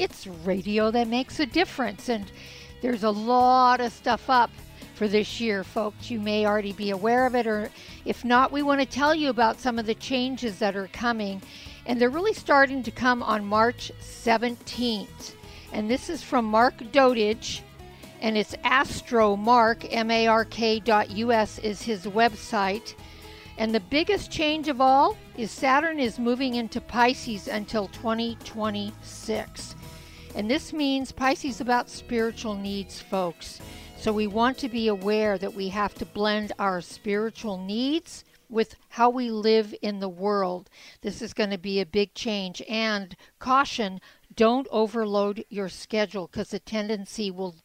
It's 0.00 0.26
radio 0.26 0.90
that 0.92 1.08
makes 1.08 1.40
a 1.40 1.46
difference, 1.46 2.08
and 2.08 2.32
there's 2.80 3.04
a 3.04 3.10
lot 3.10 3.82
of 3.82 3.92
stuff 3.92 4.30
up 4.30 4.50
for 4.94 5.06
this 5.06 5.42
year, 5.42 5.62
folks. 5.62 6.10
You 6.10 6.18
may 6.20 6.46
already 6.46 6.72
be 6.72 6.88
aware 6.88 7.26
of 7.26 7.34
it, 7.34 7.46
or 7.46 7.68
if 8.06 8.24
not, 8.24 8.50
we 8.50 8.62
want 8.62 8.80
to 8.80 8.86
tell 8.86 9.14
you 9.14 9.28
about 9.28 9.60
some 9.60 9.78
of 9.78 9.84
the 9.84 9.94
changes 9.94 10.58
that 10.58 10.74
are 10.74 10.86
coming, 10.86 11.42
and 11.84 12.00
they're 12.00 12.08
really 12.08 12.32
starting 12.32 12.82
to 12.84 12.90
come 12.90 13.22
on 13.22 13.44
March 13.44 13.92
17th. 14.00 15.34
And 15.70 15.90
this 15.90 16.08
is 16.08 16.22
from 16.22 16.46
Mark 16.46 16.78
Dotage, 16.92 17.60
and 18.22 18.38
it's 18.38 18.56
astromark, 18.64 19.86
M-A-R-K 19.90 20.80
dot 20.80 21.10
U-S 21.10 21.58
is 21.58 21.82
his 21.82 22.06
website. 22.06 22.94
And 23.58 23.74
the 23.74 23.80
biggest 23.80 24.30
change 24.30 24.68
of 24.68 24.80
all 24.80 25.18
is 25.36 25.50
Saturn 25.50 26.00
is 26.00 26.18
moving 26.18 26.54
into 26.54 26.80
Pisces 26.80 27.48
until 27.48 27.88
2026. 27.88 29.74
And 30.34 30.50
this 30.50 30.72
means 30.72 31.12
Pisces 31.12 31.60
about 31.60 31.90
spiritual 31.90 32.54
needs, 32.54 33.00
folks. 33.00 33.60
So 33.96 34.12
we 34.12 34.26
want 34.26 34.58
to 34.58 34.68
be 34.68 34.88
aware 34.88 35.36
that 35.36 35.54
we 35.54 35.68
have 35.68 35.94
to 35.94 36.06
blend 36.06 36.52
our 36.58 36.80
spiritual 36.80 37.58
needs 37.58 38.24
with 38.48 38.76
how 38.88 39.10
we 39.10 39.30
live 39.30 39.74
in 39.82 40.00
the 40.00 40.08
world. 40.08 40.70
This 41.02 41.20
is 41.20 41.34
going 41.34 41.50
to 41.50 41.58
be 41.58 41.80
a 41.80 41.86
big 41.86 42.14
change. 42.14 42.62
And 42.68 43.16
caution, 43.38 44.00
don't 44.34 44.68
overload 44.70 45.44
your 45.48 45.68
schedule 45.68 46.28
because 46.28 46.50
the 46.50 46.58
tendency 46.60 47.30
will 47.30 47.56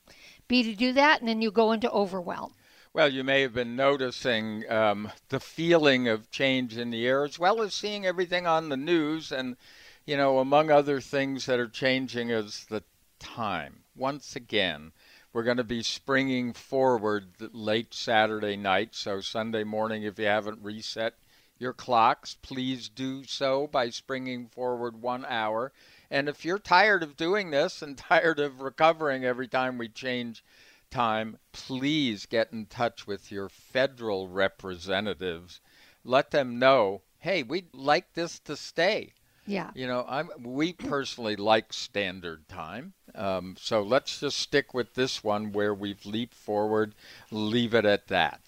be 0.47 0.63
to 0.63 0.75
do 0.75 0.91
that 0.93 1.19
and 1.19 1.29
then 1.29 1.41
you 1.41 1.51
go 1.51 1.71
into 1.71 1.89
overwhelm. 1.91 2.53
Well, 2.93 3.09
you 3.09 3.23
may 3.23 3.41
have 3.41 3.53
been 3.53 3.75
noticing 3.75 4.69
um, 4.71 5.11
the 5.29 5.39
feeling 5.39 6.07
of 6.07 6.31
change 6.31 6.77
in 6.77 6.91
the 6.91 7.05
air 7.05 7.23
as 7.25 7.37
well 7.37 7.61
as 7.61 7.73
seeing 7.73 8.05
everything 8.05 8.47
on 8.47 8.69
the 8.69 8.77
news 8.77 9.31
and 9.31 9.57
you 10.05 10.15
know, 10.15 10.37
among 10.37 10.69
other 10.69 11.01
things 11.01 11.47
that 11.47 11.59
are 11.59 11.67
changing 11.67 12.29
is 12.29 12.65
the 12.69 12.83
time. 13.17 13.83
Once 13.95 14.35
again, 14.35 14.91
we're 15.33 15.43
going 15.43 15.57
to 15.57 15.63
be 15.63 15.81
springing 15.81 16.53
forward 16.53 17.25
late 17.51 17.93
Saturday 17.93 18.55
night. 18.55 18.93
So, 18.93 19.19
Sunday 19.19 19.63
morning, 19.63 20.03
if 20.03 20.19
you 20.19 20.25
haven't 20.25 20.63
reset 20.63 21.15
your 21.57 21.73
clocks, 21.73 22.35
please 22.41 22.87
do 22.87 23.23
so 23.23 23.65
by 23.65 23.89
springing 23.89 24.47
forward 24.47 25.01
one 25.01 25.25
hour. 25.25 25.71
And 26.11 26.29
if 26.29 26.45
you're 26.45 26.59
tired 26.59 27.01
of 27.01 27.17
doing 27.17 27.49
this 27.49 27.81
and 27.81 27.97
tired 27.97 28.39
of 28.39 28.61
recovering 28.61 29.25
every 29.25 29.47
time 29.47 29.77
we 29.77 29.89
change 29.89 30.43
time, 30.91 31.39
please 31.51 32.27
get 32.27 32.53
in 32.53 32.67
touch 32.67 33.07
with 33.07 33.31
your 33.31 33.49
federal 33.49 34.27
representatives. 34.27 35.61
Let 36.03 36.29
them 36.29 36.59
know 36.59 37.01
hey, 37.19 37.41
we'd 37.41 37.73
like 37.73 38.13
this 38.13 38.37
to 38.37 38.55
stay. 38.55 39.11
Yeah. 39.45 39.71
You 39.75 39.87
know, 39.87 40.05
I'm 40.07 40.29
we 40.41 40.73
personally 40.73 41.35
like 41.35 41.71
standard 41.71 42.47
time. 42.47 42.93
Um, 43.13 43.55
so 43.59 43.81
let's 43.81 44.19
just 44.19 44.39
stick 44.39 44.73
with 44.73 44.93
this 44.95 45.23
one 45.23 45.51
where 45.51 45.73
we've 45.73 46.05
leaped 46.05 46.33
forward, 46.33 46.95
leave 47.31 47.73
it 47.73 47.85
at 47.85 48.07
that. 48.07 48.41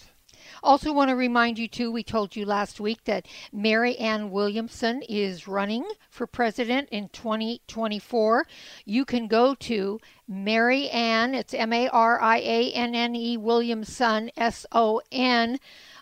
Also, 0.63 0.91
want 0.91 1.09
to 1.09 1.15
remind 1.15 1.59
you, 1.59 1.67
too, 1.67 1.91
we 1.91 2.03
told 2.03 2.36
you 2.36 2.45
last 2.45 2.80
week 2.80 3.03
that 3.05 3.27
Marianne 3.52 4.31
Williamson 4.31 5.02
is 5.03 5.47
running 5.47 5.86
for 6.09 6.25
president 6.25 6.89
in 6.89 7.09
2024. 7.09 8.45
You 8.86 9.05
can 9.05 9.27
go 9.27 9.55
to 9.55 9.99
Marianne, 10.27 11.36
it's 11.36 11.53
M 11.53 11.71
A 11.73 11.87
R 11.89 12.19
I 12.19 12.37
A 12.37 12.71
N 12.71 12.95
N 12.95 13.15
E 13.15 13.37
Williamson, 13.37 14.31
S 14.36 14.65
O 14.71 15.02
N 15.11 15.59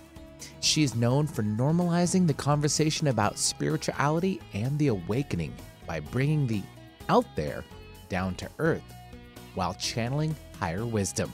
She 0.60 0.84
is 0.84 0.96
known 0.96 1.28
for 1.28 1.44
normalizing 1.44 2.28
the 2.28 2.34
conversation 2.34 3.08
about 3.08 3.38
spirituality 3.38 4.42
and 4.54 4.78
the 4.78 4.88
awakening 4.88 5.54
by 5.86 6.02
bringing 6.02 6.46
the 6.46 6.62
out 7.08 7.26
there 7.36 7.64
down 8.10 8.36
to 8.36 8.50
earth 8.60 8.84
while 9.56 9.74
channeling 9.76 10.36
higher 10.60 10.86
wisdom. 10.86 11.32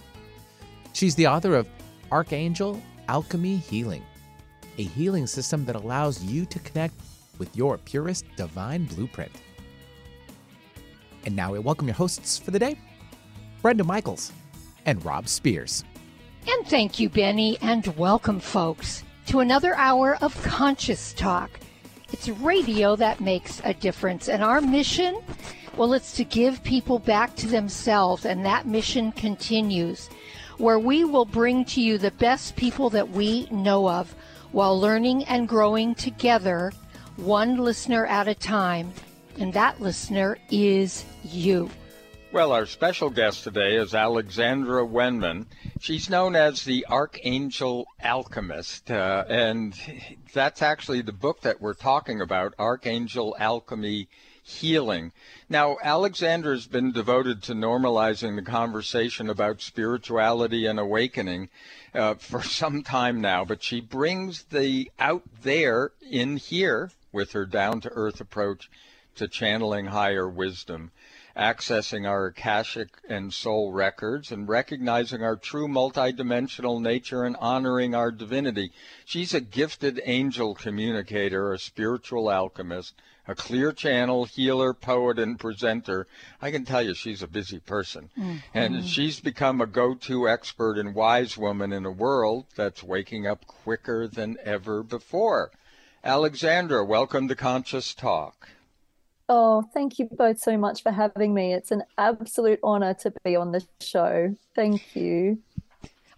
She's 0.94 1.16
the 1.16 1.28
author 1.28 1.56
of 1.56 1.68
Archangel 2.12 2.80
Alchemy 3.08 3.58
Healing, 3.58 4.04
a 4.78 4.84
healing 4.84 5.26
system 5.26 5.66
that 5.66 5.76
allows 5.76 6.24
you 6.24 6.46
to 6.46 6.60
connect 6.60 6.94
with 7.40 7.56
your 7.58 7.80
purest 7.80 8.26
divine 8.36 8.86
blueprint. 8.86 9.32
And 11.26 11.36
now 11.36 11.52
we 11.52 11.60
welcome 11.60 11.88
your 11.88 11.96
hosts 11.96 12.38
for 12.38 12.52
the 12.52 12.60
day, 12.60 12.78
Brenda 13.64 13.84
Michaels 13.84 14.32
and 14.86 15.04
Rob 15.04 15.28
Spears. 15.28 15.84
And 16.46 16.68
thank 16.68 17.00
you, 17.00 17.08
Benny, 17.08 17.58
and 17.62 17.88
welcome, 17.96 18.42
folks, 18.42 19.04
to 19.28 19.40
another 19.40 19.76
hour 19.76 20.18
of 20.22 20.42
Conscious 20.44 21.14
Talk. 21.14 21.50
It's 22.12 22.28
radio 22.28 22.98
that 22.98 23.22
makes 23.22 23.62
a 23.64 23.74
difference, 23.74 24.28
and 24.28 24.44
our 24.44 24.60
mission, 24.60 25.22
well, 25.78 25.94
it's 25.94 26.14
to 26.18 26.26
give 26.26 26.62
people 26.62 27.00
back 27.00 27.38
to 27.38 27.48
themselves, 27.48 28.26
and 28.26 28.46
that 28.46 28.68
mission 28.68 29.14
continues, 29.14 30.10
where 30.58 30.80
we 30.80 31.06
will 31.06 31.24
bring 31.24 31.64
to 31.66 31.82
you 31.82 31.98
the 31.98 32.12
best 32.12 32.58
people 32.58 32.90
that 32.90 33.10
we 33.10 33.48
know 33.50 33.90
of 33.90 34.14
while 34.52 34.78
learning 34.78 35.24
and 35.26 35.48
growing 35.48 35.96
together, 35.96 36.74
one 37.16 37.56
listener 37.56 38.06
at 38.06 38.28
a 38.28 38.36
time, 38.36 38.92
and 39.40 39.54
that 39.54 39.80
listener 39.80 40.38
is 40.52 41.06
you. 41.24 41.70
Well, 42.34 42.52
our 42.52 42.66
special 42.66 43.12
guest 43.12 43.44
today 43.44 43.76
is 43.76 43.94
Alexandra 43.94 44.84
Wenman. 44.84 45.46
She's 45.80 46.10
known 46.10 46.36
as 46.36 46.64
the 46.64 46.84
Archangel 46.90 47.86
Alchemist, 48.04 48.90
uh, 48.90 49.26
and 49.30 49.76
that's 50.34 50.64
actually 50.64 51.04
the 51.04 51.12
book 51.12 51.42
that 51.42 51.62
we're 51.62 51.76
talking 51.76 52.22
about, 52.22 52.56
Archangel 52.58 53.36
Alchemy 53.38 54.08
Healing. 54.42 55.12
Now, 55.48 55.78
Alexandra's 55.84 56.66
been 56.66 56.92
devoted 56.92 57.44
to 57.44 57.54
normalizing 57.54 58.36
the 58.36 58.42
conversation 58.42 59.30
about 59.30 59.62
spirituality 59.62 60.66
and 60.66 60.80
awakening 60.80 61.50
uh, 61.94 62.16
for 62.16 62.42
some 62.62 62.82
time 62.82 63.22
now, 63.22 63.46
but 63.46 63.62
she 63.62 63.80
brings 63.80 64.46
the 64.46 64.90
out 64.98 65.22
there 65.44 65.92
in 66.02 66.38
here 66.38 66.90
with 67.12 67.34
her 67.34 67.46
down 67.46 67.80
to 67.82 67.92
earth 67.94 68.20
approach 68.20 68.72
to 69.18 69.28
channeling 69.28 69.86
higher 69.86 70.28
wisdom 70.28 70.90
accessing 71.36 72.08
our 72.08 72.28
Akashic 72.28 72.90
and 73.10 73.34
soul 73.34 73.72
records 73.72 74.32
and 74.32 74.48
recognizing 74.48 75.24
our 75.24 75.36
true 75.36 75.68
multidimensional 75.68 76.80
nature 76.80 77.24
and 77.24 77.36
honoring 77.38 77.96
our 77.96 78.12
divinity. 78.12 78.72
She's 79.04 79.34
a 79.34 79.42
gifted 79.42 80.00
angel 80.06 80.54
communicator, 80.54 81.52
a 81.52 81.58
spiritual 81.58 82.30
alchemist, 82.30 82.94
a 83.28 83.34
clear 83.34 83.72
channel, 83.72 84.26
healer, 84.26 84.74
poet, 84.74 85.18
and 85.18 85.40
presenter. 85.40 86.08
I 86.42 86.52
can 86.52 86.66
tell 86.66 86.82
you 86.82 86.94
she's 86.94 87.24
a 87.24 87.28
busy 87.28 87.60
person. 87.60 88.10
Mm-hmm. 88.18 88.38
And 88.54 88.86
she's 88.86 89.20
become 89.20 89.62
a 89.62 89.66
go 89.66 89.96
to 89.96 90.30
expert 90.30 90.78
and 90.78 90.94
wise 90.94 91.38
woman 91.38 91.74
in 91.74 91.86
a 91.86 91.92
world 91.92 92.46
that's 92.56 92.84
waking 92.84 93.26
up 93.26 93.48
quicker 93.48 94.08
than 94.08 94.38
ever 94.44 94.84
before. 94.84 95.52
Alexandra, 96.04 96.84
welcome 96.84 97.30
to 97.30 97.36
Conscious 97.36 97.94
Talk. 97.94 98.50
Oh, 99.30 99.64
thank 99.74 100.00
you 100.00 100.10
both 100.12 100.40
so 100.40 100.58
much 100.58 100.84
for 100.84 100.92
having 100.92 101.34
me. 101.34 101.54
It's 101.54 101.72
an 101.72 101.84
absolute 101.98 102.60
honor 102.62 102.94
to 102.96 103.14
be 103.24 103.36
on 103.36 103.52
the 103.52 103.66
show. 103.80 104.36
Thank 104.54 104.96
you. 104.96 105.40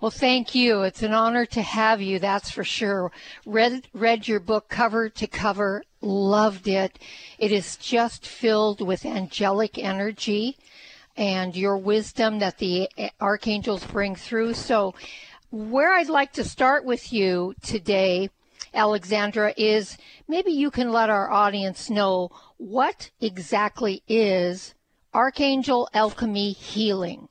Well, 0.01 0.11
thank 0.11 0.53
you. 0.53 0.81
It's 0.81 1.03
an 1.03 1.13
honor 1.13 1.45
to 1.47 1.61
have 1.61 2.01
you, 2.01 2.19
that's 2.19 2.51
for 2.51 2.63
sure. 2.63 3.11
Read 3.45 3.87
read 3.93 4.27
your 4.27 4.39
book 4.39 4.67
cover 4.69 5.09
to 5.09 5.27
cover, 5.27 5.83
loved 6.01 6.67
it. 6.67 6.99
It 7.39 7.51
is 7.51 7.77
just 7.77 8.27
filled 8.27 8.85
with 8.85 9.05
angelic 9.05 9.77
energy 9.77 10.57
and 11.15 11.55
your 11.55 11.77
wisdom 11.77 12.39
that 12.39 12.57
the 12.57 12.89
archangels 13.21 13.85
bring 13.85 14.15
through. 14.15 14.53
So, 14.53 14.95
where 15.49 15.93
I'd 15.93 16.09
like 16.09 16.33
to 16.33 16.43
start 16.43 16.83
with 16.83 17.13
you 17.13 17.55
today, 17.61 18.29
Alexandra, 18.73 19.53
is 19.55 19.97
maybe 20.27 20.51
you 20.51 20.71
can 20.71 20.91
let 20.91 21.09
our 21.09 21.31
audience 21.31 21.89
know 21.89 22.31
what 22.57 23.09
exactly 23.21 24.03
is 24.07 24.73
Archangel 25.13 25.89
Alchemy 25.93 26.51
Healing. 26.53 27.27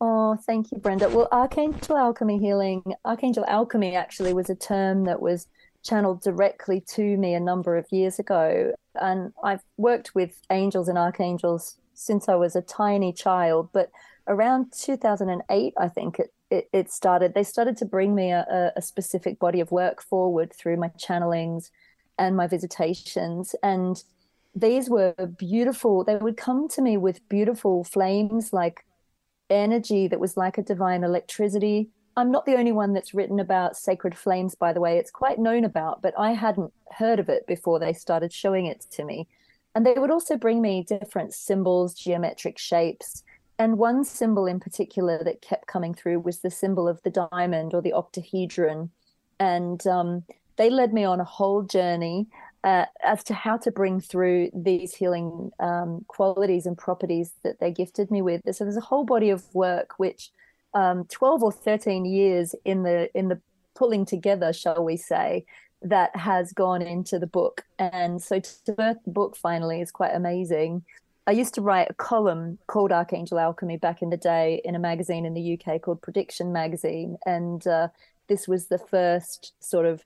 Oh, 0.00 0.36
thank 0.46 0.70
you, 0.70 0.78
Brenda. 0.78 1.08
Well, 1.08 1.28
Archangel 1.32 1.96
Alchemy 1.96 2.38
Healing, 2.38 2.82
Archangel 3.04 3.44
Alchemy 3.48 3.96
actually 3.96 4.32
was 4.32 4.50
a 4.50 4.54
term 4.54 5.04
that 5.04 5.20
was 5.20 5.48
channeled 5.82 6.22
directly 6.22 6.80
to 6.80 7.16
me 7.16 7.34
a 7.34 7.40
number 7.40 7.76
of 7.76 7.86
years 7.90 8.18
ago. 8.18 8.72
And 8.94 9.32
I've 9.42 9.62
worked 9.76 10.14
with 10.14 10.38
angels 10.50 10.88
and 10.88 10.98
archangels 10.98 11.78
since 11.94 12.28
I 12.28 12.34
was 12.34 12.54
a 12.54 12.62
tiny 12.62 13.12
child, 13.12 13.70
but 13.72 13.90
around 14.28 14.72
2008, 14.72 15.74
I 15.78 15.88
think 15.88 16.18
it, 16.18 16.32
it, 16.50 16.68
it 16.72 16.90
started, 16.90 17.34
they 17.34 17.42
started 17.42 17.76
to 17.78 17.84
bring 17.86 18.14
me 18.14 18.30
a, 18.30 18.72
a 18.76 18.82
specific 18.82 19.38
body 19.38 19.60
of 19.60 19.70
work 19.70 20.02
forward 20.02 20.52
through 20.52 20.76
my 20.76 20.88
channelings 20.88 21.70
and 22.18 22.36
my 22.36 22.46
visitations. 22.46 23.54
And 23.62 24.02
these 24.56 24.88
were 24.88 25.14
beautiful. 25.36 26.02
They 26.02 26.16
would 26.16 26.38
come 26.38 26.66
to 26.68 26.82
me 26.82 26.96
with 26.96 27.28
beautiful 27.28 27.84
flames 27.84 28.54
like 28.54 28.86
energy 29.50 30.08
that 30.08 30.18
was 30.18 30.36
like 30.36 30.56
a 30.56 30.62
divine 30.62 31.04
electricity. 31.04 31.90
I'm 32.16 32.30
not 32.30 32.46
the 32.46 32.56
only 32.56 32.72
one 32.72 32.94
that's 32.94 33.12
written 33.12 33.38
about 33.38 33.76
sacred 33.76 34.16
flames, 34.16 34.54
by 34.54 34.72
the 34.72 34.80
way. 34.80 34.96
It's 34.96 35.10
quite 35.10 35.38
known 35.38 35.64
about, 35.64 36.00
but 36.00 36.14
I 36.18 36.32
hadn't 36.32 36.72
heard 36.92 37.20
of 37.20 37.28
it 37.28 37.46
before 37.46 37.78
they 37.78 37.92
started 37.92 38.32
showing 38.32 38.64
it 38.64 38.86
to 38.92 39.04
me. 39.04 39.28
And 39.74 39.84
they 39.84 39.92
would 39.92 40.10
also 40.10 40.38
bring 40.38 40.62
me 40.62 40.82
different 40.82 41.34
symbols, 41.34 41.92
geometric 41.92 42.56
shapes. 42.56 43.22
And 43.58 43.76
one 43.76 44.04
symbol 44.04 44.46
in 44.46 44.58
particular 44.58 45.22
that 45.22 45.42
kept 45.42 45.66
coming 45.66 45.92
through 45.92 46.20
was 46.20 46.38
the 46.38 46.50
symbol 46.50 46.88
of 46.88 47.02
the 47.02 47.28
diamond 47.30 47.74
or 47.74 47.82
the 47.82 47.92
octahedron. 47.92 48.90
And 49.38 49.86
um, 49.86 50.24
they 50.56 50.70
led 50.70 50.94
me 50.94 51.04
on 51.04 51.20
a 51.20 51.24
whole 51.24 51.62
journey 51.62 52.28
uh, 52.66 52.84
as 53.04 53.22
to 53.22 53.32
how 53.32 53.56
to 53.56 53.70
bring 53.70 54.00
through 54.00 54.50
these 54.52 54.92
healing 54.92 55.52
um, 55.60 56.04
qualities 56.08 56.66
and 56.66 56.76
properties 56.76 57.30
that 57.44 57.60
they 57.60 57.70
gifted 57.70 58.10
me 58.10 58.20
with. 58.20 58.42
So 58.52 58.64
there's 58.64 58.76
a 58.76 58.80
whole 58.80 59.04
body 59.04 59.30
of 59.30 59.44
work 59.54 59.94
which 59.98 60.30
um, 60.74 61.04
12 61.04 61.44
or 61.44 61.52
13 61.52 62.04
years 62.04 62.56
in 62.64 62.82
the 62.82 63.08
in 63.16 63.28
the 63.28 63.40
pulling 63.76 64.04
together, 64.04 64.52
shall 64.52 64.82
we 64.84 64.96
say, 64.96 65.46
that 65.80 66.16
has 66.16 66.52
gone 66.52 66.82
into 66.82 67.20
the 67.20 67.26
book. 67.28 67.64
And 67.78 68.20
so 68.20 68.40
to 68.40 68.72
birth 68.72 68.98
the 69.04 69.12
book 69.12 69.36
finally 69.36 69.80
is 69.80 69.92
quite 69.92 70.14
amazing. 70.14 70.84
I 71.28 71.32
used 71.32 71.54
to 71.54 71.62
write 71.62 71.90
a 71.90 71.94
column 71.94 72.58
called 72.66 72.90
Archangel 72.90 73.38
Alchemy 73.38 73.76
back 73.76 74.02
in 74.02 74.10
the 74.10 74.16
day 74.16 74.60
in 74.64 74.74
a 74.74 74.80
magazine 74.80 75.24
in 75.24 75.34
the 75.34 75.56
UK 75.56 75.80
called 75.82 76.02
Prediction 76.02 76.52
Magazine. 76.52 77.16
And 77.26 77.64
uh, 77.64 77.88
this 78.26 78.48
was 78.48 78.66
the 78.66 78.78
first 78.78 79.52
sort 79.60 79.86
of 79.86 80.04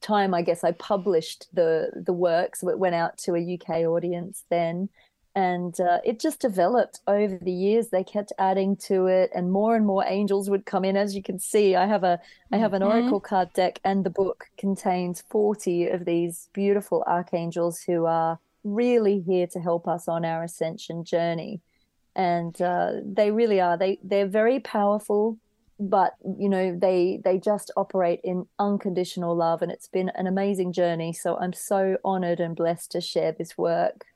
time 0.00 0.34
I 0.34 0.42
guess 0.42 0.64
I 0.64 0.72
published 0.72 1.46
the 1.52 1.90
the 1.94 2.12
work, 2.12 2.56
so 2.56 2.68
it 2.68 2.78
went 2.78 2.94
out 2.94 3.16
to 3.18 3.34
a 3.34 3.54
UK 3.54 3.84
audience 3.86 4.44
then, 4.50 4.88
and 5.34 5.78
uh, 5.80 5.98
it 6.04 6.20
just 6.20 6.40
developed 6.40 7.00
over 7.06 7.38
the 7.38 7.52
years. 7.52 7.88
They 7.88 8.04
kept 8.04 8.32
adding 8.38 8.76
to 8.88 9.06
it, 9.06 9.30
and 9.34 9.50
more 9.50 9.74
and 9.76 9.86
more 9.86 10.04
angels 10.06 10.50
would 10.50 10.66
come 10.66 10.84
in. 10.84 10.96
As 10.96 11.14
you 11.14 11.22
can 11.22 11.38
see, 11.38 11.74
I 11.74 11.86
have 11.86 12.04
a 12.04 12.20
I 12.52 12.58
have 12.58 12.74
an 12.74 12.82
mm-hmm. 12.82 12.98
oracle 12.98 13.20
card 13.20 13.52
deck, 13.54 13.80
and 13.84 14.04
the 14.04 14.10
book 14.10 14.46
contains 14.58 15.22
forty 15.28 15.86
of 15.86 16.04
these 16.04 16.48
beautiful 16.52 17.02
archangels 17.06 17.80
who 17.82 18.04
are 18.04 18.38
really 18.64 19.20
here 19.20 19.46
to 19.48 19.60
help 19.60 19.88
us 19.88 20.06
on 20.08 20.24
our 20.24 20.42
ascension 20.44 21.04
journey. 21.04 21.60
And 22.14 22.60
uh, 22.60 22.92
they 23.04 23.30
really 23.30 23.60
are. 23.60 23.78
They 23.78 23.98
they're 24.02 24.26
very 24.26 24.60
powerful 24.60 25.38
but 25.88 26.14
you 26.38 26.48
know 26.48 26.76
they 26.78 27.20
they 27.24 27.38
just 27.38 27.70
operate 27.76 28.20
in 28.22 28.46
unconditional 28.58 29.36
love 29.36 29.62
and 29.62 29.72
it's 29.72 29.88
been 29.88 30.10
an 30.10 30.26
amazing 30.26 30.72
journey. 30.72 31.12
So 31.12 31.36
i'm 31.38 31.52
so 31.52 31.96
honored 32.04 32.40
and 32.40 32.54
blessed 32.54 32.92
to 32.92 33.00
share 33.00 33.32
this 33.32 33.58
work. 33.58 34.06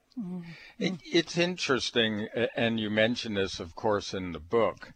It, 0.78 0.94
it's 1.04 1.36
interesting 1.36 2.28
and 2.56 2.80
you 2.80 2.90
mention 2.90 3.34
this 3.34 3.60
of 3.60 3.74
course 3.74 4.14
in 4.14 4.32
the 4.32 4.40
book 4.40 4.92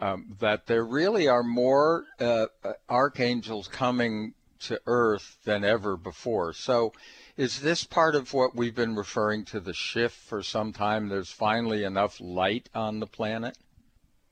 um, 0.00 0.36
that 0.40 0.66
there 0.66 0.84
really 0.84 1.28
are 1.28 1.44
more 1.44 2.04
uh, 2.18 2.46
archangels 2.88 3.68
coming 3.68 4.34
to 4.60 4.80
earth 4.86 5.36
than 5.44 5.62
ever 5.62 5.96
before. 5.96 6.52
So 6.52 6.92
is 7.36 7.60
this 7.60 7.84
part 7.84 8.14
of 8.14 8.32
what 8.32 8.56
we've 8.56 8.74
been 8.74 8.96
referring 8.96 9.44
to 9.46 9.60
the 9.60 9.74
shift 9.74 10.16
for 10.16 10.42
some 10.42 10.72
time? 10.72 11.08
There's 11.08 11.30
finally 11.30 11.84
enough 11.84 12.20
light 12.20 12.68
on 12.74 12.98
the 12.98 13.06
planet 13.06 13.56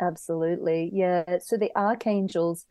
Absolutely. 0.02 0.90
Yeah. 0.92 1.38
So 1.38 1.56
the 1.56 1.70
archangels 1.76 2.66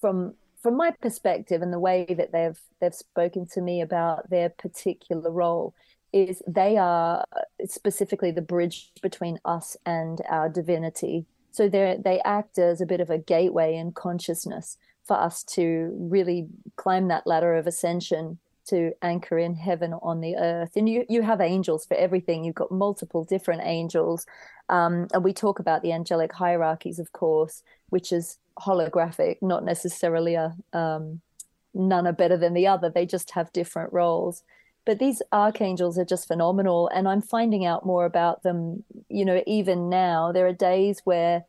from 0.00 0.34
from 0.62 0.76
my 0.76 0.92
perspective 1.02 1.60
and 1.60 1.72
the 1.72 1.78
way 1.78 2.06
that 2.08 2.32
they've 2.32 2.58
they've 2.80 2.94
spoken 2.94 3.46
to 3.52 3.60
me 3.60 3.82
about 3.82 4.30
their 4.30 4.48
particular 4.48 5.30
role 5.30 5.74
is 6.12 6.42
they 6.46 6.78
are 6.78 7.24
specifically 7.66 8.30
the 8.30 8.42
bridge 8.42 8.90
between 9.02 9.38
us 9.44 9.76
and 9.84 10.22
our 10.28 10.48
divinity. 10.48 11.26
So 11.50 11.68
they 11.68 11.98
they 12.02 12.20
act 12.24 12.58
as 12.58 12.80
a 12.80 12.86
bit 12.86 13.00
of 13.00 13.10
a 13.10 13.18
gateway 13.18 13.76
in 13.76 13.92
consciousness 13.92 14.78
for 15.04 15.18
us 15.18 15.42
to 15.42 15.94
really 15.98 16.46
climb 16.76 17.08
that 17.08 17.26
ladder 17.26 17.54
of 17.54 17.66
ascension 17.66 18.38
to 18.68 18.92
anchor 19.02 19.38
in 19.38 19.54
heaven 19.54 19.94
on 20.02 20.20
the 20.20 20.36
earth. 20.36 20.76
And 20.76 20.88
you 20.88 21.04
you 21.08 21.22
have 21.22 21.40
angels 21.40 21.86
for 21.86 21.94
everything. 21.94 22.44
You've 22.44 22.54
got 22.54 22.70
multiple 22.70 23.24
different 23.24 23.62
angels 23.64 24.26
um, 24.68 25.06
and 25.12 25.22
we 25.22 25.32
talk 25.32 25.58
about 25.58 25.82
the 25.82 25.92
angelic 25.92 26.32
hierarchies, 26.32 26.98
of 26.98 27.12
course, 27.12 27.62
which 27.90 28.10
is 28.10 28.38
holographic, 28.58 29.36
not 29.42 29.64
necessarily 29.64 30.34
a 30.34 30.54
um, 30.72 31.20
none 31.74 32.06
are 32.06 32.12
better 32.12 32.36
than 32.36 32.54
the 32.54 32.66
other. 32.66 32.90
They 32.90 33.06
just 33.06 33.32
have 33.32 33.52
different 33.52 33.92
roles. 33.92 34.42
But 34.84 34.98
these 34.98 35.22
archangels 35.30 35.98
are 35.98 36.04
just 36.04 36.26
phenomenal. 36.26 36.88
And 36.88 37.06
I'm 37.06 37.22
finding 37.22 37.64
out 37.64 37.86
more 37.86 38.04
about 38.04 38.42
them, 38.42 38.82
you 39.08 39.24
know, 39.24 39.42
even 39.46 39.88
now. 39.88 40.32
There 40.32 40.46
are 40.46 40.52
days 40.52 41.00
where, 41.04 41.44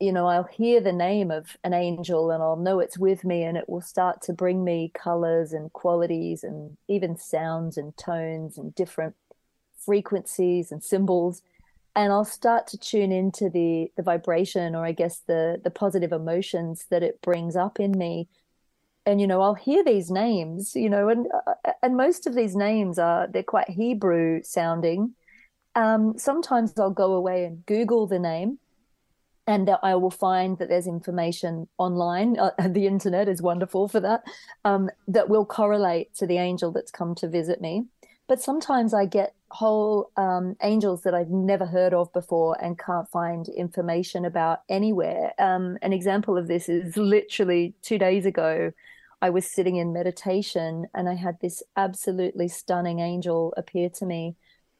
you 0.00 0.12
know, 0.12 0.26
I'll 0.26 0.44
hear 0.44 0.80
the 0.80 0.92
name 0.92 1.30
of 1.30 1.56
an 1.64 1.74
angel 1.74 2.30
and 2.30 2.42
I'll 2.42 2.56
know 2.56 2.80
it's 2.80 2.98
with 2.98 3.24
me 3.24 3.42
and 3.42 3.56
it 3.56 3.68
will 3.68 3.80
start 3.80 4.22
to 4.22 4.32
bring 4.32 4.64
me 4.64 4.92
colors 4.94 5.52
and 5.52 5.72
qualities 5.72 6.44
and 6.44 6.76
even 6.88 7.16
sounds 7.16 7.76
and 7.76 7.96
tones 7.96 8.58
and 8.58 8.74
different 8.74 9.14
frequencies 9.84 10.70
and 10.70 10.82
symbols 10.82 11.42
and 11.98 12.12
I'll 12.12 12.24
start 12.24 12.68
to 12.68 12.78
tune 12.78 13.10
into 13.10 13.50
the 13.50 13.90
the 13.96 14.04
vibration 14.04 14.76
or 14.76 14.84
I 14.84 14.92
guess 14.92 15.18
the 15.26 15.60
the 15.64 15.70
positive 15.70 16.12
emotions 16.12 16.86
that 16.90 17.02
it 17.02 17.20
brings 17.22 17.56
up 17.56 17.80
in 17.80 17.90
me. 17.90 18.28
And 19.04 19.20
you 19.20 19.26
know, 19.26 19.40
I'll 19.40 19.54
hear 19.54 19.82
these 19.82 20.08
names, 20.08 20.76
you 20.76 20.88
know, 20.88 21.08
and 21.08 21.26
uh, 21.34 21.72
and 21.82 21.96
most 21.96 22.28
of 22.28 22.36
these 22.36 22.54
names 22.54 23.00
are 23.00 23.26
they're 23.26 23.42
quite 23.42 23.70
Hebrew 23.70 24.42
sounding. 24.44 25.14
Um, 25.74 26.16
sometimes 26.16 26.78
I'll 26.78 26.90
go 26.90 27.14
away 27.14 27.44
and 27.44 27.66
Google 27.66 28.06
the 28.06 28.20
name, 28.20 28.58
and 29.48 29.66
that 29.66 29.80
I 29.82 29.94
will 29.94 30.10
find 30.10 30.58
that 30.58 30.68
there's 30.68 30.86
information 30.86 31.68
online. 31.78 32.38
Uh, 32.38 32.50
the 32.68 32.86
internet 32.86 33.28
is 33.28 33.42
wonderful 33.42 33.88
for 33.88 33.98
that. 33.98 34.22
Um, 34.64 34.90
that 35.08 35.30
will 35.30 35.46
correlate 35.46 36.14
to 36.16 36.26
the 36.26 36.36
angel 36.36 36.70
that's 36.70 36.92
come 36.92 37.14
to 37.16 37.26
visit 37.26 37.60
me. 37.60 37.86
But 38.28 38.42
sometimes 38.42 38.92
I 38.92 39.06
get 39.06 39.34
whole 39.50 40.10
um, 40.18 40.54
angels 40.62 41.02
that 41.02 41.14
I've 41.14 41.30
never 41.30 41.64
heard 41.64 41.94
of 41.94 42.12
before 42.12 42.62
and 42.62 42.78
can't 42.78 43.08
find 43.08 43.48
information 43.48 44.26
about 44.26 44.60
anywhere. 44.68 45.32
Um, 45.38 45.78
an 45.80 45.94
example 45.94 46.36
of 46.36 46.46
this 46.46 46.68
is 46.68 46.98
literally 46.98 47.74
two 47.80 47.96
days 47.96 48.26
ago. 48.26 48.72
I 49.22 49.30
was 49.30 49.46
sitting 49.46 49.76
in 49.76 49.94
meditation 49.94 50.88
and 50.94 51.08
I 51.08 51.14
had 51.14 51.40
this 51.40 51.62
absolutely 51.74 52.48
stunning 52.48 53.00
angel 53.00 53.54
appear 53.56 53.88
to 53.88 54.04
me. 54.04 54.36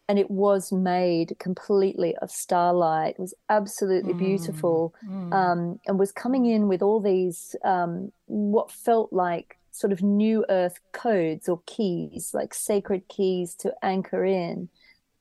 And 0.08 0.18
it 0.18 0.30
was 0.30 0.72
made 0.72 1.36
completely 1.38 2.16
of 2.16 2.30
starlight. 2.30 3.16
It 3.18 3.20
was 3.20 3.34
absolutely 3.50 4.14
mm, 4.14 4.18
beautiful 4.18 4.94
mm. 5.06 5.32
Um, 5.34 5.80
and 5.86 5.98
was 5.98 6.12
coming 6.12 6.46
in 6.46 6.66
with 6.66 6.80
all 6.80 7.00
these, 7.00 7.54
um, 7.62 8.10
what 8.26 8.70
felt 8.70 9.12
like 9.12 9.58
sort 9.70 9.92
of 9.92 10.02
new 10.02 10.44
earth 10.48 10.80
codes 10.92 11.48
or 11.48 11.60
keys, 11.66 12.32
like 12.32 12.54
sacred 12.54 13.06
keys 13.08 13.54
to 13.56 13.74
anchor 13.82 14.24
in. 14.24 14.68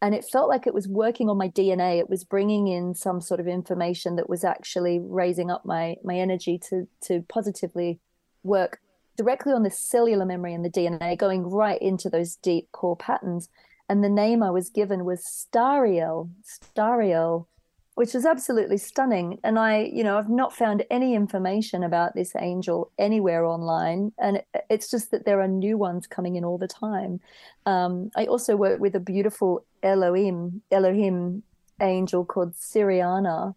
And 0.02 0.14
it 0.16 0.26
felt 0.26 0.48
like 0.48 0.68
it 0.68 0.74
was 0.74 0.88
working 0.88 1.30
on 1.30 1.38
my 1.38 1.50
DNA. 1.50 2.00
It 2.00 2.10
was 2.10 2.24
bringing 2.24 2.68
in 2.68 2.94
some 2.94 3.20
sort 3.20 3.40
of 3.40 3.48
information 3.48 4.16
that 4.16 4.30
was 4.30 4.44
actually 4.44 5.00
raising 5.00 5.50
up 5.50 5.66
my 5.66 5.96
my 6.04 6.18
energy 6.18 6.60
to 6.70 6.88
to 7.08 7.24
positively 7.28 8.00
work 8.44 8.80
directly 9.18 9.52
on 9.52 9.64
the 9.64 9.72
cellular 9.72 10.26
memory 10.26 10.54
and 10.54 10.64
the 10.64 10.70
DNA, 10.70 11.18
going 11.18 11.44
right 11.50 11.82
into 11.82 12.10
those 12.10 12.36
deep 12.36 12.72
core 12.72 12.96
patterns. 12.96 13.50
And 13.90 14.04
the 14.04 14.10
name 14.10 14.44
I 14.44 14.52
was 14.52 14.70
given 14.70 15.06
was 15.06 15.24
Stariel, 15.24 16.30
Stariel, 16.44 17.48
which 17.96 18.14
was 18.14 18.26
absolutely 18.26 18.78
stunning. 18.78 19.40
And 19.44 19.58
I, 19.58 19.90
you 19.92 20.04
know, 20.04 20.18
I've 20.18 20.30
not 20.30 20.54
found 20.54 20.86
any 20.92 21.16
information 21.16 21.84
about 21.84 22.14
this 22.14 22.36
angel 22.36 22.92
anywhere 23.00 23.44
online. 23.46 24.12
And 24.20 24.44
it's 24.70 24.92
just 24.92 25.10
that 25.12 25.26
there 25.26 25.42
are 25.42 25.48
new 25.48 25.78
ones 25.78 26.06
coming 26.06 26.36
in 26.36 26.46
all 26.46 26.58
the 26.58 26.68
time. 26.68 27.20
Um, 27.66 28.12
I 28.16 28.26
also 28.26 28.56
work 28.56 28.80
with 28.80 28.94
a 28.94 29.00
beautiful 29.00 29.66
Elohim, 29.82 30.62
Elohim 30.70 31.42
angel 31.82 32.26
called 32.26 32.54
Siriana. 32.54 33.56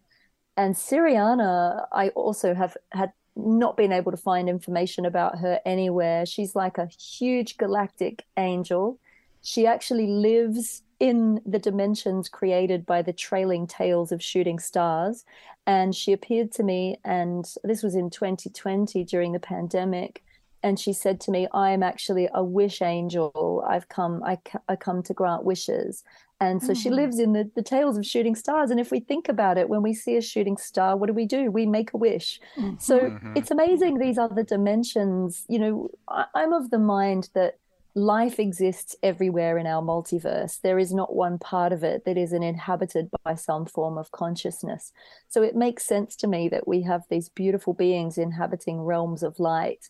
And 0.57 0.75
Siriana, 0.75 1.85
I 1.91 2.09
also 2.09 2.53
have 2.53 2.75
had 2.91 3.11
not 3.35 3.77
been 3.77 3.91
able 3.91 4.11
to 4.11 4.17
find 4.17 4.49
information 4.49 5.05
about 5.05 5.39
her 5.39 5.59
anywhere. 5.65 6.25
She's 6.25 6.55
like 6.55 6.77
a 6.77 6.87
huge 6.87 7.57
galactic 7.57 8.25
angel. 8.37 8.99
She 9.41 9.65
actually 9.65 10.07
lives 10.07 10.83
in 10.99 11.41
the 11.47 11.57
dimensions 11.57 12.29
created 12.29 12.85
by 12.85 13.01
the 13.01 13.11
trailing 13.11 13.65
tails 13.65 14.11
of 14.11 14.21
shooting 14.21 14.59
stars. 14.59 15.25
And 15.65 15.95
she 15.95 16.13
appeared 16.13 16.51
to 16.53 16.63
me, 16.63 16.97
and 17.03 17.43
this 17.63 17.81
was 17.81 17.95
in 17.95 18.11
2020 18.11 19.03
during 19.05 19.31
the 19.31 19.39
pandemic. 19.39 20.23
And 20.63 20.79
she 20.79 20.93
said 20.93 21.19
to 21.21 21.31
me, 21.31 21.47
I 21.53 21.71
am 21.71 21.81
actually 21.81 22.29
a 22.33 22.43
wish 22.43 22.83
angel. 22.83 23.63
I've 23.67 23.89
come, 23.89 24.21
I, 24.23 24.37
I 24.69 24.75
come 24.75 25.01
to 25.03 25.13
grant 25.13 25.43
wishes. 25.43 26.03
And 26.39 26.61
so 26.61 26.73
mm. 26.73 26.81
she 26.81 26.89
hmm. 26.89 26.95
lives 26.95 27.19
in 27.19 27.33
the, 27.33 27.49
the 27.55 27.61
tails 27.61 27.97
of 27.97 28.05
shooting 28.05 28.35
stars. 28.35 28.71
And 28.71 28.79
if 28.79 28.89
we 28.89 28.99
think 28.99 29.29
about 29.29 29.59
it, 29.59 29.69
when 29.69 29.83
we 29.83 29.93
see 29.93 30.17
a 30.17 30.21
shooting 30.21 30.57
star, 30.57 30.97
what 30.97 31.05
do 31.05 31.13
we 31.13 31.25
do? 31.25 31.51
We 31.51 31.67
make 31.67 31.93
a 31.93 31.97
wish. 31.97 32.39
Mm-hmm. 32.57 32.77
So 32.79 32.99
mm-hmm. 32.99 33.33
it's 33.35 33.51
amazing 33.51 33.97
these 33.97 34.17
other 34.17 34.43
dimensions. 34.43 35.45
You 35.47 35.59
know, 35.59 35.89
I, 36.07 36.25
I'm 36.33 36.51
of 36.53 36.71
the 36.71 36.79
mind 36.79 37.29
that 37.35 37.59
life 37.93 38.39
exists 38.39 38.95
everywhere 39.03 39.57
in 39.57 39.67
our 39.67 39.81
multiverse. 39.81 40.61
There 40.61 40.79
is 40.79 40.93
not 40.93 41.15
one 41.15 41.37
part 41.37 41.73
of 41.73 41.83
it 41.83 42.05
that 42.05 42.17
isn't 42.17 42.43
inhabited 42.43 43.09
by 43.23 43.35
some 43.35 43.65
form 43.65 43.97
of 43.97 44.11
consciousness. 44.11 44.93
So 45.27 45.41
it 45.41 45.55
makes 45.55 45.85
sense 45.85 46.15
to 46.17 46.27
me 46.27 46.47
that 46.49 46.67
we 46.67 46.83
have 46.83 47.03
these 47.09 47.29
beautiful 47.29 47.73
beings 47.73 48.17
inhabiting 48.17 48.81
realms 48.81 49.23
of 49.23 49.39
light. 49.39 49.89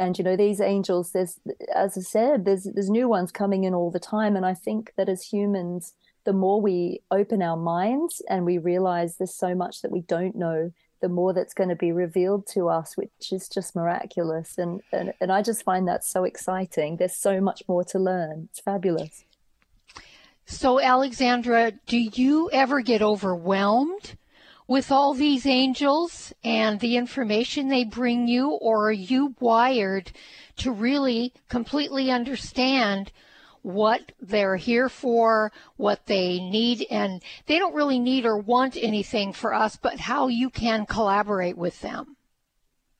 And 0.00 0.16
you 0.16 0.24
know, 0.24 0.36
these 0.36 0.60
angels, 0.60 1.12
there's 1.12 1.38
as 1.74 1.96
I 1.96 2.00
said, 2.00 2.44
there's 2.44 2.64
there's 2.64 2.90
new 2.90 3.08
ones 3.08 3.30
coming 3.30 3.64
in 3.64 3.74
all 3.74 3.90
the 3.90 4.00
time. 4.00 4.34
And 4.34 4.46
I 4.46 4.54
think 4.54 4.92
that 4.96 5.08
as 5.08 5.22
humans, 5.22 5.94
the 6.24 6.32
more 6.32 6.60
we 6.60 7.02
open 7.10 7.42
our 7.42 7.56
minds 7.56 8.22
and 8.28 8.44
we 8.44 8.58
realize 8.58 9.16
there's 9.16 9.34
so 9.34 9.54
much 9.54 9.82
that 9.82 9.92
we 9.92 10.00
don't 10.02 10.36
know, 10.36 10.72
the 11.02 11.08
more 11.08 11.34
that's 11.34 11.52
going 11.52 11.68
to 11.68 11.76
be 11.76 11.92
revealed 11.92 12.46
to 12.54 12.68
us, 12.68 12.96
which 12.96 13.32
is 13.32 13.48
just 13.48 13.76
miraculous. 13.76 14.56
And, 14.56 14.80
and, 14.92 15.12
and 15.20 15.30
I 15.30 15.42
just 15.42 15.64
find 15.64 15.86
that 15.88 16.04
so 16.04 16.24
exciting. 16.24 16.96
There's 16.96 17.16
so 17.16 17.40
much 17.40 17.62
more 17.68 17.84
to 17.84 17.98
learn. 17.98 18.48
It's 18.50 18.60
fabulous. 18.60 19.24
So, 20.46 20.80
Alexandra, 20.80 21.72
do 21.86 21.98
you 21.98 22.48
ever 22.52 22.80
get 22.80 23.02
overwhelmed 23.02 24.16
with 24.66 24.90
all 24.90 25.12
these 25.12 25.44
angels 25.44 26.32
and 26.44 26.80
the 26.80 26.96
information 26.96 27.68
they 27.68 27.84
bring 27.84 28.28
you, 28.28 28.50
or 28.50 28.88
are 28.88 28.92
you 28.92 29.34
wired 29.40 30.12
to 30.56 30.70
really 30.70 31.32
completely 31.48 32.10
understand 32.10 33.12
what 33.62 34.12
they're 34.20 34.56
here 34.56 34.88
for, 34.88 35.52
what 35.76 36.06
they 36.06 36.38
need, 36.38 36.86
and 36.90 37.22
they 37.46 37.58
don't 37.58 37.74
really 37.74 37.98
need 37.98 38.26
or 38.26 38.36
want 38.36 38.76
anything 38.76 39.32
for 39.32 39.54
us, 39.54 39.76
but 39.76 40.00
how 40.00 40.28
you 40.28 40.50
can 40.50 40.84
collaborate 40.86 41.56
with 41.56 41.80
them. 41.80 42.16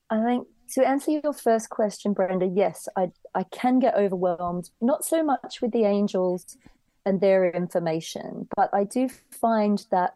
I 0.09 0.23
think 0.23 0.47
to 0.73 0.87
answer 0.87 1.11
your 1.11 1.33
first 1.33 1.69
question, 1.69 2.13
Brenda, 2.13 2.47
yes, 2.47 2.87
I 2.95 3.11
I 3.35 3.43
can 3.43 3.79
get 3.79 3.95
overwhelmed, 3.95 4.69
not 4.81 5.05
so 5.05 5.23
much 5.23 5.61
with 5.61 5.71
the 5.71 5.85
angels 5.85 6.57
and 7.05 7.19
their 7.19 7.49
information, 7.49 8.47
but 8.55 8.69
I 8.73 8.85
do 8.85 9.09
find 9.31 9.85
that 9.91 10.15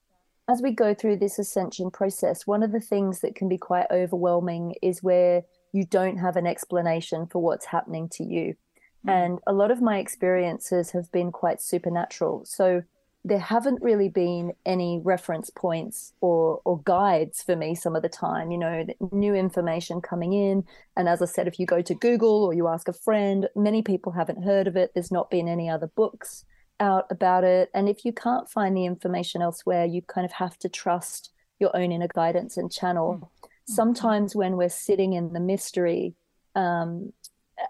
as 0.49 0.61
we 0.61 0.71
go 0.71 0.93
through 0.93 1.17
this 1.17 1.39
ascension 1.39 1.91
process, 1.91 2.47
one 2.47 2.63
of 2.63 2.71
the 2.71 2.79
things 2.79 3.19
that 3.19 3.35
can 3.35 3.49
be 3.49 3.57
quite 3.57 3.87
overwhelming 3.91 4.75
is 4.81 5.03
where 5.03 5.43
you 5.73 5.83
don't 5.83 6.17
have 6.17 6.37
an 6.37 6.47
explanation 6.47 7.27
for 7.27 7.41
what's 7.41 7.65
happening 7.65 8.07
to 8.09 8.23
you. 8.23 8.55
Mm. 9.07 9.25
And 9.25 9.39
a 9.47 9.53
lot 9.53 9.71
of 9.71 9.81
my 9.81 9.99
experiences 9.99 10.91
have 10.91 11.11
been 11.11 11.31
quite 11.31 11.61
supernatural. 11.61 12.45
So 12.45 12.83
there 13.27 13.39
haven't 13.39 13.81
really 13.81 14.09
been 14.09 14.53
any 14.65 15.01
reference 15.03 15.49
points 15.49 16.13
or 16.21 16.61
or 16.65 16.81
guides 16.83 17.43
for 17.43 17.55
me 17.55 17.75
some 17.75 17.95
of 17.95 18.01
the 18.01 18.09
time 18.09 18.51
you 18.51 18.57
know 18.57 18.85
new 19.11 19.33
information 19.35 20.01
coming 20.01 20.33
in 20.33 20.63
and 20.95 21.09
as 21.09 21.21
i 21.21 21.25
said 21.25 21.47
if 21.47 21.59
you 21.59 21.65
go 21.65 21.81
to 21.81 21.95
google 21.95 22.43
or 22.45 22.53
you 22.53 22.67
ask 22.67 22.87
a 22.87 22.93
friend 22.93 23.49
many 23.55 23.81
people 23.81 24.11
haven't 24.11 24.43
heard 24.43 24.67
of 24.67 24.75
it 24.75 24.91
there's 24.93 25.11
not 25.11 25.29
been 25.29 25.47
any 25.47 25.69
other 25.69 25.87
books 25.87 26.45
out 26.79 27.05
about 27.09 27.43
it 27.43 27.69
and 27.73 27.89
if 27.89 28.05
you 28.05 28.13
can't 28.13 28.49
find 28.49 28.77
the 28.77 28.85
information 28.85 29.41
elsewhere 29.41 29.83
you 29.85 30.01
kind 30.03 30.25
of 30.25 30.31
have 30.31 30.57
to 30.57 30.69
trust 30.69 31.31
your 31.59 31.75
own 31.75 31.91
inner 31.91 32.07
guidance 32.13 32.55
and 32.55 32.71
channel 32.71 33.15
mm-hmm. 33.15 33.47
sometimes 33.65 34.35
when 34.35 34.55
we're 34.55 34.69
sitting 34.69 35.13
in 35.13 35.33
the 35.33 35.39
mystery 35.39 36.13
um, 36.55 37.11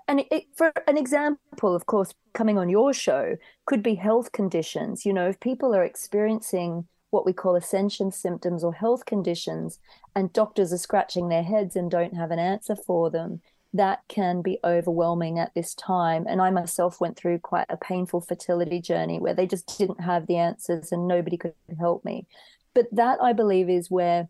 and 0.07 0.23
it, 0.31 0.45
for 0.55 0.73
an 0.87 0.97
example, 0.97 1.75
of 1.75 1.85
course, 1.85 2.13
coming 2.33 2.57
on 2.57 2.69
your 2.69 2.93
show 2.93 3.37
could 3.65 3.83
be 3.83 3.95
health 3.95 4.31
conditions. 4.31 5.05
You 5.05 5.13
know, 5.13 5.29
if 5.29 5.39
people 5.39 5.75
are 5.75 5.83
experiencing 5.83 6.87
what 7.09 7.25
we 7.25 7.33
call 7.33 7.55
ascension 7.55 8.11
symptoms 8.11 8.63
or 8.63 8.73
health 8.73 9.05
conditions, 9.05 9.79
and 10.15 10.33
doctors 10.33 10.73
are 10.73 10.77
scratching 10.77 11.29
their 11.29 11.43
heads 11.43 11.75
and 11.75 11.89
don't 11.89 12.15
have 12.15 12.31
an 12.31 12.39
answer 12.39 12.75
for 12.75 13.09
them, 13.09 13.41
that 13.73 14.01
can 14.07 14.41
be 14.41 14.59
overwhelming 14.63 15.39
at 15.39 15.53
this 15.53 15.73
time. 15.73 16.25
And 16.27 16.41
I 16.41 16.49
myself 16.49 16.99
went 16.99 17.17
through 17.17 17.39
quite 17.39 17.67
a 17.69 17.77
painful 17.77 18.21
fertility 18.21 18.81
journey 18.81 19.19
where 19.19 19.33
they 19.33 19.47
just 19.47 19.77
didn't 19.77 20.01
have 20.01 20.27
the 20.27 20.37
answers 20.37 20.91
and 20.91 21.07
nobody 21.07 21.37
could 21.37 21.53
help 21.79 22.03
me. 22.03 22.25
But 22.73 22.87
that, 22.91 23.19
I 23.21 23.33
believe, 23.33 23.69
is 23.69 23.89
where 23.89 24.29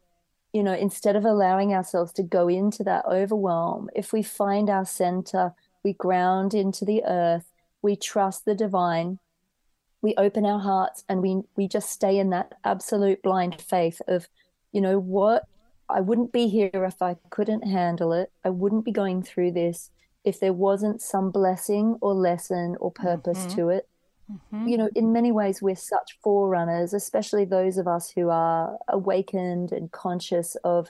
you 0.53 0.63
know, 0.63 0.73
instead 0.73 1.15
of 1.15 1.25
allowing 1.25 1.73
ourselves 1.73 2.11
to 2.13 2.23
go 2.23 2.47
into 2.47 2.83
that 2.83 3.05
overwhelm, 3.05 3.89
if 3.95 4.13
we 4.13 4.23
find 4.23 4.69
our 4.69 4.85
center, 4.85 5.53
we 5.83 5.93
ground 5.93 6.53
into 6.53 6.85
the 6.85 7.03
earth, 7.05 7.51
we 7.81 7.95
trust 7.95 8.45
the 8.45 8.55
divine, 8.55 9.19
we 10.01 10.15
open 10.15 10.45
our 10.45 10.59
hearts 10.59 11.03
and 11.09 11.21
we 11.21 11.41
we 11.55 11.67
just 11.67 11.89
stay 11.89 12.17
in 12.17 12.29
that 12.29 12.53
absolute 12.63 13.21
blind 13.21 13.61
faith 13.61 14.01
of, 14.07 14.27
you 14.71 14.81
know, 14.81 14.99
what 14.99 15.43
I 15.89 16.01
wouldn't 16.01 16.31
be 16.31 16.47
here 16.47 16.69
if 16.73 17.01
I 17.01 17.17
couldn't 17.29 17.63
handle 17.63 18.11
it. 18.13 18.31
I 18.43 18.49
wouldn't 18.49 18.85
be 18.85 18.91
going 18.91 19.23
through 19.23 19.51
this 19.51 19.89
if 20.23 20.39
there 20.39 20.53
wasn't 20.53 21.01
some 21.01 21.31
blessing 21.31 21.97
or 22.01 22.13
lesson 22.13 22.75
or 22.79 22.91
purpose 22.91 23.39
mm-hmm. 23.39 23.55
to 23.55 23.69
it. 23.69 23.87
Mm-hmm. 24.31 24.67
You 24.67 24.77
know, 24.77 24.89
in 24.95 25.13
many 25.13 25.31
ways, 25.31 25.61
we're 25.61 25.75
such 25.75 26.17
forerunners, 26.21 26.93
especially 26.93 27.45
those 27.45 27.77
of 27.77 27.87
us 27.87 28.11
who 28.11 28.29
are 28.29 28.77
awakened 28.87 29.71
and 29.71 29.91
conscious 29.91 30.55
of 30.63 30.89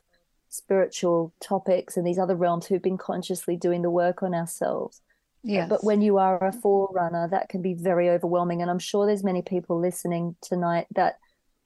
spiritual 0.50 1.34
topics 1.40 1.98
and 1.98 2.08
these 2.08 2.18
other 2.18 2.36
realms 2.36 2.66
who've 2.66 2.82
been 2.82 2.98
consciously 2.98 3.56
doing 3.56 3.82
the 3.82 3.90
work 3.90 4.24
on 4.24 4.34
ourselves. 4.34 5.02
Yes. 5.44 5.70
But 5.70 5.84
when 5.84 6.02
you 6.02 6.18
are 6.18 6.44
a 6.44 6.52
forerunner, 6.52 7.28
that 7.30 7.50
can 7.50 7.62
be 7.62 7.74
very 7.74 8.10
overwhelming. 8.10 8.62
And 8.62 8.72
I'm 8.72 8.80
sure 8.80 9.06
there's 9.06 9.24
many 9.24 9.42
people 9.42 9.80
listening 9.80 10.36
tonight 10.42 10.88
that 10.96 11.18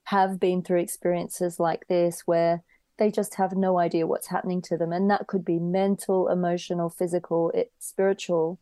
have 0.04 0.38
been 0.38 0.62
through 0.62 0.80
experiences 0.80 1.58
like 1.58 1.86
this 1.88 2.22
where 2.26 2.62
they 2.98 3.10
just 3.10 3.34
have 3.36 3.52
no 3.52 3.78
idea 3.78 4.06
what's 4.06 4.28
happening 4.28 4.62
to 4.62 4.76
them. 4.76 4.92
And 4.92 5.10
that 5.10 5.26
could 5.26 5.44
be 5.44 5.58
mental, 5.58 6.28
emotional, 6.28 6.90
physical, 6.90 7.50
it, 7.52 7.72
spiritual 7.78 8.60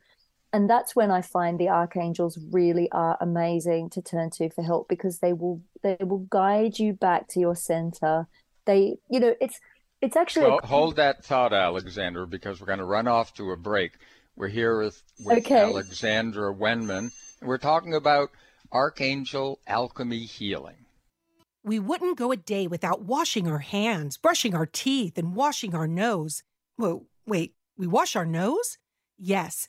and 0.53 0.69
that's 0.69 0.97
when 0.97 1.11
I 1.11 1.23
find 1.23 1.59
the 1.59 1.69
archangels 1.69 2.39
really 2.51 2.91
are 2.91 3.17
amazing 3.21 3.91
to 3.91 4.03
turn 4.03 4.31
to 4.31 4.51
for 4.51 4.63
help 4.63 4.89
because 4.89 5.19
they 5.19 5.33
will 5.33 5.63
they 5.83 5.97
will 6.01 6.27
guide 6.31 6.79
you 6.79 6.93
back 6.93 7.29
to 7.29 7.41
your 7.41 7.55
center. 7.55 8.27
They, 8.67 8.97
you 9.09 9.21
know, 9.21 9.35
it's 9.41 9.61
it's 10.01 10.17
actually 10.17 10.47
well, 10.47 10.61
a... 10.63 10.67
hold 10.67 10.97
that 10.97 11.25
thought, 11.25 11.53
alexandra 11.53 12.27
because 12.27 12.61
we're 12.61 12.67
going 12.67 12.79
to 12.79 12.85
run 12.85 13.07
off 13.07 13.35
to 13.35 13.51
a 13.51 13.57
break. 13.57 13.93
We're 14.37 14.49
here 14.49 14.83
with, 14.83 15.03
with 15.25 15.39
okay. 15.39 15.65
Alexandra 15.65 16.55
Wenman, 16.55 17.11
and 17.41 17.49
we're 17.49 17.59
talking 17.59 17.95
about 17.95 18.31
archangel 18.73 19.61
alchemy 19.67 20.21
healing. 20.21 20.87
We 21.63 21.79
wouldn't 21.79 22.17
go 22.17 22.33
a 22.33 22.37
day 22.37 22.67
without 22.67 23.03
washing 23.03 23.47
our 23.47 23.59
hands, 23.59 24.17
brushing 24.17 24.55
our 24.55 24.65
teeth, 24.65 25.19
and 25.19 25.35
washing 25.35 25.75
our 25.75 25.87
nose. 25.87 26.43
Whoa, 26.77 27.07
wait, 27.27 27.55
we 27.77 27.87
wash 27.87 28.17
our 28.17 28.25
nose? 28.25 28.79
Yes, 29.19 29.69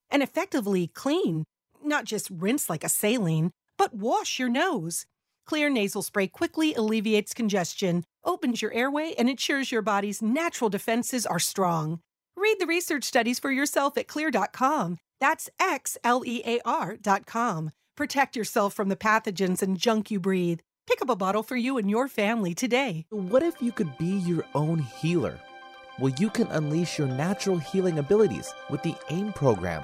and 0.11 0.21
effectively 0.21 0.87
clean, 0.87 1.45
not 1.83 2.05
just 2.05 2.29
rinse 2.29 2.69
like 2.69 2.83
a 2.83 2.89
saline, 2.89 3.51
but 3.77 3.93
wash 3.93 4.37
your 4.37 4.49
nose. 4.49 5.05
Xlear 5.49 5.71
nasal 5.71 6.01
spray 6.01 6.27
quickly 6.27 6.73
alleviates 6.75 7.33
congestion, 7.33 8.03
opens 8.23 8.61
your 8.61 8.73
airway, 8.73 9.13
and 9.17 9.29
ensures 9.29 9.71
your 9.71 9.81
body's 9.81 10.21
natural 10.21 10.69
defenses 10.69 11.25
are 11.25 11.39
strong. 11.39 11.99
Read 12.37 12.57
the 12.59 12.67
research 12.67 13.03
studies 13.03 13.39
for 13.39 13.51
yourself 13.51 13.97
at 13.97 14.07
xlear.com. 14.07 14.97
That's 15.19 15.49
X 15.59 15.97
L 16.03 16.23
E 16.25 16.41
A 16.45 16.59
R.com. 16.65 17.71
Protect 17.95 18.35
yourself 18.35 18.73
from 18.73 18.89
the 18.89 18.95
pathogens 18.95 19.61
and 19.61 19.77
junk 19.77 20.09
you 20.09 20.19
breathe. 20.19 20.59
Pick 20.87 21.01
up 21.01 21.09
a 21.09 21.15
bottle 21.15 21.43
for 21.43 21.55
you 21.55 21.77
and 21.77 21.89
your 21.89 22.07
family 22.07 22.53
today. 22.53 23.05
What 23.09 23.43
if 23.43 23.61
you 23.61 23.71
could 23.71 23.97
be 23.97 24.17
your 24.19 24.45
own 24.55 24.79
healer? 24.79 25.39
Well, 25.99 26.13
you 26.17 26.29
can 26.29 26.47
unleash 26.47 26.97
your 26.97 27.07
natural 27.07 27.59
healing 27.59 27.99
abilities 27.99 28.53
with 28.69 28.81
the 28.81 28.95
AIM 29.09 29.33
program 29.33 29.83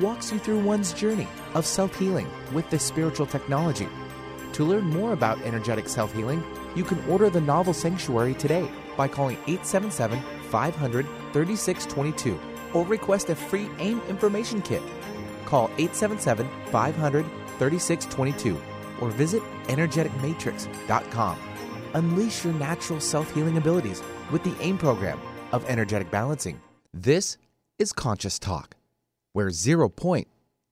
walks 0.00 0.32
you 0.32 0.38
through 0.38 0.60
one's 0.60 0.92
journey 0.92 1.28
of 1.54 1.66
self 1.66 1.98
healing 1.98 2.28
with 2.52 2.68
this 2.70 2.84
spiritual 2.84 3.26
technology. 3.26 3.88
To 4.54 4.64
learn 4.64 4.84
more 4.84 5.12
about 5.12 5.40
energetic 5.42 5.88
self 5.88 6.12
healing, 6.12 6.42
you 6.74 6.84
can 6.84 7.02
order 7.10 7.30
the 7.30 7.40
novel 7.40 7.72
Sanctuary 7.72 8.34
today 8.34 8.68
by 8.96 9.08
calling 9.08 9.36
877 9.46 10.20
500 10.50 11.06
3622 11.32 12.38
or 12.74 12.84
request 12.86 13.30
a 13.30 13.34
free 13.34 13.68
AIM 13.78 14.00
information 14.08 14.62
kit. 14.62 14.82
Call 15.46 15.70
877 15.78 16.48
500 16.70 17.24
3622 17.58 18.60
or 19.00 19.10
visit 19.10 19.42
energeticmatrix.com. 19.68 21.38
Unleash 21.94 22.44
your 22.44 22.54
natural 22.54 23.00
self 23.00 23.32
healing 23.34 23.56
abilities 23.56 24.02
with 24.30 24.42
the 24.44 24.54
AIM 24.60 24.78
program 24.78 25.20
of 25.52 25.64
energetic 25.68 26.10
balancing. 26.10 26.60
This 26.94 27.36
is 27.78 27.92
Conscious 27.92 28.38
Talk, 28.38 28.76
where 29.32 29.50
zero 29.50 29.88
point 29.88 30.28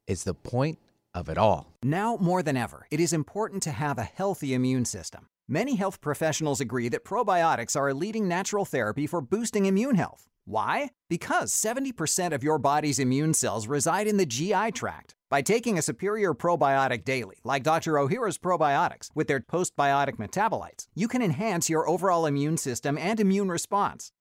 is 0.06 0.24
the 0.24 0.34
point 0.34 0.78
of 1.14 1.28
it 1.28 1.38
all. 1.38 1.72
Now 1.82 2.16
more 2.20 2.42
than 2.42 2.56
ever, 2.56 2.86
it 2.90 3.00
is 3.00 3.12
important 3.12 3.62
to 3.64 3.72
have 3.72 3.98
a 3.98 4.02
healthy 4.02 4.54
immune 4.54 4.84
system. 4.84 5.26
Many 5.48 5.74
health 5.74 6.00
professionals 6.00 6.60
agree 6.60 6.88
that 6.90 7.04
probiotics 7.04 7.76
are 7.76 7.88
a 7.88 7.94
leading 7.94 8.28
natural 8.28 8.64
therapy 8.64 9.06
for 9.06 9.20
boosting 9.20 9.66
immune 9.66 9.96
health. 9.96 10.28
Why? 10.44 10.90
Because 11.08 11.52
70% 11.52 12.32
of 12.32 12.42
your 12.42 12.58
body's 12.58 12.98
immune 12.98 13.34
cells 13.34 13.66
reside 13.66 14.06
in 14.06 14.16
the 14.16 14.26
GI 14.26 14.72
tract. 14.72 15.14
By 15.28 15.42
taking 15.42 15.78
a 15.78 15.82
superior 15.82 16.34
probiotic 16.34 17.04
daily, 17.04 17.36
like 17.44 17.62
Dr. 17.62 17.94
Ohhira's 17.94 18.38
probiotics, 18.38 19.10
with 19.14 19.28
their 19.28 19.38
postbiotic 19.38 20.16
metabolites, 20.16 20.86
you 20.94 21.06
can 21.06 21.22
enhance 21.22 21.70
your 21.70 21.88
overall 21.88 22.26
immune 22.26 22.56
system 22.56 22.98
and 22.98 23.20
immune 23.20 23.48
response. 23.48 24.10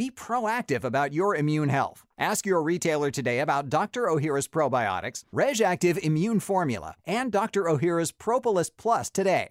Be 0.00 0.10
proactive 0.10 0.82
about 0.82 1.12
your 1.12 1.36
immune 1.36 1.68
health. 1.68 2.06
Ask 2.16 2.46
your 2.46 2.62
retailer 2.62 3.10
today 3.10 3.40
about 3.40 3.68
Dr. 3.68 4.04
Ohhira's 4.04 4.48
probiotics, 4.48 5.24
RegActive 5.30 5.98
Immune 5.98 6.40
Formula, 6.40 6.94
and 7.04 7.30
Dr. 7.30 7.64
Ohhira's 7.64 8.10
Propolis 8.10 8.70
Plus 8.70 9.10
today. 9.10 9.50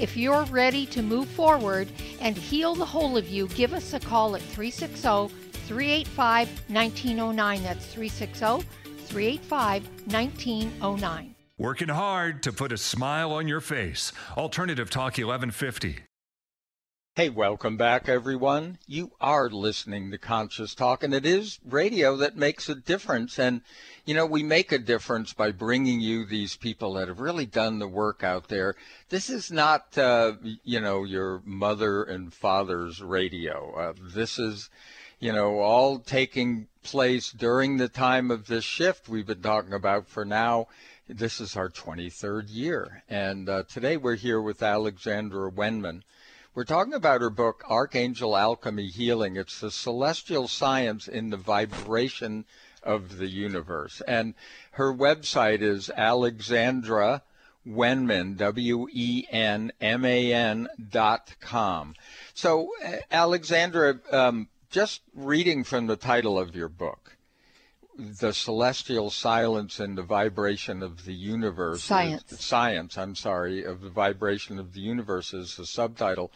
If 0.00 0.16
you're 0.16 0.44
ready 0.44 0.86
to 0.86 1.02
move 1.02 1.28
forward 1.28 1.86
and 2.22 2.34
heal 2.34 2.74
the 2.74 2.86
whole 2.86 3.18
of 3.18 3.28
you, 3.28 3.48
give 3.48 3.74
us 3.74 3.92
a 3.92 4.00
call 4.00 4.34
at 4.34 4.40
360 4.40 5.28
385 5.66 6.48
1909. 6.68 7.62
That's 7.62 7.84
360 7.84 8.66
385 9.04 9.86
1909. 10.06 11.34
Working 11.58 11.88
hard 11.88 12.42
to 12.44 12.50
put 12.50 12.72
a 12.72 12.78
smile 12.78 13.30
on 13.32 13.46
your 13.46 13.60
face. 13.60 14.14
Alternative 14.38 14.88
Talk 14.88 15.18
1150. 15.18 15.98
Hey, 17.20 17.28
welcome 17.28 17.76
back, 17.76 18.08
everyone. 18.08 18.78
You 18.86 19.10
are 19.20 19.50
listening 19.50 20.10
to 20.10 20.16
Conscious 20.16 20.74
Talk, 20.74 21.02
and 21.02 21.12
it 21.12 21.26
is 21.26 21.58
radio 21.68 22.16
that 22.16 22.34
makes 22.34 22.66
a 22.70 22.74
difference. 22.74 23.38
And, 23.38 23.60
you 24.06 24.14
know, 24.14 24.24
we 24.24 24.42
make 24.42 24.72
a 24.72 24.78
difference 24.78 25.34
by 25.34 25.50
bringing 25.50 26.00
you 26.00 26.24
these 26.24 26.56
people 26.56 26.94
that 26.94 27.08
have 27.08 27.20
really 27.20 27.44
done 27.44 27.78
the 27.78 27.86
work 27.86 28.24
out 28.24 28.48
there. 28.48 28.74
This 29.10 29.28
is 29.28 29.52
not, 29.52 29.98
uh, 29.98 30.36
you 30.64 30.80
know, 30.80 31.04
your 31.04 31.42
mother 31.44 32.04
and 32.04 32.32
father's 32.32 33.02
radio. 33.02 33.70
Uh, 33.74 33.92
this 34.14 34.38
is, 34.38 34.70
you 35.18 35.30
know, 35.30 35.58
all 35.58 35.98
taking 35.98 36.68
place 36.82 37.32
during 37.32 37.76
the 37.76 37.88
time 37.90 38.30
of 38.30 38.46
this 38.46 38.64
shift 38.64 39.10
we've 39.10 39.26
been 39.26 39.42
talking 39.42 39.74
about 39.74 40.08
for 40.08 40.24
now. 40.24 40.68
This 41.06 41.38
is 41.38 41.54
our 41.54 41.68
23rd 41.68 42.44
year. 42.48 43.02
And 43.10 43.46
uh, 43.46 43.64
today 43.64 43.98
we're 43.98 44.14
here 44.14 44.40
with 44.40 44.62
Alexandra 44.62 45.50
Wenman. 45.50 46.02
We're 46.52 46.64
talking 46.64 46.94
about 46.94 47.20
her 47.20 47.30
book, 47.30 47.62
Archangel 47.68 48.36
Alchemy 48.36 48.88
Healing. 48.88 49.36
It's 49.36 49.60
the 49.60 49.70
celestial 49.70 50.48
science 50.48 51.06
in 51.06 51.30
the 51.30 51.36
vibration 51.36 52.44
of 52.82 53.18
the 53.18 53.28
universe. 53.28 54.02
And 54.08 54.34
her 54.72 54.92
website 54.92 55.62
is 55.62 55.90
Alexandra 55.90 57.22
Wenman, 57.64 58.36
W 58.36 58.88
E 58.90 59.26
N 59.30 59.70
M 59.80 60.04
A 60.04 60.32
N 60.32 60.66
dot 60.90 61.36
com. 61.40 61.94
So, 62.34 62.72
uh, 62.84 62.96
Alexandra, 63.12 64.00
um, 64.10 64.48
just 64.70 65.02
reading 65.14 65.62
from 65.62 65.86
the 65.86 65.96
title 65.96 66.36
of 66.36 66.56
your 66.56 66.68
book, 66.68 67.16
the 68.00 68.32
celestial 68.32 69.10
silence 69.10 69.78
and 69.78 69.96
the 69.96 70.02
vibration 70.02 70.82
of 70.82 71.04
the 71.04 71.12
universe. 71.12 71.82
Science. 71.82 72.32
Is, 72.32 72.40
science, 72.40 72.96
I'm 72.96 73.14
sorry, 73.14 73.64
of 73.64 73.82
the 73.82 73.90
vibration 73.90 74.58
of 74.58 74.72
the 74.72 74.80
universe 74.80 75.34
is 75.34 75.56
the 75.56 75.66
subtitle. 75.66 76.32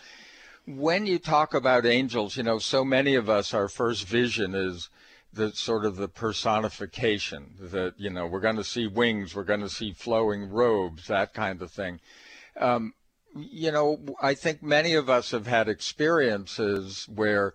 When 0.67 1.07
you 1.07 1.19
talk 1.19 1.55
about 1.55 1.87
angels, 1.87 2.37
you 2.37 2.43
know, 2.43 2.59
so 2.59 2.85
many 2.85 3.15
of 3.15 3.29
us, 3.29 3.55
our 3.55 3.69
first 3.69 4.07
vision 4.07 4.55
is 4.55 4.91
the 5.33 5.53
sort 5.53 5.85
of 5.85 5.97
the 5.97 6.09
personification 6.09 7.55
that 7.61 7.95
you 7.97 8.09
know 8.09 8.27
we're 8.27 8.41
going 8.41 8.57
to 8.57 8.65
see 8.65 8.87
wings, 8.87 9.35
we're 9.35 9.43
going 9.43 9.61
to 9.61 9.69
see 9.69 9.93
flowing 9.93 10.49
robes, 10.49 11.09
that 11.09 11.35
kind 11.35 11.61
of 11.61 11.71
thing. 11.71 12.01
Um, 12.59 12.95
you 13.35 13.73
know, 13.73 13.99
I 14.23 14.35
think 14.35 14.63
many 14.63 14.95
of 14.95 15.11
us 15.11 15.33
have 15.33 15.47
had 15.47 15.69
experiences 15.69 17.09
where 17.13 17.55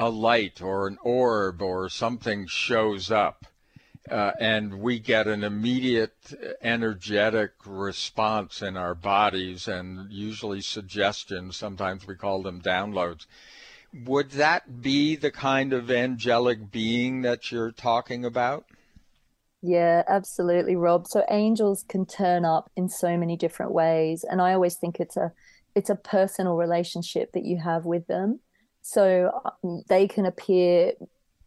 a 0.00 0.10
light 0.10 0.60
or 0.60 0.88
an 0.88 0.98
orb 1.02 1.62
or 1.62 1.88
something 1.88 2.46
shows 2.48 3.10
up. 3.10 3.46
Uh, 4.10 4.32
and 4.40 4.80
we 4.80 4.98
get 4.98 5.28
an 5.28 5.44
immediate 5.44 6.34
energetic 6.62 7.52
response 7.64 8.62
in 8.62 8.76
our 8.76 8.94
bodies 8.94 9.68
and 9.68 10.10
usually 10.10 10.60
suggestions. 10.60 11.56
Sometimes 11.56 12.06
we 12.06 12.16
call 12.16 12.42
them 12.42 12.60
downloads 12.60 13.26
would 13.92 14.30
that 14.32 14.82
be 14.82 15.16
the 15.16 15.30
kind 15.30 15.72
of 15.72 15.90
angelic 15.90 16.70
being 16.70 17.22
that 17.22 17.50
you're 17.50 17.72
talking 17.72 18.24
about? 18.24 18.64
Yeah, 19.62 20.02
absolutely, 20.08 20.76
Rob. 20.76 21.06
So 21.06 21.24
angels 21.28 21.84
can 21.88 22.06
turn 22.06 22.44
up 22.44 22.70
in 22.76 22.88
so 22.88 23.16
many 23.18 23.36
different 23.36 23.72
ways, 23.72 24.24
and 24.28 24.40
I 24.40 24.54
always 24.54 24.76
think 24.76 25.00
it's 25.00 25.16
a 25.16 25.32
it's 25.74 25.90
a 25.90 25.96
personal 25.96 26.56
relationship 26.56 27.32
that 27.32 27.44
you 27.44 27.60
have 27.62 27.84
with 27.84 28.06
them. 28.06 28.40
So 28.82 29.30
um, 29.44 29.82
they 29.88 30.08
can 30.08 30.26
appear 30.26 30.92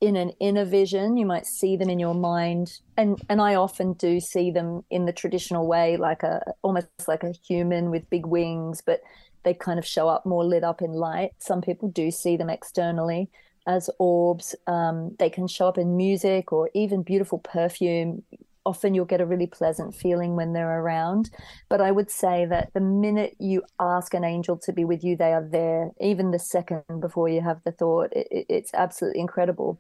in 0.02 0.16
an 0.16 0.32
inner 0.40 0.66
vision. 0.66 1.18
You 1.18 1.26
might 1.26 1.46
see 1.46 1.78
them 1.78 1.90
in 1.90 2.00
your 2.00 2.14
mind, 2.14 2.80
and 2.98 3.22
and 3.30 3.42
I 3.42 3.56
often 3.56 3.94
do 3.94 4.20
see 4.20 4.52
them 4.52 4.84
in 4.90 5.06
the 5.06 5.14
traditional 5.14 5.66
way, 5.66 5.98
like 5.98 6.24
a 6.24 6.54
almost 6.62 6.88
like 7.08 7.24
a 7.24 7.32
human 7.48 7.90
with 7.90 8.10
big 8.10 8.26
wings, 8.26 8.82
but 8.86 9.02
they 9.44 9.54
kind 9.54 9.80
of 9.80 9.86
show 9.86 10.08
up 10.10 10.26
more 10.26 10.44
lit 10.44 10.64
up 10.64 10.82
in 10.82 10.94
light. 10.94 11.32
Some 11.38 11.62
people 11.62 11.90
do 11.90 12.12
see 12.12 12.38
them 12.38 12.50
externally 12.50 13.30
as 13.68 13.90
orbs. 14.00 14.56
Um, 14.68 15.16
they 15.20 15.30
can 15.30 15.48
show 15.48 15.68
up 15.68 15.78
in 15.78 15.96
music 15.96 16.52
or 16.52 16.70
even 16.74 17.04
beautiful 17.04 17.40
perfume. 17.40 18.24
Often 18.66 18.96
you'll 18.96 19.06
get 19.06 19.22
a 19.22 19.26
really 19.26 19.48
pleasant 19.48 19.94
feeling 19.96 20.36
when 20.36 20.54
they're 20.54 20.80
around. 20.80 21.30
But 21.70 21.82
I 21.82 21.92
would 21.92 22.10
say 22.10 22.46
that 22.46 22.72
the 22.74 22.80
minute 22.80 23.36
you 23.40 23.64
ask 23.80 24.14
an 24.14 24.24
angel 24.24 24.58
to 24.60 24.74
be 24.74 24.86
with 24.86 25.04
you, 25.04 25.18
they 25.18 25.34
are 25.34 25.48
there, 25.48 25.92
even 26.00 26.32
the 26.32 26.40
second 26.40 26.84
before 27.00 27.28
you 27.28 27.42
have 27.42 27.62
the 27.64 27.72
thought. 27.72 28.10
It, 28.14 28.28
it's 28.50 28.74
absolutely 28.74 29.20
incredible. 29.20 29.80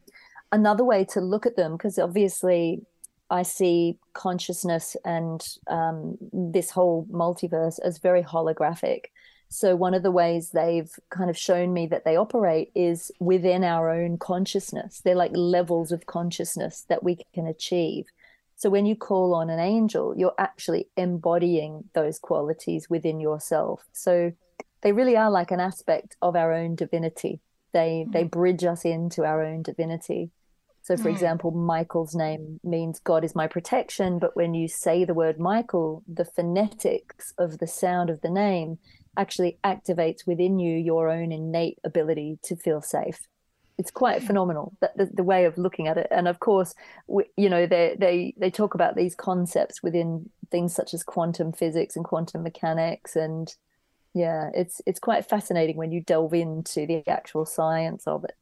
Another 0.51 0.83
way 0.83 1.05
to 1.05 1.21
look 1.21 1.45
at 1.45 1.55
them, 1.55 1.73
because 1.73 1.97
obviously 1.97 2.81
I 3.29 3.41
see 3.41 3.97
consciousness 4.13 4.95
and 5.03 5.41
um, 5.67 6.17
this 6.31 6.69
whole 6.69 7.07
multiverse 7.11 7.79
as 7.83 7.97
very 7.97 8.21
holographic. 8.21 9.05
So, 9.49 9.75
one 9.75 9.93
of 9.93 10.03
the 10.03 10.11
ways 10.11 10.49
they've 10.49 10.91
kind 11.09 11.29
of 11.29 11.37
shown 11.37 11.73
me 11.73 11.85
that 11.87 12.05
they 12.05 12.15
operate 12.15 12.71
is 12.73 13.11
within 13.19 13.63
our 13.63 13.89
own 13.89 14.17
consciousness. 14.17 15.01
They're 15.03 15.15
like 15.15 15.31
levels 15.35 15.91
of 15.91 16.05
consciousness 16.05 16.85
that 16.89 17.03
we 17.03 17.17
can 17.33 17.45
achieve. 17.45 18.05
So, 18.63 18.69
when 18.69 18.85
you 18.85 18.95
call 18.95 19.35
on 19.35 19.49
an 19.49 19.59
angel, 19.59 20.13
you're 20.15 20.35
actually 20.39 20.87
embodying 20.95 21.89
those 21.93 22.17
qualities 22.17 22.89
within 22.89 23.19
yourself. 23.19 23.83
So, 23.91 24.31
they 24.81 24.93
really 24.93 25.17
are 25.17 25.29
like 25.29 25.51
an 25.51 25.59
aspect 25.59 26.15
of 26.21 26.37
our 26.37 26.53
own 26.53 26.75
divinity. 26.75 27.41
They, 27.73 28.05
mm. 28.07 28.13
they 28.13 28.23
bridge 28.23 28.63
us 28.63 28.85
into 28.85 29.25
our 29.25 29.43
own 29.43 29.63
divinity. 29.63 30.31
So, 30.81 30.95
for 30.95 31.09
mm. 31.09 31.11
example, 31.11 31.51
Michael's 31.51 32.15
name 32.15 32.61
means 32.63 33.01
God 33.01 33.25
is 33.25 33.35
my 33.35 33.47
protection. 33.47 34.17
But 34.17 34.37
when 34.37 34.53
you 34.53 34.69
say 34.69 35.03
the 35.03 35.13
word 35.13 35.41
Michael, 35.41 36.01
the 36.07 36.23
phonetics 36.23 37.33
of 37.37 37.57
the 37.57 37.67
sound 37.67 38.09
of 38.09 38.21
the 38.21 38.31
name 38.31 38.77
actually 39.17 39.59
activates 39.65 40.25
within 40.25 40.57
you 40.57 40.77
your 40.77 41.09
own 41.09 41.33
innate 41.33 41.79
ability 41.83 42.39
to 42.43 42.55
feel 42.55 42.81
safe 42.81 43.27
it's 43.77 43.91
quite 43.91 44.21
hmm. 44.21 44.27
phenomenal 44.27 44.73
that 44.81 44.95
the, 44.97 45.05
the, 45.13 45.23
way 45.23 45.45
of 45.45 45.57
looking 45.57 45.87
at 45.87 45.97
it 45.97 46.07
and 46.11 46.27
of 46.27 46.39
course 46.39 46.73
we, 47.07 47.23
you 47.37 47.49
know 47.49 47.65
they 47.65 47.95
they 47.99 48.33
they 48.37 48.51
talk 48.51 48.73
about 48.73 48.95
these 48.95 49.15
concepts 49.15 49.81
within 49.81 50.29
things 50.51 50.73
such 50.73 50.93
as 50.93 51.03
quantum 51.03 51.51
physics 51.51 51.95
and 51.95 52.05
quantum 52.05 52.43
mechanics 52.43 53.15
and 53.15 53.55
yeah 54.13 54.49
it's 54.53 54.81
it's 54.85 54.99
quite 54.99 55.27
fascinating 55.27 55.75
when 55.75 55.91
you 55.91 56.01
delve 56.01 56.33
into 56.33 56.85
the 56.85 57.07
actual 57.07 57.45
science 57.45 58.05
of 58.07 58.23
it 58.23 58.35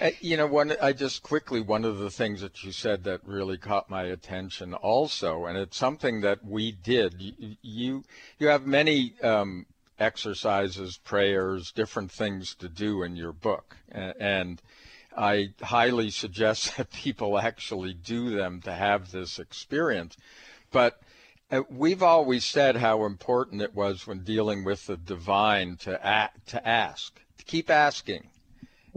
uh, 0.00 0.10
you 0.20 0.36
know, 0.36 0.46
one. 0.46 0.74
I 0.82 0.92
just 0.92 1.22
quickly 1.22 1.60
one 1.60 1.84
of 1.84 1.98
the 1.98 2.10
things 2.10 2.40
that 2.40 2.64
you 2.64 2.72
said 2.72 3.04
that 3.04 3.20
really 3.24 3.56
caught 3.56 3.88
my 3.88 4.02
attention, 4.02 4.74
also, 4.74 5.46
and 5.46 5.56
it's 5.56 5.76
something 5.76 6.22
that 6.22 6.44
we 6.44 6.72
did. 6.72 7.14
You 7.20 7.56
you, 7.62 8.04
you 8.38 8.48
have 8.48 8.66
many 8.66 9.14
um, 9.22 9.66
exercises, 10.00 10.98
prayers, 10.98 11.70
different 11.70 12.10
things 12.10 12.54
to 12.56 12.68
do 12.68 13.02
in 13.02 13.14
your 13.14 13.32
book. 13.32 13.76
And 13.90 14.60
I 15.16 15.50
highly 15.62 16.10
suggest 16.10 16.76
that 16.76 16.90
people 16.90 17.38
actually 17.38 17.94
do 17.94 18.30
them 18.30 18.60
to 18.62 18.72
have 18.72 19.12
this 19.12 19.38
experience. 19.38 20.16
But 20.72 21.00
uh, 21.50 21.62
we've 21.68 22.02
always 22.02 22.44
said 22.44 22.76
how 22.76 23.04
important 23.04 23.60
it 23.60 23.74
was 23.74 24.06
when 24.06 24.20
dealing 24.20 24.64
with 24.64 24.86
the 24.86 24.96
divine 24.96 25.76
to 25.78 26.04
act, 26.04 26.48
to 26.48 26.66
ask, 26.66 27.20
to 27.38 27.44
keep 27.44 27.70
asking. 27.70 28.28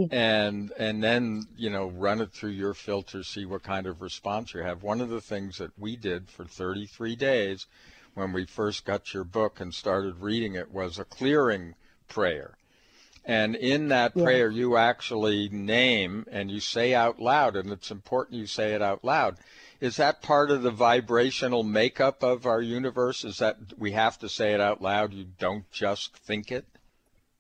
And 0.10 0.72
and 0.80 1.04
then 1.04 1.46
you 1.56 1.70
know 1.70 1.90
run 1.90 2.20
it 2.20 2.32
through 2.32 2.50
your 2.50 2.74
filter, 2.74 3.22
see 3.24 3.46
what 3.46 3.62
kind 3.62 3.86
of 3.86 4.02
response 4.02 4.52
you 4.56 4.62
have. 4.62 4.82
One 4.82 5.02
of 5.02 5.10
the 5.10 5.22
things 5.22 5.60
that 5.60 5.78
we 5.78 5.96
did 5.96 6.32
for 6.32 6.46
33 6.46 7.16
days 7.16 7.68
when 8.14 8.34
we 8.34 8.46
first 8.46 8.86
got 8.86 9.14
your 9.14 9.24
book 9.24 9.60
and 9.60 9.74
started 9.74 10.20
reading 10.20 10.56
it 10.56 10.72
was 10.72 11.00
a 11.00 11.06
clearing 11.06 11.76
prayer. 12.08 12.58
And 13.26 13.56
in 13.56 13.88
that 13.88 14.14
yeah. 14.16 14.24
prayer, 14.24 14.50
you 14.50 14.76
actually 14.76 15.48
name 15.50 16.26
and 16.30 16.52
you 16.52 16.60
say 16.60 16.94
out 16.94 17.20
loud, 17.20 17.56
and 17.56 17.72
it's 17.72 17.90
important 17.90 18.40
you 18.40 18.48
say 18.48 18.74
it 18.74 18.82
out 18.82 19.04
loud. 19.04 19.38
Is 19.80 19.96
that 19.98 20.22
part 20.22 20.52
of 20.52 20.62
the 20.62 20.72
vibrational 20.72 21.64
makeup 21.64 22.24
of 22.24 22.46
our 22.46 22.62
universe? 22.62 23.24
Is 23.24 23.38
that 23.38 23.58
we 23.78 23.94
have 23.94 24.18
to 24.20 24.30
say 24.30 24.54
it 24.54 24.62
out 24.62 24.82
loud? 24.82 25.14
You 25.14 25.26
don't 25.40 25.70
just 25.72 26.16
think 26.18 26.52
it? 26.52 26.66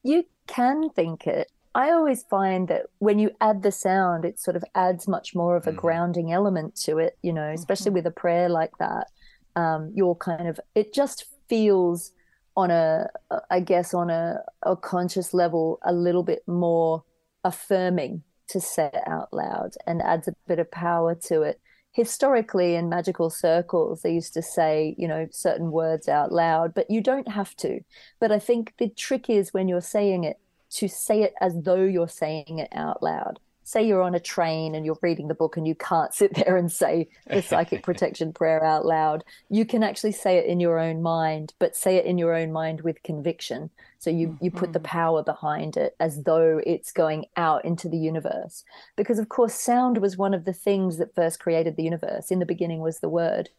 You 0.03 0.25
can 0.47 0.89
think 0.89 1.27
it. 1.27 1.51
I 1.75 1.91
always 1.91 2.23
find 2.23 2.67
that 2.67 2.85
when 2.99 3.19
you 3.19 3.31
add 3.41 3.63
the 3.63 3.71
sound, 3.71 4.25
it 4.25 4.39
sort 4.39 4.55
of 4.55 4.63
adds 4.75 5.07
much 5.07 5.33
more 5.33 5.55
of 5.55 5.65
a 5.65 5.71
mm-hmm. 5.71 5.79
grounding 5.79 6.31
element 6.31 6.75
to 6.83 6.97
it, 6.99 7.17
you 7.21 7.33
know, 7.33 7.49
especially 7.51 7.89
mm-hmm. 7.89 7.95
with 7.95 8.07
a 8.07 8.11
prayer 8.11 8.47
like 8.47 8.77
that 8.77 9.07
um, 9.55 9.91
you're 9.95 10.15
kind 10.15 10.47
of 10.47 10.59
it 10.75 10.93
just 10.93 11.25
feels 11.49 12.11
on 12.55 12.69
a 12.71 13.07
i 13.49 13.59
guess 13.59 13.93
on 13.93 14.09
a, 14.09 14.37
a 14.63 14.75
conscious 14.75 15.33
level 15.33 15.79
a 15.83 15.93
little 15.93 16.23
bit 16.23 16.43
more 16.47 17.03
affirming 17.43 18.23
to 18.47 18.59
say 18.61 18.89
it 18.93 19.07
out 19.07 19.33
loud 19.33 19.71
and 19.87 20.01
adds 20.01 20.27
a 20.27 20.35
bit 20.47 20.59
of 20.59 20.69
power 20.71 21.15
to 21.15 21.41
it. 21.41 21.59
Historically 21.91 22.75
in 22.75 22.89
magical 22.89 23.29
circles 23.29 24.01
they 24.01 24.11
used 24.11 24.33
to 24.33 24.41
say 24.41 24.95
you 24.97 25.07
know 25.07 25.27
certain 25.31 25.71
words 25.71 26.07
out 26.07 26.31
loud 26.31 26.73
but 26.73 26.89
you 26.89 27.01
don't 27.01 27.27
have 27.27 27.55
to. 27.55 27.79
But 28.19 28.31
i 28.31 28.39
think 28.39 28.73
the 28.79 28.89
trick 28.89 29.29
is 29.29 29.53
when 29.53 29.67
you're 29.67 29.81
saying 29.81 30.23
it 30.23 30.37
to 30.71 30.87
say 30.87 31.21
it 31.21 31.33
as 31.39 31.53
though 31.61 31.83
you're 31.83 32.07
saying 32.07 32.57
it 32.59 32.69
out 32.73 33.03
loud 33.03 33.39
say 33.73 33.85
you're 33.85 34.03
on 34.03 34.15
a 34.15 34.19
train 34.19 34.75
and 34.75 34.85
you're 34.85 34.97
reading 35.01 35.27
the 35.27 35.33
book 35.33 35.57
and 35.57 35.67
you 35.67 35.75
can't 35.75 36.13
sit 36.21 36.33
there 36.35 36.55
and 36.55 36.71
say 36.71 37.09
the 37.27 37.41
psychic 37.41 37.83
protection 37.89 38.31
prayer 38.31 38.63
out 38.63 38.85
loud 38.85 39.23
you 39.49 39.65
can 39.65 39.83
actually 39.83 40.11
say 40.11 40.37
it 40.37 40.45
in 40.45 40.59
your 40.59 40.79
own 40.79 41.01
mind 41.01 41.53
but 41.59 41.75
say 41.75 41.97
it 41.97 42.05
in 42.05 42.17
your 42.17 42.33
own 42.33 42.51
mind 42.51 42.81
with 42.81 43.03
conviction. 43.03 43.69
So 43.99 44.09
you 44.09 44.37
you 44.41 44.51
put 44.51 44.73
the 44.73 44.79
mm-hmm. 44.79 44.85
power 44.85 45.23
behind 45.23 45.77
it 45.77 45.95
as 45.99 46.23
though 46.23 46.61
it's 46.65 46.91
going 46.91 47.25
out 47.35 47.65
into 47.65 47.89
the 47.89 47.97
universe. 47.97 48.63
Because 48.95 49.19
of 49.19 49.29
course 49.29 49.53
sound 49.53 49.97
was 49.97 50.17
one 50.17 50.33
of 50.33 50.45
the 50.45 50.53
things 50.53 50.97
that 50.97 51.15
first 51.15 51.39
created 51.39 51.75
the 51.75 51.83
universe. 51.83 52.31
In 52.31 52.39
the 52.39 52.45
beginning 52.45 52.79
was 52.79 52.99
the 52.99 53.09
word 53.09 53.49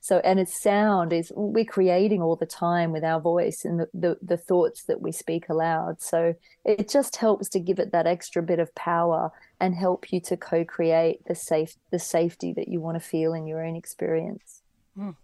so 0.00 0.18
and 0.24 0.40
its 0.40 0.60
sound 0.60 1.12
is 1.12 1.30
we're 1.36 1.64
creating 1.64 2.22
all 2.22 2.36
the 2.36 2.46
time 2.46 2.90
with 2.90 3.04
our 3.04 3.20
voice 3.20 3.66
and 3.66 3.80
the, 3.80 3.88
the, 3.92 4.18
the 4.22 4.36
thoughts 4.38 4.84
that 4.84 5.02
we 5.02 5.12
speak 5.12 5.48
aloud. 5.50 6.00
So 6.00 6.34
it 6.64 6.88
just 6.88 7.16
helps 7.16 7.50
to 7.50 7.60
give 7.60 7.78
it 7.78 7.92
that 7.92 8.06
extra 8.06 8.42
bit 8.42 8.58
of 8.58 8.74
power 8.74 9.30
and 9.60 9.74
help 9.74 10.10
you 10.10 10.20
to 10.22 10.38
co-create 10.38 11.26
the 11.26 11.34
safe 11.34 11.74
the 11.90 11.98
safety 11.98 12.52
that 12.54 12.68
you 12.68 12.80
want 12.80 12.96
to 12.96 13.06
feel 13.06 13.34
in 13.34 13.46
your 13.46 13.64
own 13.64 13.76
experience. 13.76 14.62
Mm. 14.98 15.14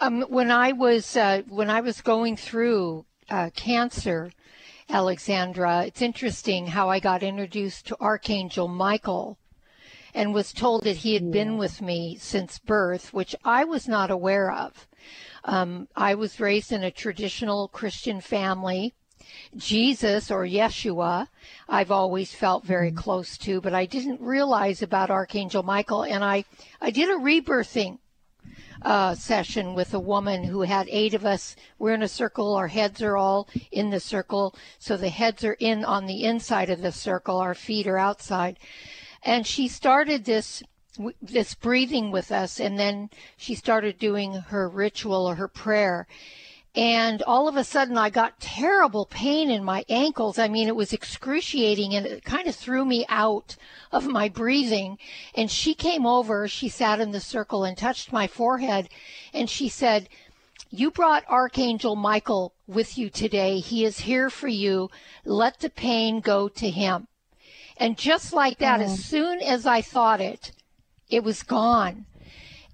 um, 0.00 0.22
when 0.22 0.50
i 0.50 0.72
was 0.72 1.16
uh, 1.16 1.42
when 1.48 1.70
i 1.70 1.80
was 1.80 2.00
going 2.00 2.36
through 2.36 3.06
uh, 3.30 3.48
cancer 3.54 4.32
alexandra 4.90 5.84
it's 5.86 6.02
interesting 6.02 6.66
how 6.66 6.90
i 6.90 6.98
got 6.98 7.22
introduced 7.22 7.86
to 7.86 7.96
archangel 8.00 8.66
michael 8.66 9.38
and 10.14 10.34
was 10.34 10.52
told 10.52 10.84
that 10.84 10.98
he 10.98 11.14
had 11.14 11.30
been 11.30 11.56
with 11.56 11.80
me 11.80 12.16
since 12.20 12.58
birth, 12.58 13.12
which 13.12 13.34
I 13.44 13.64
was 13.64 13.88
not 13.88 14.10
aware 14.10 14.50
of. 14.52 14.86
Um, 15.44 15.88
I 15.96 16.14
was 16.14 16.40
raised 16.40 16.72
in 16.72 16.84
a 16.84 16.90
traditional 16.90 17.68
Christian 17.68 18.20
family. 18.20 18.94
Jesus 19.56 20.30
or 20.30 20.44
Yeshua, 20.44 21.28
I've 21.68 21.90
always 21.90 22.34
felt 22.34 22.64
very 22.64 22.88
mm-hmm. 22.88 22.98
close 22.98 23.38
to, 23.38 23.60
but 23.60 23.74
I 23.74 23.86
didn't 23.86 24.20
realize 24.20 24.82
about 24.82 25.10
Archangel 25.10 25.62
Michael. 25.62 26.02
And 26.04 26.22
I, 26.22 26.44
I 26.80 26.90
did 26.90 27.08
a 27.08 27.18
rebirthing 27.18 27.98
uh, 28.82 29.14
session 29.14 29.74
with 29.74 29.94
a 29.94 30.00
woman 30.00 30.44
who 30.44 30.62
had 30.62 30.88
eight 30.90 31.14
of 31.14 31.24
us. 31.24 31.56
We're 31.78 31.94
in 31.94 32.02
a 32.02 32.08
circle. 32.08 32.54
Our 32.54 32.68
heads 32.68 33.02
are 33.02 33.16
all 33.16 33.48
in 33.70 33.90
the 33.90 34.00
circle. 34.00 34.54
So 34.78 34.96
the 34.96 35.08
heads 35.08 35.44
are 35.44 35.56
in 35.58 35.84
on 35.84 36.06
the 36.06 36.24
inside 36.24 36.70
of 36.70 36.82
the 36.82 36.92
circle. 36.92 37.38
Our 37.38 37.54
feet 37.54 37.86
are 37.86 37.98
outside 37.98 38.58
and 39.22 39.46
she 39.46 39.68
started 39.68 40.24
this 40.24 40.62
this 41.22 41.54
breathing 41.54 42.10
with 42.10 42.30
us 42.30 42.60
and 42.60 42.78
then 42.78 43.08
she 43.36 43.54
started 43.54 43.98
doing 43.98 44.34
her 44.34 44.68
ritual 44.68 45.26
or 45.26 45.36
her 45.36 45.48
prayer 45.48 46.06
and 46.74 47.22
all 47.24 47.48
of 47.48 47.56
a 47.56 47.64
sudden 47.64 47.98
I 47.98 48.08
got 48.08 48.40
terrible 48.40 49.04
pain 49.04 49.50
in 49.50 49.62
my 49.62 49.84
ankles. 49.90 50.38
I 50.38 50.48
mean, 50.48 50.68
it 50.68 50.76
was 50.76 50.94
excruciating 50.94 51.94
and 51.94 52.06
it 52.06 52.24
kind 52.24 52.48
of 52.48 52.56
threw 52.56 52.86
me 52.86 53.04
out 53.10 53.56
of 53.90 54.06
my 54.06 54.30
breathing. 54.30 54.96
And 55.34 55.50
she 55.50 55.74
came 55.74 56.06
over, 56.06 56.48
she 56.48 56.70
sat 56.70 56.98
in 56.98 57.10
the 57.10 57.20
circle 57.20 57.64
and 57.64 57.76
touched 57.76 58.10
my 58.10 58.26
forehead 58.26 58.88
and 59.34 59.50
she 59.50 59.68
said, 59.68 60.08
you 60.70 60.90
brought 60.90 61.28
Archangel 61.28 61.96
Michael 61.96 62.54
with 62.66 62.96
you 62.96 63.10
today. 63.10 63.58
He 63.58 63.84
is 63.84 64.00
here 64.00 64.30
for 64.30 64.48
you. 64.48 64.88
Let 65.26 65.60
the 65.60 65.68
pain 65.68 66.20
go 66.20 66.48
to 66.48 66.70
him. 66.70 67.08
And 67.82 67.98
just 67.98 68.32
like 68.32 68.58
that, 68.58 68.78
oh. 68.78 68.84
as 68.84 69.04
soon 69.04 69.40
as 69.40 69.66
I 69.66 69.82
thought 69.82 70.20
it, 70.20 70.52
it 71.10 71.24
was 71.24 71.42
gone. 71.42 72.06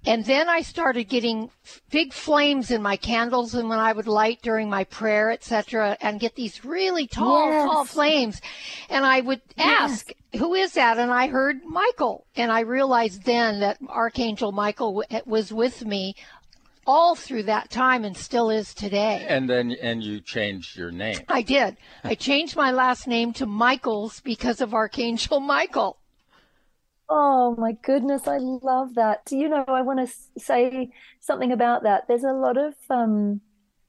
And 0.05 0.23
then 0.23 0.47
I 0.47 0.61
started 0.61 1.09
getting 1.09 1.49
big 1.89 2.13
flames 2.13 2.69
in 2.69 2.83
my 2.83 2.95
candles 2.95 3.55
and 3.55 3.67
when 3.67 3.79
I 3.79 3.91
would 3.91 4.07
light 4.07 4.43
during 4.43 4.69
my 4.69 4.83
prayer, 4.83 5.31
etc., 5.31 5.97
and 5.99 6.19
get 6.19 6.35
these 6.35 6.63
really 6.63 7.07
tall, 7.07 7.49
yes. 7.49 7.65
tall 7.65 7.85
flames. 7.85 8.39
And 8.87 9.03
I 9.03 9.21
would 9.21 9.41
ask, 9.57 10.11
yes. 10.31 10.41
who 10.41 10.53
is 10.53 10.73
that? 10.73 10.99
And 10.99 11.11
I 11.11 11.27
heard 11.27 11.65
Michael. 11.65 12.27
And 12.35 12.51
I 12.51 12.59
realized 12.59 13.23
then 13.23 13.61
that 13.61 13.79
Archangel 13.89 14.51
Michael 14.51 15.03
was 15.25 15.51
with 15.51 15.83
me 15.83 16.15
all 16.85 17.15
through 17.15 17.43
that 17.43 17.69
time 17.69 18.03
and 18.03 18.15
still 18.15 18.49
is 18.49 18.73
today. 18.73 19.25
And 19.27 19.49
then 19.49 19.71
and 19.81 20.03
you 20.03 20.21
changed 20.21 20.77
your 20.77 20.91
name. 20.91 21.19
I 21.27 21.41
did. 21.41 21.77
I 22.03 22.15
changed 22.15 22.55
my 22.55 22.71
last 22.71 23.07
name 23.07 23.33
to 23.33 23.45
Michaels 23.45 24.21
because 24.21 24.61
of 24.61 24.73
Archangel 24.73 25.39
Michael. 25.39 25.97
Oh 27.09 27.55
my 27.57 27.71
goodness, 27.71 28.27
I 28.27 28.37
love 28.37 28.95
that. 28.95 29.25
Do 29.25 29.35
you 29.35 29.49
know, 29.49 29.65
I 29.67 29.81
want 29.81 30.07
to 30.07 30.39
say 30.39 30.91
something 31.19 31.51
about 31.51 31.83
that. 31.83 32.07
There's 32.07 32.23
a 32.23 32.33
lot 32.33 32.55
of 32.55 32.75
um, 32.89 33.41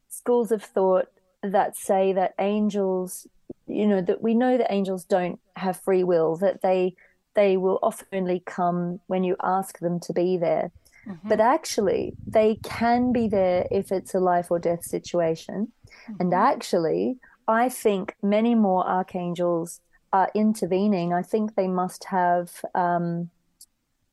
schools 0.09 0.51
of 0.51 0.63
thought 0.63 1.09
that 1.43 1.77
say 1.77 2.15
that 2.15 2.35
angels, 2.39 3.27
you 3.67 3.87
know, 3.87 4.01
that 4.01 4.23
we 4.23 4.35
know 4.35 4.57
that 4.57 4.73
angels 4.73 5.05
don't 5.05 5.39
have 5.57 5.81
free 5.81 6.03
will, 6.03 6.37
that 6.37 6.63
they 6.63 6.95
they 7.35 7.57
will 7.57 7.79
often 7.83 8.41
come 8.45 9.01
when 9.07 9.23
you 9.23 9.37
ask 9.43 9.79
them 9.79 10.01
to 10.01 10.13
be 10.13 10.37
there. 10.37 10.73
Mm-hmm. 11.09 11.29
But 11.29 11.41
actually, 11.41 12.15
they 12.27 12.59
can 12.63 13.13
be 13.13 13.29
there 13.29 13.67
if 13.71 13.91
it's 13.91 14.15
a 14.15 14.21
life 14.21 14.51
or 14.51 14.59
death 14.59 14.85
situation. 14.85 15.73
Mm-hmm. 15.89 16.15
And 16.21 16.35
actually, 16.35 17.19
I 17.49 17.69
think 17.69 18.15
many 18.23 18.55
more 18.55 18.87
archangels 18.87 19.81
are 20.13 20.31
intervening, 20.35 21.13
I 21.13 21.23
think 21.23 21.55
they 21.55 21.69
must 21.69 22.05
have, 22.05 22.51
um, 22.75 23.31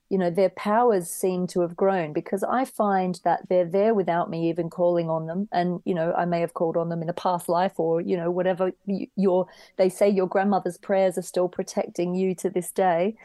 you 0.09 0.17
know, 0.17 0.29
their 0.29 0.49
powers 0.49 1.09
seem 1.09 1.47
to 1.47 1.61
have 1.61 1.75
grown 1.75 2.13
because 2.13 2.43
I 2.43 2.65
find 2.65 3.19
that 3.23 3.49
they're 3.49 3.65
there 3.65 3.93
without 3.93 4.29
me 4.29 4.49
even 4.49 4.69
calling 4.69 5.09
on 5.09 5.25
them. 5.25 5.49
And, 5.51 5.81
you 5.85 5.93
know, 5.93 6.13
I 6.13 6.25
may 6.25 6.39
have 6.41 6.53
called 6.53 6.77
on 6.77 6.89
them 6.89 7.01
in 7.01 7.09
a 7.09 7.13
past 7.13 7.49
life 7.49 7.73
or, 7.77 7.99
you 7.99 8.15
know, 8.15 8.31
whatever 8.31 8.71
your, 9.15 9.47
they 9.77 9.89
say 9.89 10.07
your 10.07 10.27
grandmother's 10.27 10.77
prayers 10.77 11.17
are 11.17 11.23
still 11.23 11.49
protecting 11.49 12.15
you 12.15 12.35
to 12.35 12.49
this 12.49 12.71
day. 12.71 13.15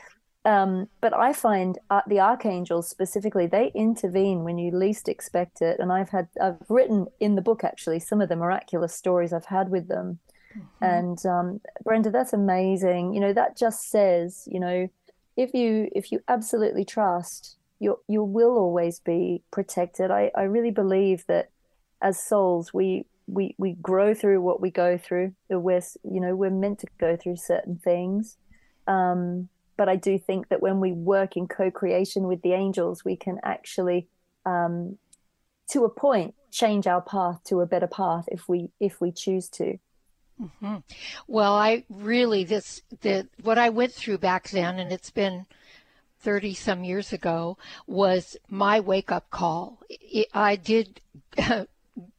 Um, 0.44 0.88
but 1.00 1.14
I 1.14 1.32
find 1.32 1.78
uh, 1.88 2.00
the 2.06 2.18
archangels 2.18 2.88
specifically, 2.88 3.46
they 3.46 3.70
intervene 3.74 4.42
when 4.42 4.58
you 4.58 4.76
least 4.76 5.08
expect 5.08 5.62
it. 5.62 5.78
And 5.78 5.92
I've 5.92 6.08
had, 6.10 6.28
I've 6.40 6.56
written 6.68 7.06
in 7.20 7.36
the 7.36 7.42
book 7.42 7.62
actually 7.62 8.00
some 8.00 8.20
of 8.20 8.28
the 8.28 8.36
miraculous 8.36 8.94
stories 8.94 9.32
I've 9.32 9.44
had 9.44 9.68
with 9.68 9.86
them. 9.86 10.18
Mm-hmm. 10.56 10.84
And 10.84 11.26
um, 11.26 11.60
Brenda, 11.84 12.10
that's 12.10 12.32
amazing. 12.32 13.14
You 13.14 13.20
know, 13.20 13.32
that 13.32 13.56
just 13.56 13.88
says, 13.88 14.48
you 14.50 14.58
know, 14.58 14.88
if 15.36 15.54
you 15.54 15.88
if 15.92 16.12
you 16.12 16.20
absolutely 16.28 16.84
trust, 16.84 17.56
you 17.78 17.98
you 18.06 18.22
will 18.22 18.58
always 18.58 19.00
be 19.00 19.42
protected. 19.50 20.10
I, 20.10 20.30
I 20.34 20.42
really 20.42 20.70
believe 20.70 21.24
that 21.26 21.50
as 22.02 22.22
souls, 22.22 22.74
we 22.74 23.06
we 23.26 23.54
we 23.58 23.72
grow 23.74 24.12
through 24.14 24.42
what 24.42 24.60
we 24.60 24.70
go 24.70 24.98
through. 24.98 25.34
We're 25.48 25.80
you 26.04 26.20
know 26.20 26.36
we're 26.36 26.50
meant 26.50 26.80
to 26.80 26.86
go 26.98 27.16
through 27.16 27.36
certain 27.36 27.80
things. 27.82 28.36
Um, 28.86 29.48
but 29.76 29.88
I 29.88 29.96
do 29.96 30.18
think 30.18 30.48
that 30.48 30.62
when 30.62 30.80
we 30.80 30.92
work 30.92 31.36
in 31.36 31.48
co-creation 31.48 32.26
with 32.26 32.42
the 32.42 32.52
angels, 32.52 33.04
we 33.04 33.16
can 33.16 33.40
actually, 33.42 34.08
um, 34.44 34.98
to 35.70 35.84
a 35.84 35.88
point, 35.88 36.34
change 36.50 36.86
our 36.86 37.00
path 37.00 37.42
to 37.44 37.60
a 37.60 37.66
better 37.66 37.86
path 37.86 38.28
if 38.30 38.48
we 38.48 38.70
if 38.78 39.00
we 39.00 39.10
choose 39.10 39.48
to. 39.48 39.78
Mm-hmm. 40.40 40.76
Well, 41.26 41.54
I 41.54 41.84
really 41.88 42.44
this 42.44 42.82
the 43.00 43.28
what 43.42 43.58
I 43.58 43.70
went 43.70 43.92
through 43.92 44.18
back 44.18 44.50
then, 44.50 44.78
and 44.78 44.92
it's 44.92 45.10
been 45.10 45.46
thirty 46.20 46.54
some 46.54 46.84
years 46.84 47.12
ago, 47.12 47.58
was 47.86 48.36
my 48.48 48.80
wake 48.80 49.10
up 49.10 49.30
call. 49.30 49.78
It, 49.88 50.28
I 50.32 50.56
did. 50.56 51.00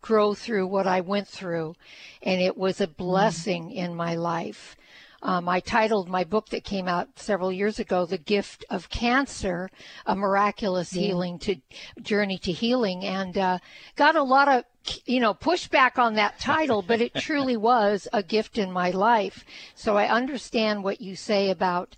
grow 0.01 0.35
through 0.35 0.67
what 0.67 0.85
I 0.85 1.01
went 1.01 1.27
through, 1.27 1.75
and 2.21 2.39
it 2.39 2.55
was 2.55 2.79
a 2.79 2.85
mm-hmm. 2.85 2.93
blessing 2.93 3.69
mm. 3.69 3.75
in 3.75 3.95
my 3.95 4.13
life. 4.15 4.75
Um, 5.23 5.47
I 5.49 5.61
titled 5.61 6.09
my 6.09 6.23
book 6.23 6.49
that 6.49 6.63
came 6.63 6.87
out 6.87 7.17
several 7.17 7.51
years 7.51 7.79
ago, 7.79 8.05
"The 8.05 8.17
Gift 8.17 8.65
of 8.69 8.89
Cancer: 8.89 9.69
A 10.05 10.15
Miraculous 10.15 10.93
yeah. 10.93 11.07
Healing 11.07 11.39
to 11.39 11.55
Journey 12.01 12.37
to 12.39 12.51
Healing," 12.51 13.03
and 13.05 13.37
uh, 13.37 13.59
got 13.95 14.15
a 14.15 14.23
lot 14.23 14.47
of 14.49 14.65
you 15.05 15.21
know, 15.21 15.33
pushback 15.33 15.97
on 15.97 16.15
that 16.15 16.39
title, 16.39 16.81
but 16.81 16.99
it 16.99 17.15
truly 17.15 17.55
was 17.71 18.05
a 18.11 18.21
gift 18.21 18.57
in 18.57 18.69
my 18.69 18.91
life. 18.91 19.45
So 19.75 19.95
I 19.95 20.09
understand 20.09 20.83
what 20.83 20.99
you 20.99 21.15
say 21.15 21.49
about 21.49 21.95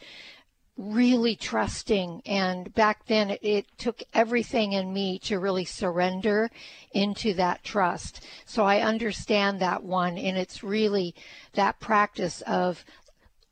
really 0.77 1.35
trusting. 1.35 2.21
And 2.25 2.73
back 2.73 3.05
then, 3.07 3.31
it, 3.31 3.39
it, 3.41 3.65
took 3.77 4.03
everything 4.13 4.73
in 4.73 4.93
me 4.93 5.19
to 5.19 5.39
really 5.39 5.65
surrender 5.65 6.51
into 6.91 7.33
that 7.35 7.63
trust. 7.63 8.25
So 8.45 8.65
I 8.65 8.81
understand 8.81 9.61
that 9.61 9.83
one. 9.83 10.17
And 10.17 10.38
it's 10.38 10.63
really 10.63 11.15
that 11.53 11.79
practice 11.79 12.41
of 12.41 12.83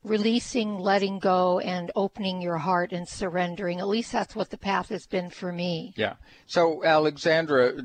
releasing, 0.03 0.77
letting 0.77 1.19
go, 1.19 1.59
and 1.59 1.91
opening 1.95 2.41
your 2.41 2.57
heart 2.57 2.91
and 2.91 3.07
surrendering. 3.07 3.79
At 3.79 3.87
least 3.87 4.11
that's 4.11 4.35
what 4.35 4.49
the 4.49 4.57
path 4.57 4.89
has 4.89 5.07
been 5.07 5.29
for 5.29 5.51
me. 5.51 5.93
Yeah. 5.95 6.15
So, 6.45 6.83
Alexandra, 6.83 7.81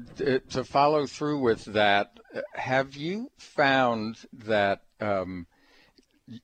to 0.51 0.65
follow 0.65 1.07
through 1.07 1.41
with 1.41 1.65
that, 1.67 2.19
have 2.55 2.97
you 2.97 3.31
found 3.39 4.17
that 4.33 4.83
um, 5.01 5.47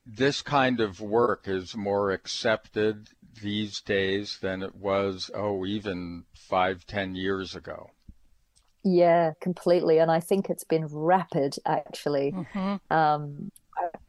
this 0.06 0.42
kind 0.42 0.80
of 0.80 1.00
work 1.00 1.46
is 1.46 1.76
more 1.76 2.10
accepted 2.10 3.08
these 3.42 3.80
days 3.80 4.38
than 4.40 4.62
it 4.62 4.76
was, 4.76 5.30
oh, 5.34 5.66
even 5.66 6.24
five, 6.34 6.86
ten 6.86 7.14
years 7.14 7.54
ago? 7.54 7.90
Yeah, 8.84 9.32
completely. 9.40 9.98
And 9.98 10.10
I 10.10 10.20
think 10.20 10.50
it's 10.50 10.64
been 10.64 10.86
rapid, 10.86 11.56
actually. 11.66 12.32
Mm-hmm. 12.32 12.94
Um, 12.94 13.50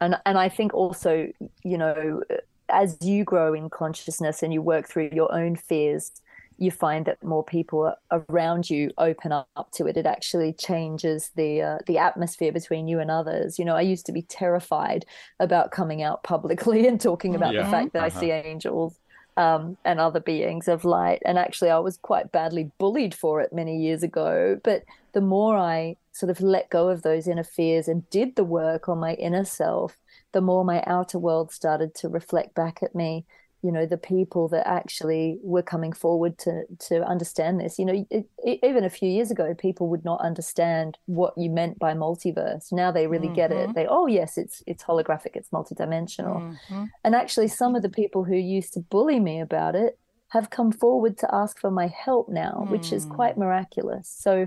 and 0.00 0.16
and 0.24 0.38
I 0.38 0.48
think 0.48 0.74
also, 0.74 1.28
you 1.62 1.78
know, 1.78 2.22
as 2.68 2.98
you 3.00 3.24
grow 3.24 3.54
in 3.54 3.70
consciousness 3.70 4.42
and 4.42 4.52
you 4.52 4.62
work 4.62 4.88
through 4.88 5.10
your 5.12 5.32
own 5.32 5.56
fears, 5.56 6.12
you 6.58 6.70
find 6.70 7.04
that 7.06 7.22
more 7.22 7.44
people 7.44 7.94
around 8.10 8.70
you 8.70 8.90
open 8.98 9.32
up 9.32 9.70
to 9.72 9.86
it. 9.86 9.96
It 9.96 10.06
actually 10.06 10.52
changes 10.52 11.30
the 11.36 11.62
uh, 11.62 11.78
the 11.86 11.98
atmosphere 11.98 12.52
between 12.52 12.88
you 12.88 12.98
and 12.98 13.10
others. 13.10 13.58
You 13.58 13.64
know, 13.64 13.76
I 13.76 13.82
used 13.82 14.06
to 14.06 14.12
be 14.12 14.22
terrified 14.22 15.04
about 15.38 15.70
coming 15.70 16.02
out 16.02 16.22
publicly 16.22 16.86
and 16.88 17.00
talking 17.00 17.34
about 17.34 17.54
yeah. 17.54 17.64
the 17.64 17.70
fact 17.70 17.92
that 17.92 18.04
uh-huh. 18.04 18.18
I 18.18 18.20
see 18.20 18.30
angels 18.30 18.98
um, 19.36 19.76
and 19.84 20.00
other 20.00 20.20
beings 20.20 20.68
of 20.68 20.84
light. 20.84 21.22
And 21.24 21.38
actually, 21.38 21.70
I 21.70 21.78
was 21.78 21.98
quite 21.98 22.32
badly 22.32 22.70
bullied 22.78 23.14
for 23.14 23.40
it 23.40 23.52
many 23.52 23.78
years 23.78 24.02
ago. 24.02 24.58
But 24.62 24.84
the 25.12 25.20
more 25.20 25.56
I 25.56 25.96
sort 26.16 26.30
of 26.30 26.40
let 26.40 26.70
go 26.70 26.88
of 26.88 27.02
those 27.02 27.28
inner 27.28 27.44
fears 27.44 27.88
and 27.88 28.08
did 28.10 28.36
the 28.36 28.44
work 28.44 28.88
on 28.88 28.98
my 28.98 29.14
inner 29.14 29.44
self, 29.44 29.98
the 30.32 30.40
more 30.40 30.64
my 30.64 30.82
outer 30.86 31.18
world 31.18 31.52
started 31.52 31.94
to 31.96 32.08
reflect 32.08 32.54
back 32.54 32.82
at 32.82 32.94
me 32.94 33.26
you 33.62 33.72
know 33.72 33.84
the 33.84 33.96
people 33.96 34.48
that 34.48 34.66
actually 34.66 35.38
were 35.42 35.62
coming 35.62 35.92
forward 35.92 36.38
to 36.38 36.64
to 36.78 37.02
understand 37.04 37.58
this 37.58 37.78
you 37.78 37.84
know 37.84 38.06
it, 38.10 38.26
it, 38.38 38.60
even 38.62 38.84
a 38.84 38.90
few 38.90 39.08
years 39.08 39.30
ago 39.30 39.54
people 39.54 39.88
would 39.88 40.04
not 40.04 40.20
understand 40.20 40.98
what 41.06 41.34
you 41.36 41.50
meant 41.50 41.78
by 41.78 41.92
multiverse 41.92 42.70
now 42.70 42.92
they 42.92 43.06
really 43.06 43.26
mm-hmm. 43.26 43.34
get 43.34 43.50
it 43.50 43.64
mm-hmm. 43.64 43.72
they 43.72 43.86
oh 43.88 44.06
yes 44.06 44.38
it's 44.38 44.62
it's 44.66 44.84
holographic 44.84 45.34
it's 45.34 45.48
multidimensional 45.50 46.36
mm-hmm. 46.36 46.84
and 47.02 47.14
actually 47.14 47.48
some 47.48 47.74
of 47.74 47.82
the 47.82 47.88
people 47.88 48.22
who 48.24 48.36
used 48.36 48.72
to 48.72 48.80
bully 48.80 49.18
me 49.18 49.40
about 49.40 49.74
it 49.74 49.98
have 50.28 50.50
come 50.50 50.70
forward 50.70 51.16
to 51.16 51.34
ask 51.34 51.58
for 51.58 51.70
my 51.70 51.86
help 51.86 52.28
now 52.28 52.64
mm. 52.66 52.70
which 52.70 52.92
is 52.92 53.04
quite 53.06 53.36
mm. 53.36 53.38
miraculous 53.38 54.08
so 54.08 54.46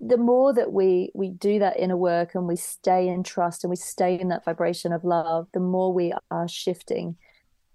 the 0.00 0.16
more 0.16 0.54
that 0.54 0.72
we 0.72 1.10
we 1.14 1.28
do 1.28 1.58
that 1.58 1.78
inner 1.78 1.96
work 1.96 2.34
and 2.34 2.46
we 2.46 2.56
stay 2.56 3.08
in 3.08 3.22
trust 3.22 3.62
and 3.62 3.70
we 3.70 3.76
stay 3.76 4.18
in 4.18 4.28
that 4.28 4.44
vibration 4.44 4.92
of 4.92 5.04
love 5.04 5.46
the 5.52 5.60
more 5.60 5.92
we 5.92 6.12
are 6.30 6.48
shifting 6.48 7.16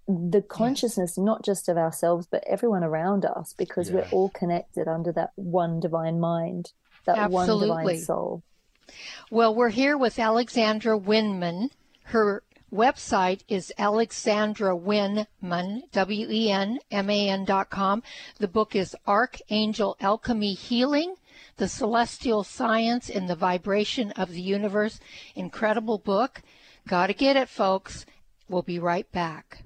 the 0.08 0.42
consciousness 0.42 1.16
yes. 1.18 1.24
not 1.24 1.44
just 1.46 1.70
of 1.70 1.78
ourselves 1.78 2.28
but 2.30 2.44
everyone 2.48 2.84
around 2.84 3.26
us 3.26 3.54
because 3.58 3.90
yes. 3.90 3.96
we're 3.96 4.18
all 4.18 4.30
connected 4.30 4.88
under 4.88 5.12
that 5.12 5.32
one 5.36 5.80
divine 5.80 6.20
mind 6.20 6.72
that 7.06 7.18
Absolutely. 7.18 7.70
one 7.70 7.86
divine 7.86 8.04
soul 8.04 8.44
well 9.30 9.54
we're 9.54 9.70
here 9.70 9.98
with 9.98 10.18
alexandra 10.18 10.98
Wenman 10.98 11.70
her 12.06 12.42
website 12.74 13.40
is 13.48 13.72
Alexandra 13.78 14.76
Wenman, 14.76 15.84
W 15.92 16.28
E 16.30 16.52
N 16.52 16.80
M 16.92 17.10
A 17.10 17.30
N 17.30 17.46
dot 17.46 17.70
com. 17.70 18.04
The 18.40 18.50
book 18.50 18.76
is 18.76 18.96
Archangel 19.08 19.96
Alchemy 20.02 20.54
Healing 20.54 21.16
The 21.58 21.70
Celestial 21.70 22.44
Science 22.44 23.10
and 23.10 23.30
the 23.30 23.36
Vibration 23.36 24.12
of 24.12 24.30
the 24.30 24.42
Universe. 24.42 25.00
Incredible 25.36 25.98
book. 25.98 26.42
Gotta 26.86 27.14
get 27.14 27.38
it, 27.38 27.48
folks. 27.48 28.06
We'll 28.50 28.62
be 28.62 28.78
right 28.78 29.10
back. 29.14 29.64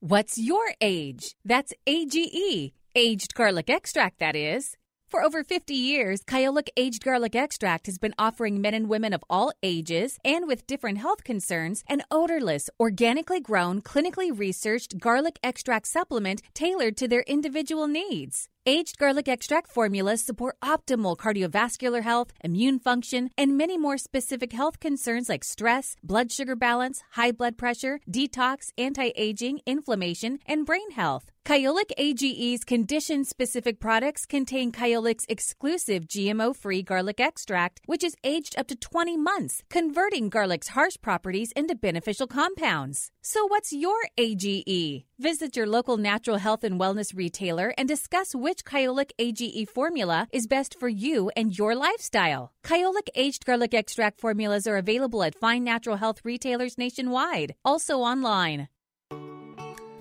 What's 0.00 0.38
your 0.38 0.72
age? 0.80 1.34
That's 1.44 1.74
AGE, 1.86 2.72
aged 2.94 3.34
garlic 3.34 3.68
extract, 3.68 4.18
that 4.20 4.34
is. 4.34 4.76
For 5.12 5.22
over 5.22 5.44
50 5.44 5.74
years, 5.74 6.22
Kyolic 6.22 6.68
Aged 6.74 7.04
Garlic 7.04 7.36
Extract 7.36 7.84
has 7.84 7.98
been 7.98 8.14
offering 8.18 8.62
men 8.62 8.72
and 8.72 8.88
women 8.88 9.12
of 9.12 9.22
all 9.28 9.52
ages 9.62 10.18
and 10.24 10.46
with 10.46 10.66
different 10.66 10.96
health 10.96 11.22
concerns 11.22 11.84
an 11.86 12.02
odorless, 12.10 12.70
organically 12.80 13.40
grown, 13.40 13.82
clinically 13.82 14.36
researched 14.36 14.98
garlic 14.98 15.38
extract 15.42 15.86
supplement 15.86 16.40
tailored 16.54 16.96
to 16.96 17.06
their 17.06 17.24
individual 17.26 17.86
needs. 17.86 18.48
Aged 18.64 18.98
garlic 18.98 19.26
extract 19.26 19.66
formulas 19.68 20.24
support 20.24 20.56
optimal 20.62 21.16
cardiovascular 21.16 22.02
health, 22.04 22.32
immune 22.44 22.78
function, 22.78 23.30
and 23.36 23.58
many 23.58 23.76
more 23.76 23.98
specific 23.98 24.52
health 24.52 24.78
concerns 24.78 25.28
like 25.28 25.42
stress, 25.42 25.96
blood 26.04 26.30
sugar 26.30 26.54
balance, 26.54 27.02
high 27.12 27.32
blood 27.32 27.58
pressure, 27.58 27.98
detox, 28.08 28.70
anti 28.78 29.10
aging, 29.16 29.58
inflammation, 29.66 30.38
and 30.46 30.64
brain 30.64 30.92
health. 30.92 31.32
Kyolic 31.44 31.90
AGE's 31.98 32.62
condition 32.62 33.24
specific 33.24 33.80
products 33.80 34.26
contain 34.26 34.70
Kyolic's 34.70 35.26
exclusive 35.28 36.06
GMO 36.06 36.54
free 36.54 36.84
garlic 36.84 37.18
extract, 37.18 37.80
which 37.86 38.04
is 38.04 38.14
aged 38.22 38.56
up 38.56 38.68
to 38.68 38.76
20 38.76 39.16
months, 39.16 39.64
converting 39.68 40.28
garlic's 40.28 40.68
harsh 40.68 40.94
properties 41.02 41.50
into 41.56 41.74
beneficial 41.74 42.28
compounds. 42.28 43.10
So, 43.22 43.48
what's 43.48 43.72
your 43.72 43.96
AGE? 44.16 45.04
Visit 45.18 45.56
your 45.56 45.66
local 45.66 45.96
natural 45.96 46.38
health 46.38 46.62
and 46.62 46.78
wellness 46.80 47.12
retailer 47.12 47.74
and 47.76 47.88
discuss 47.88 48.36
which 48.36 48.64
Kyolic 48.64 49.10
AGE 49.18 49.68
formula 49.68 50.28
is 50.32 50.46
best 50.46 50.78
for 50.78 50.88
you 50.88 51.32
and 51.36 51.58
your 51.58 51.74
lifestyle. 51.74 52.52
Kyolic 52.64 53.08
aged 53.16 53.44
garlic 53.44 53.74
extract 53.74 54.20
formulas 54.20 54.68
are 54.68 54.76
available 54.76 55.24
at 55.24 55.34
fine 55.34 55.64
natural 55.64 55.96
health 55.96 56.20
retailers 56.22 56.78
nationwide, 56.78 57.56
also 57.64 57.98
online. 57.98 58.68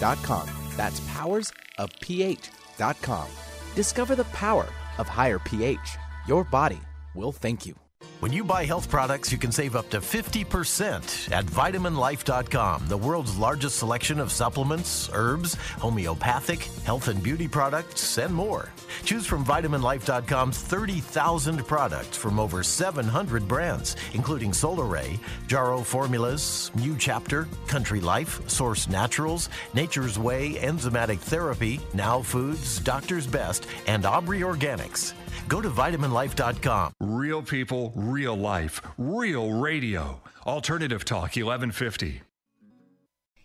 powersofph.com. 0.00 0.48
That's 0.76 1.00
powersofph.com. 1.00 3.26
Discover 3.74 4.14
the 4.16 4.24
power 4.24 4.66
of 4.98 5.08
higher 5.08 5.38
pH. 5.38 5.96
Your 6.26 6.44
body 6.44 6.80
will 7.14 7.32
thank 7.32 7.64
you. 7.66 7.74
When 8.20 8.32
you 8.32 8.44
buy 8.44 8.64
health 8.64 8.88
products, 8.88 9.32
you 9.32 9.38
can 9.38 9.52
save 9.52 9.76
up 9.76 9.90
to 9.90 9.98
50% 9.98 11.32
at 11.32 11.44
vitaminlife.com, 11.44 12.88
the 12.88 12.96
world's 12.96 13.36
largest 13.36 13.78
selection 13.78 14.18
of 14.18 14.32
supplements, 14.32 15.10
herbs, 15.12 15.54
homeopathic, 15.78 16.62
health 16.84 17.08
and 17.08 17.22
beauty 17.22 17.48
products, 17.48 18.16
and 18.18 18.34
more. 18.34 18.70
Choose 19.04 19.26
from 19.26 19.44
vitaminlife.com's 19.44 20.58
30,000 20.58 21.66
products 21.66 22.16
from 22.16 22.40
over 22.40 22.62
700 22.62 23.46
brands, 23.46 23.96
including 24.14 24.50
Solaray, 24.50 25.20
Jarrow 25.46 25.82
Formulas, 25.82 26.70
New 26.74 26.96
Chapter, 26.96 27.46
Country 27.66 28.00
Life, 28.00 28.48
Source 28.48 28.88
Naturals, 28.88 29.50
Nature's 29.74 30.18
Way, 30.18 30.54
Enzymatic 30.54 31.18
Therapy, 31.18 31.80
Now 31.92 32.22
Foods, 32.22 32.80
Doctor's 32.80 33.26
Best, 33.26 33.66
and 33.86 34.06
Aubrey 34.06 34.40
Organics. 34.40 35.12
Go 35.48 35.60
to 35.60 35.68
vitaminlife.com. 35.68 36.92
Real 37.00 37.42
people, 37.42 37.92
real 37.94 38.36
life, 38.36 38.80
real 38.96 39.52
radio. 39.52 40.20
Alternative 40.46 41.04
Talk 41.04 41.36
1150. 41.36 42.23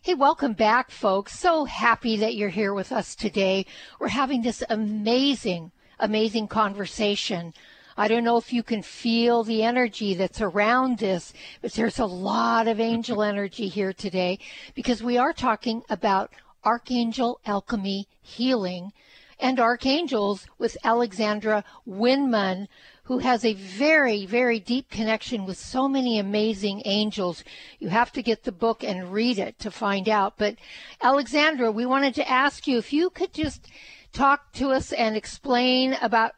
Hey, 0.02 0.14
welcome 0.14 0.54
back, 0.54 0.92
folks. 0.92 1.38
So 1.38 1.66
happy 1.66 2.16
that 2.16 2.34
you're 2.34 2.48
here 2.48 2.74
with 2.74 2.94
us 2.94 3.16
today. 3.16 3.66
We're 4.00 4.08
having 4.08 4.42
this 4.42 4.64
amazing, 4.70 5.74
amazing 6.00 6.48
conversation. 6.48 7.54
I 7.98 8.08
don't 8.08 8.24
know 8.24 8.38
if 8.38 8.54
you 8.54 8.64
can 8.64 8.82
feel 8.82 9.44
the 9.44 9.62
energy 9.62 10.14
that's 10.14 10.40
around 10.40 11.00
this, 11.00 11.34
but 11.62 11.74
there's 11.74 12.00
a 12.00 12.06
lot 12.06 12.70
of 12.70 12.80
angel 12.80 13.22
energy 13.22 13.68
here 13.68 13.92
today 13.92 14.40
because 14.74 15.04
we 15.04 15.18
are 15.18 15.34
talking 15.34 15.84
about 15.90 16.32
archangel 16.64 17.42
alchemy 17.46 18.08
healing 18.22 18.94
and 19.38 19.60
archangels 19.60 20.48
with 20.58 20.78
Alexandra 20.82 21.66
Wenman, 21.86 22.70
who 23.10 23.18
has 23.18 23.44
a 23.44 23.56
very, 23.56 24.28
very 24.28 24.60
deep 24.60 24.88
connection 24.92 25.48
with 25.48 25.58
so 25.58 25.88
many 25.90 26.20
amazing 26.20 26.80
angels. 26.86 27.44
You 27.80 27.90
have 27.90 28.12
to 28.12 28.22
get 28.22 28.44
the 28.44 28.52
book 28.52 28.84
and 28.84 29.12
read 29.12 29.40
it 29.40 29.58
to 29.60 29.72
find 29.72 30.08
out. 30.08 30.36
But 30.38 30.58
Alexandra, 31.02 31.72
we 31.72 31.88
wanted 31.88 32.14
to 32.16 32.30
ask 32.30 32.68
you 32.68 32.78
if 32.78 32.94
you 32.94 33.10
could 33.10 33.34
just 33.34 33.68
talk 34.14 34.54
to 34.54 34.70
us 34.70 34.92
and 34.92 35.18
explain 35.18 35.98
about 36.04 36.34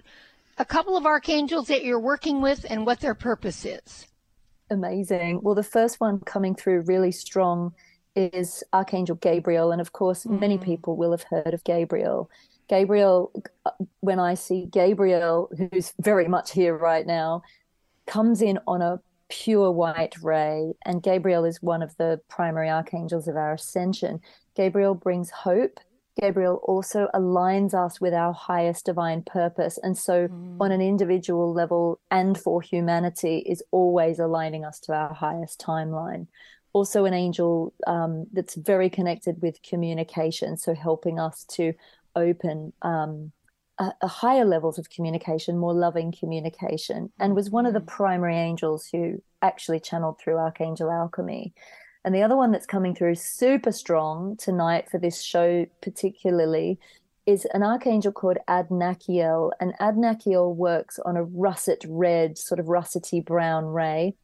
a 0.57 0.63
couple 0.63 0.95
of 0.95 1.05
archangels 1.05 1.67
that 1.67 1.83
you're 1.83 1.99
working 1.99 2.39
with 2.39 2.65
and 2.69 2.85
what 2.85 3.01
their 3.01 3.15
purpose 3.15 3.65
is. 3.65 4.07
Amazing. 4.69 5.41
Well, 5.43 5.55
the 5.55 5.63
first 5.63 5.99
one 5.99 6.21
coming 6.21 6.55
through 6.55 6.83
really 6.83 7.11
strong 7.11 7.73
is 8.15 8.63
Archangel 8.71 9.17
Gabriel. 9.17 9.73
And 9.73 9.81
of 9.81 9.91
course, 9.91 10.23
mm-hmm. 10.23 10.39
many 10.39 10.57
people 10.57 10.95
will 10.95 11.11
have 11.11 11.23
heard 11.23 11.53
of 11.53 11.65
Gabriel. 11.65 12.29
Gabriel, 12.71 13.33
when 13.99 14.17
I 14.17 14.33
see 14.33 14.65
Gabriel, 14.65 15.51
who's 15.57 15.91
very 15.99 16.29
much 16.29 16.53
here 16.53 16.73
right 16.73 17.05
now, 17.05 17.41
comes 18.07 18.41
in 18.41 18.59
on 18.65 18.81
a 18.81 19.01
pure 19.27 19.69
white 19.69 20.15
ray. 20.23 20.71
And 20.85 21.03
Gabriel 21.03 21.43
is 21.43 21.61
one 21.61 21.83
of 21.83 21.97
the 21.97 22.21
primary 22.29 22.69
archangels 22.69 23.27
of 23.27 23.35
our 23.35 23.55
ascension. 23.55 24.21
Gabriel 24.55 24.95
brings 24.95 25.29
hope. 25.31 25.81
Gabriel 26.21 26.61
also 26.63 27.09
aligns 27.13 27.73
us 27.73 27.99
with 27.99 28.13
our 28.13 28.31
highest 28.31 28.85
divine 28.85 29.23
purpose. 29.23 29.77
And 29.83 29.97
so, 29.97 30.29
mm. 30.29 30.55
on 30.61 30.71
an 30.71 30.81
individual 30.81 31.53
level 31.53 31.99
and 32.09 32.39
for 32.39 32.61
humanity, 32.61 33.39
is 33.39 33.61
always 33.71 34.17
aligning 34.17 34.63
us 34.63 34.79
to 34.81 34.93
our 34.93 35.13
highest 35.13 35.59
timeline 35.59 36.27
also 36.73 37.05
an 37.05 37.13
angel 37.13 37.73
um, 37.87 38.25
that's 38.31 38.55
very 38.55 38.89
connected 38.89 39.41
with 39.41 39.61
communication, 39.61 40.55
so 40.55 40.73
helping 40.73 41.19
us 41.19 41.43
to 41.43 41.73
open 42.15 42.73
um, 42.81 43.31
a, 43.79 43.91
a, 44.01 44.07
higher 44.07 44.45
levels 44.45 44.77
of 44.77 44.89
communication, 44.89 45.57
more 45.57 45.73
loving 45.73 46.13
communication, 46.17 47.11
and 47.19 47.35
was 47.35 47.49
one 47.49 47.65
of 47.65 47.73
the 47.73 47.79
mm. 47.79 47.87
primary 47.87 48.37
angels 48.37 48.87
who 48.91 49.21
actually 49.41 49.79
channeled 49.79 50.19
through 50.19 50.37
Archangel 50.37 50.91
Alchemy. 50.91 51.53
And 52.03 52.15
the 52.15 52.23
other 52.23 52.35
one 52.35 52.51
that's 52.51 52.65
coming 52.65 52.95
through 52.95 53.15
super 53.15 53.71
strong 53.71 54.35
tonight 54.37 54.89
for 54.89 54.97
this 54.97 55.21
show, 55.21 55.65
particularly, 55.81 56.79
is 57.25 57.45
an 57.53 57.63
archangel 57.63 58.11
called 58.11 58.37
Adnakiel. 58.47 59.51
And 59.59 59.73
Adnakiel 59.79 60.55
works 60.55 60.99
on 60.99 61.15
a 61.15 61.23
russet 61.23 61.83
red, 61.87 62.37
sort 62.37 62.59
of 62.59 62.65
russety 62.65 63.23
brown 63.23 63.65
ray. 63.65 64.15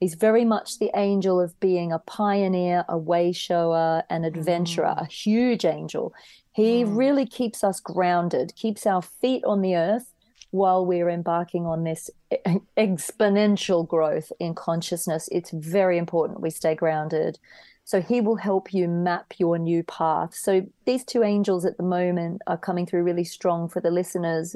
He's 0.00 0.14
very 0.14 0.44
much 0.44 0.78
the 0.78 0.90
angel 0.94 1.40
of 1.40 1.58
being 1.60 1.92
a 1.92 1.98
pioneer, 1.98 2.84
a 2.88 2.96
way 2.96 3.32
shower, 3.32 4.02
an 4.08 4.24
adventurer, 4.24 4.94
mm. 4.96 5.02
a 5.02 5.06
huge 5.06 5.64
angel. 5.64 6.14
He 6.52 6.84
mm. 6.84 6.96
really 6.96 7.26
keeps 7.26 7.62
us 7.62 7.80
grounded, 7.80 8.54
keeps 8.56 8.86
our 8.86 9.02
feet 9.02 9.44
on 9.44 9.60
the 9.60 9.76
earth 9.76 10.12
while 10.50 10.84
we're 10.84 11.08
embarking 11.08 11.66
on 11.66 11.84
this 11.84 12.10
exponential 12.76 13.86
growth 13.86 14.32
in 14.40 14.54
consciousness. 14.54 15.28
It's 15.30 15.50
very 15.50 15.98
important 15.98 16.40
we 16.40 16.50
stay 16.50 16.74
grounded. 16.74 17.38
So 17.84 18.00
he 18.00 18.20
will 18.20 18.36
help 18.36 18.72
you 18.72 18.86
map 18.86 19.32
your 19.38 19.58
new 19.58 19.82
path. 19.82 20.34
So 20.34 20.66
these 20.86 21.04
two 21.04 21.22
angels 21.22 21.64
at 21.64 21.76
the 21.76 21.82
moment 21.82 22.42
are 22.46 22.56
coming 22.56 22.86
through 22.86 23.02
really 23.02 23.24
strong 23.24 23.68
for 23.68 23.80
the 23.80 23.90
listeners 23.90 24.54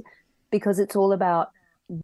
because 0.51 0.79
it's 0.79 0.95
all 0.95 1.13
about 1.13 1.51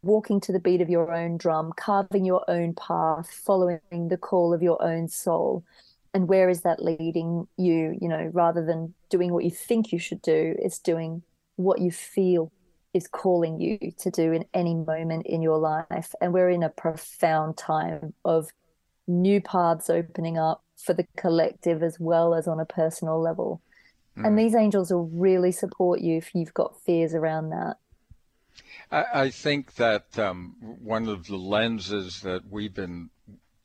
walking 0.03 0.41
to 0.41 0.53
the 0.53 0.59
beat 0.59 0.81
of 0.81 0.91
your 0.91 1.13
own 1.13 1.37
drum, 1.37 1.73
carving 1.77 2.25
your 2.25 2.45
own 2.49 2.75
path, 2.75 3.31
following 3.31 4.09
the 4.09 4.17
call 4.17 4.53
of 4.53 4.63
your 4.63 4.83
own 4.83 5.09
soul. 5.09 5.65
And 6.13 6.29
where 6.29 6.49
is 6.49 6.63
that 6.63 6.83
leading 6.83 7.47
you? 7.57 7.97
You 8.01 8.09
know, 8.09 8.31
rather 8.33 8.65
than 8.65 8.95
doing 9.09 9.33
what 9.33 9.45
you 9.45 9.51
think 9.51 9.93
you 9.93 9.99
should 9.99 10.23
do, 10.23 10.57
it's 10.59 10.79
doing 10.79 11.23
what 11.57 11.81
you 11.81 11.91
feel 11.91 12.53
is 12.93 13.07
calling 13.07 13.61
you 13.61 13.79
to 13.99 14.11
do 14.11 14.33
in 14.33 14.45
any 14.53 14.75
moment 14.75 15.27
in 15.27 15.43
your 15.43 15.59
life. 15.59 16.13
And 16.21 16.33
we're 16.33 16.51
in 16.51 16.63
a 16.63 16.69
profound 16.69 17.57
time 17.57 18.15
of 18.25 18.49
new 19.07 19.41
paths 19.41 19.91
opening 19.91 20.39
up 20.39 20.63
for 20.77 20.95
the 20.95 21.07
collective 21.17 21.83
as 21.83 21.99
well 22.01 22.35
as 22.35 22.49
on 22.49 22.59
a 22.59 22.65
personal 22.65 23.21
level. 23.21 23.61
Mm. 24.17 24.27
And 24.27 24.39
these 24.39 24.55
angels 24.55 24.93
will 24.93 25.09
really 25.13 25.53
support 25.53 26.01
you 26.01 26.17
if 26.17 26.35
you've 26.35 26.55
got 26.55 26.81
fears 26.81 27.15
around 27.15 27.51
that. 27.51 27.77
I, 28.91 29.05
I 29.15 29.31
think 29.31 29.75
that 29.77 30.19
um, 30.19 30.57
one 30.61 31.09
of 31.09 31.27
the 31.27 31.37
lenses 31.37 32.21
that 32.23 32.43
we've 32.51 32.75
been 32.75 33.11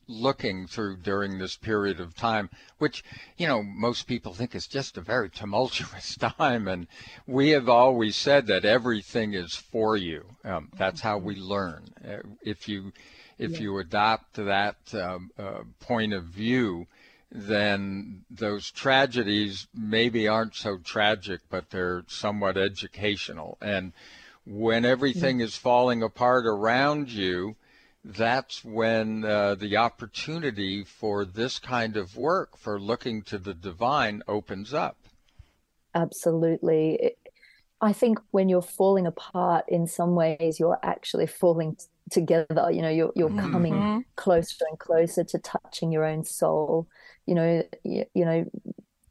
looking 0.08 0.68
through 0.68 0.98
during 0.98 1.38
this 1.38 1.56
period 1.56 2.00
of 2.00 2.16
time, 2.16 2.50
which, 2.78 3.04
you 3.38 3.48
know, 3.48 3.64
most 3.64 4.08
people 4.08 4.34
think 4.34 4.56
is 4.56 4.68
just 4.68 4.98
a 4.98 5.02
very 5.02 5.30
tumultuous 5.30 6.16
time. 6.38 6.68
And 6.68 6.88
we 7.26 7.50
have 7.50 7.70
always 7.70 8.16
said 8.16 8.48
that 8.48 8.66
everything 8.66 9.34
is 9.34 9.56
for 9.56 9.98
you. 9.98 10.26
Um, 10.44 10.70
that's 10.78 11.02
how 11.02 11.18
we 11.18 11.36
learn. 11.36 11.90
Uh, 12.08 12.18
if 12.42 12.68
you, 12.68 12.94
if 13.38 13.52
yeah. 13.52 13.60
you 13.60 13.78
adopt 13.80 14.34
that 14.36 14.78
um, 14.94 15.32
uh, 15.38 15.64
point 15.80 16.14
of 16.14 16.26
view, 16.26 16.88
then 17.32 18.24
those 18.30 18.72
tragedies 18.72 19.68
maybe 19.74 20.28
aren't 20.28 20.56
so 20.56 20.78
tragic, 20.78 21.42
but 21.50 21.70
they're 21.70 22.04
somewhat 22.08 22.58
educational. 22.58 23.58
And 23.62 23.92
when 24.46 24.86
everything 24.86 25.42
is 25.42 25.58
falling 25.58 26.04
apart 26.04 26.46
around 26.46 27.10
you, 27.12 27.56
that's 28.06 28.64
when 28.64 29.26
uh, 29.26 29.56
the 29.56 29.78
opportunity 29.78 30.84
for 30.84 31.26
this 31.26 31.58
kind 31.58 31.98
of 31.98 32.16
work, 32.16 32.56
for 32.56 32.80
looking 32.80 33.24
to 33.24 33.40
the 33.40 33.56
divine, 33.56 34.22
opens 34.28 34.74
up. 34.76 34.98
Absolutely. 35.96 37.16
I 37.82 37.94
think 37.94 38.20
when 38.30 38.48
you're 38.48 38.62
falling 38.62 39.08
apart, 39.08 39.66
in 39.68 39.88
some 39.88 40.14
ways, 40.14 40.60
you're 40.60 40.80
actually 40.84 41.26
falling 41.26 41.78
together. 42.12 42.70
You 42.72 42.84
know, 42.84 42.90
you're 42.90 43.12
you're 43.16 43.30
mm-hmm. 43.30 43.52
coming 43.52 44.06
closer 44.16 44.66
and 44.70 44.78
closer 44.78 45.24
to 45.24 45.40
touching 45.40 45.92
your 45.92 46.06
own 46.06 46.24
soul. 46.24 46.88
You 47.26 47.36
know, 47.36 47.64
you, 47.84 48.06
you 48.14 48.26
know, 48.26 48.46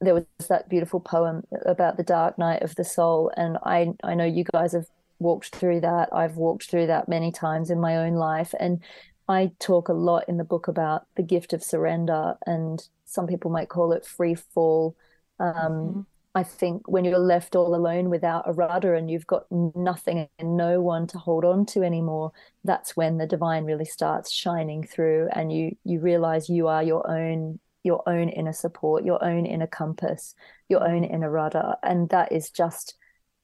there 0.01 0.15
was 0.15 0.25
that 0.49 0.69
beautiful 0.69 1.01
poem 1.01 1.43
about 1.67 1.97
the 1.97 2.05
dark 2.05 2.39
night 2.39 2.63
of 2.63 2.77
the 2.77 2.85
soul, 2.85 3.33
and 3.37 3.59
I 3.65 3.89
I 4.05 4.15
know 4.15 4.25
you 4.25 4.45
guys 4.45 4.73
have 4.73 4.87
walked 5.19 5.55
through 5.55 5.81
that. 5.81 6.09
I've 6.13 6.37
walked 6.37 6.71
through 6.71 6.87
that 6.89 7.09
many 7.09 7.33
times 7.33 7.71
in 7.71 7.81
my 7.81 7.97
own 7.97 8.15
life. 8.15 8.55
And 8.59 8.83
I 9.29 9.53
talk 9.59 9.89
a 9.89 9.95
lot 9.95 10.29
in 10.29 10.37
the 10.37 10.45
book 10.45 10.69
about 10.69 11.07
the 11.17 11.23
gift 11.23 11.53
of 11.53 11.63
surrender, 11.63 12.37
and 12.47 12.87
some 13.07 13.27
people 13.27 13.51
might 13.51 13.71
call 13.71 13.93
it 13.93 14.05
free 14.05 14.35
fall. 14.35 14.97
Um, 15.41 15.55
mm-hmm. 15.55 16.01
I 16.35 16.43
think 16.43 16.89
when 16.89 17.05
you're 17.05 17.19
left 17.19 17.55
all 17.55 17.75
alone 17.75 18.11
without 18.11 18.49
a 18.49 18.53
rudder 18.53 18.95
and 18.95 19.09
you've 19.09 19.27
got 19.27 19.47
nothing 19.51 20.29
and 20.39 20.57
no 20.57 20.83
one 20.83 21.07
to 21.07 21.19
hold 21.19 21.45
on 21.45 21.65
to 21.67 21.83
anymore, 21.83 22.33
that's 22.65 22.97
when 22.97 23.19
the 23.19 23.27
divine 23.27 23.65
really 23.65 23.85
starts 23.85 24.33
shining 24.33 24.83
through, 24.85 25.29
and 25.33 25.53
you 25.53 25.77
you 25.85 26.01
realize 26.01 26.49
you 26.49 26.69
are 26.69 26.83
your 26.83 27.09
own 27.11 27.61
your 27.83 28.03
own 28.07 28.29
inner 28.29 28.53
support, 28.53 29.05
your 29.05 29.23
own 29.25 29.47
inner 29.47 29.67
compass, 29.67 30.35
your 30.69 30.87
own 30.87 31.05
inner 31.05 31.31
rudder, 31.31 31.77
and 31.83 32.09
that 32.11 32.33
is 32.33 32.51
just 32.51 32.97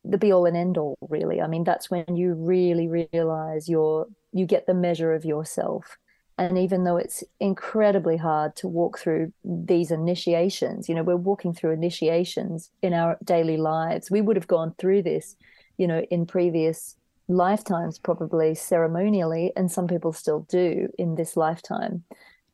the 0.04 0.18
be 0.18 0.32
all 0.32 0.46
and 0.46 0.56
end 0.56 0.78
all 0.78 0.96
really. 1.08 1.40
I 1.40 1.46
mean 1.46 1.64
that's 1.64 1.90
when 1.90 2.16
you 2.16 2.34
really 2.34 2.88
realize 2.88 3.68
you're 3.68 4.06
you 4.32 4.46
get 4.46 4.66
the 4.66 4.74
measure 4.74 5.12
of 5.12 5.24
yourself. 5.24 5.98
And 6.38 6.56
even 6.56 6.84
though 6.84 6.96
it's 6.96 7.22
incredibly 7.38 8.16
hard 8.16 8.56
to 8.56 8.68
walk 8.68 8.98
through 8.98 9.32
these 9.44 9.90
initiations 9.90 10.88
you 10.88 10.94
know 10.94 11.02
we're 11.02 11.16
walking 11.16 11.52
through 11.52 11.72
initiations 11.72 12.70
in 12.82 12.94
our 12.94 13.18
daily 13.24 13.56
lives. 13.56 14.10
We 14.10 14.22
would 14.22 14.36
have 14.36 14.46
gone 14.46 14.74
through 14.78 15.02
this 15.02 15.36
you 15.76 15.86
know 15.86 16.00
in 16.10 16.26
previous 16.26 16.96
lifetimes 17.28 17.98
probably 17.98 18.54
ceremonially 18.54 19.52
and 19.54 19.70
some 19.70 19.86
people 19.86 20.12
still 20.12 20.40
do 20.48 20.88
in 20.98 21.14
this 21.14 21.36
lifetime. 21.36 22.04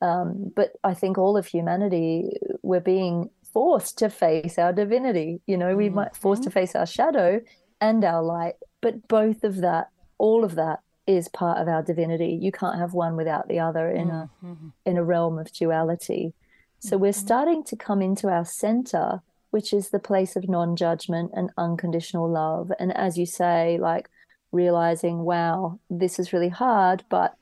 Um, 0.03 0.53
but 0.55 0.73
i 0.85 0.93
think 0.93 1.17
all 1.17 1.39
of 1.39 1.47
humanity 1.47 2.37
we're 2.63 2.81
being 2.81 3.31
forced 3.53 3.99
to 3.99 4.11
face 4.11 4.59
our 4.59 4.73
divinity. 4.73 5.41
You 5.47 5.57
know, 5.57 5.77
we 5.77 5.87
mm-hmm. 5.87 5.97
might 5.97 6.17
forced 6.17 6.45
to 6.45 6.51
face 6.51 6.75
our 6.75 6.87
shadow 6.87 7.41
and 7.81 8.05
our 8.05 8.23
light, 8.23 8.55
but 8.81 9.07
both 9.09 9.45
of 9.45 9.57
that, 9.57 9.89
all 10.19 10.45
of 10.45 10.55
that 10.55 10.81
is 11.07 11.29
part 11.29 11.59
of 11.59 11.69
our 11.69 11.83
divinity. 11.83 12.39
You 12.41 12.51
can't 12.51 12.79
have 12.79 12.93
one 12.93 13.17
without 13.17 13.49
the 13.49 13.61
other 13.61 13.91
in 13.91 14.09
mm-hmm. 14.09 14.47
a 14.47 14.91
in 14.91 14.97
a 14.97 15.05
realm 15.05 15.39
of 15.39 15.53
duality. 15.53 16.35
So 16.79 16.97
we're 16.97 17.13
mm-hmm. 17.13 17.27
starting 17.27 17.65
to 17.65 17.77
come 17.77 18.03
into 18.03 18.29
our 18.29 18.45
center, 18.45 19.23
which 19.51 19.73
is 19.73 19.91
the 19.91 19.99
place 19.99 20.37
of 20.37 20.49
non-judgment 20.49 21.33
and 21.35 21.51
unconditional 21.57 22.31
love. 22.31 22.73
And 22.79 22.97
as 22.97 23.17
you 23.17 23.27
say, 23.27 23.79
like 23.81 24.09
realizing, 24.53 25.21
wow, 25.21 25.79
this 25.89 26.19
is 26.19 26.33
really 26.33 26.49
hard, 26.49 27.05
but 27.09 27.37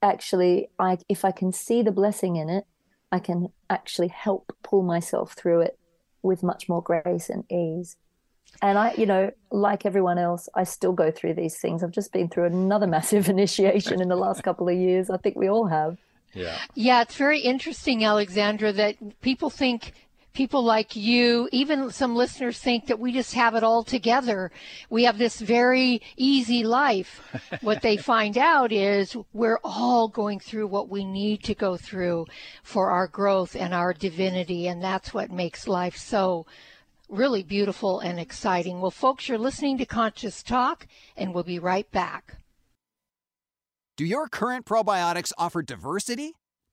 actually 0.00 0.68
I 0.78 0.98
if 1.08 1.24
I 1.24 1.32
can 1.32 1.52
see 1.52 1.82
the 1.82 1.92
blessing 1.92 2.36
in 2.36 2.48
it, 2.48 2.64
I 3.10 3.18
can 3.18 3.48
actually 3.70 4.08
help 4.08 4.52
pull 4.62 4.82
myself 4.82 5.32
through 5.32 5.60
it 5.60 5.78
with 6.22 6.42
much 6.42 6.68
more 6.68 6.82
grace 6.82 7.30
and 7.30 7.44
ease. 7.50 7.96
And 8.62 8.78
I, 8.78 8.94
you 8.94 9.06
know, 9.06 9.30
like 9.50 9.84
everyone 9.84 10.18
else, 10.18 10.48
I 10.54 10.64
still 10.64 10.92
go 10.92 11.10
through 11.10 11.34
these 11.34 11.58
things. 11.58 11.82
I've 11.82 11.90
just 11.90 12.12
been 12.12 12.28
through 12.28 12.44
another 12.44 12.86
massive 12.96 13.28
initiation 13.28 14.00
in 14.00 14.08
the 14.08 14.16
last 14.16 14.42
couple 14.42 14.68
of 14.68 14.76
years. 14.76 15.10
I 15.10 15.16
think 15.18 15.36
we 15.36 15.48
all 15.48 15.66
have. 15.66 15.98
Yeah. 16.32 16.58
Yeah, 16.74 17.02
it's 17.02 17.16
very 17.16 17.40
interesting, 17.40 18.04
Alexandra, 18.04 18.72
that 18.72 19.20
people 19.22 19.50
think 19.50 19.92
people 20.36 20.62
like 20.62 20.94
you, 20.94 21.48
even 21.50 21.90
some 21.90 22.14
listeners 22.14 22.58
think 22.58 22.86
that 22.86 22.98
we 23.00 23.10
just 23.10 23.32
have 23.32 23.54
it 23.54 23.64
all 23.64 23.82
together. 23.82 24.52
We 24.90 25.04
have 25.04 25.16
this 25.16 25.40
very 25.40 26.02
easy 26.18 26.62
life. 26.62 27.22
what 27.62 27.80
they 27.80 27.96
find 27.96 28.36
out 28.36 28.70
is 28.70 29.16
we're 29.32 29.60
all 29.64 30.08
going 30.08 30.38
through 30.38 30.66
what 30.66 30.90
we 30.90 31.04
need 31.04 31.42
to 31.44 31.54
go 31.54 31.78
through 31.78 32.26
for 32.62 32.90
our 32.90 33.06
growth 33.06 33.56
and 33.56 33.72
our 33.72 33.94
divinity. 33.94 34.68
And 34.68 34.82
that's 34.82 35.14
what 35.14 35.30
makes 35.30 35.66
life 35.66 35.96
so 35.96 36.44
really 37.08 37.42
beautiful 37.42 38.00
and 38.00 38.20
exciting. 38.20 38.82
Well, 38.82 38.90
folks, 38.90 39.28
you're 39.28 39.38
listening 39.38 39.78
to 39.78 39.86
Conscious 39.86 40.42
Talk, 40.42 40.86
and 41.16 41.32
we'll 41.32 41.44
be 41.44 41.58
right 41.58 41.90
back. 41.90 42.36
Do 43.96 44.04
your 44.04 44.28
current 44.28 44.66
probiotics 44.66 45.32
offer 45.38 45.62
diversity? 45.62 46.34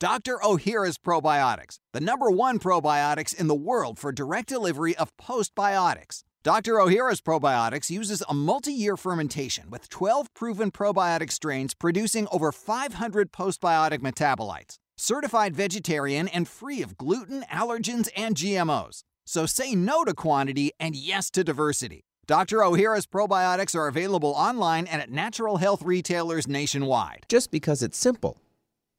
Dr. 0.00 0.38
Ohhira's 0.42 0.96
Probiotics, 0.96 1.78
the 1.92 2.00
number 2.00 2.30
one 2.30 2.58
probiotics 2.58 3.38
in 3.38 3.48
the 3.48 3.54
world 3.54 3.98
for 3.98 4.12
direct 4.12 4.48
delivery 4.48 4.96
of 4.96 5.14
postbiotics. 5.18 6.22
Dr. 6.42 6.76
Ohhira's 6.76 7.20
Probiotics 7.20 7.90
uses 7.90 8.22
a 8.26 8.32
multi 8.32 8.72
year 8.72 8.96
fermentation 8.96 9.68
with 9.68 9.90
12 9.90 10.32
proven 10.32 10.70
probiotic 10.70 11.30
strains 11.30 11.74
producing 11.74 12.26
over 12.32 12.50
500 12.50 13.30
postbiotic 13.30 13.98
metabolites. 13.98 14.78
Certified 14.96 15.54
vegetarian 15.54 16.28
and 16.28 16.48
free 16.48 16.80
of 16.80 16.96
gluten, 16.96 17.44
allergens, 17.52 18.08
and 18.16 18.36
GMOs. 18.36 19.02
So 19.26 19.44
say 19.44 19.74
no 19.74 20.04
to 20.04 20.14
quantity 20.14 20.72
and 20.80 20.96
yes 20.96 21.30
to 21.32 21.44
diversity. 21.44 22.04
Dr. 22.26 22.60
Ohhira's 22.60 23.06
probiotics 23.06 23.74
are 23.74 23.88
available 23.88 24.30
online 24.30 24.86
and 24.86 25.02
at 25.02 25.10
natural 25.10 25.58
health 25.58 25.82
retailers 25.82 26.48
nationwide. 26.48 27.26
Just 27.28 27.50
because 27.50 27.82
it's 27.82 27.98
simple 27.98 28.38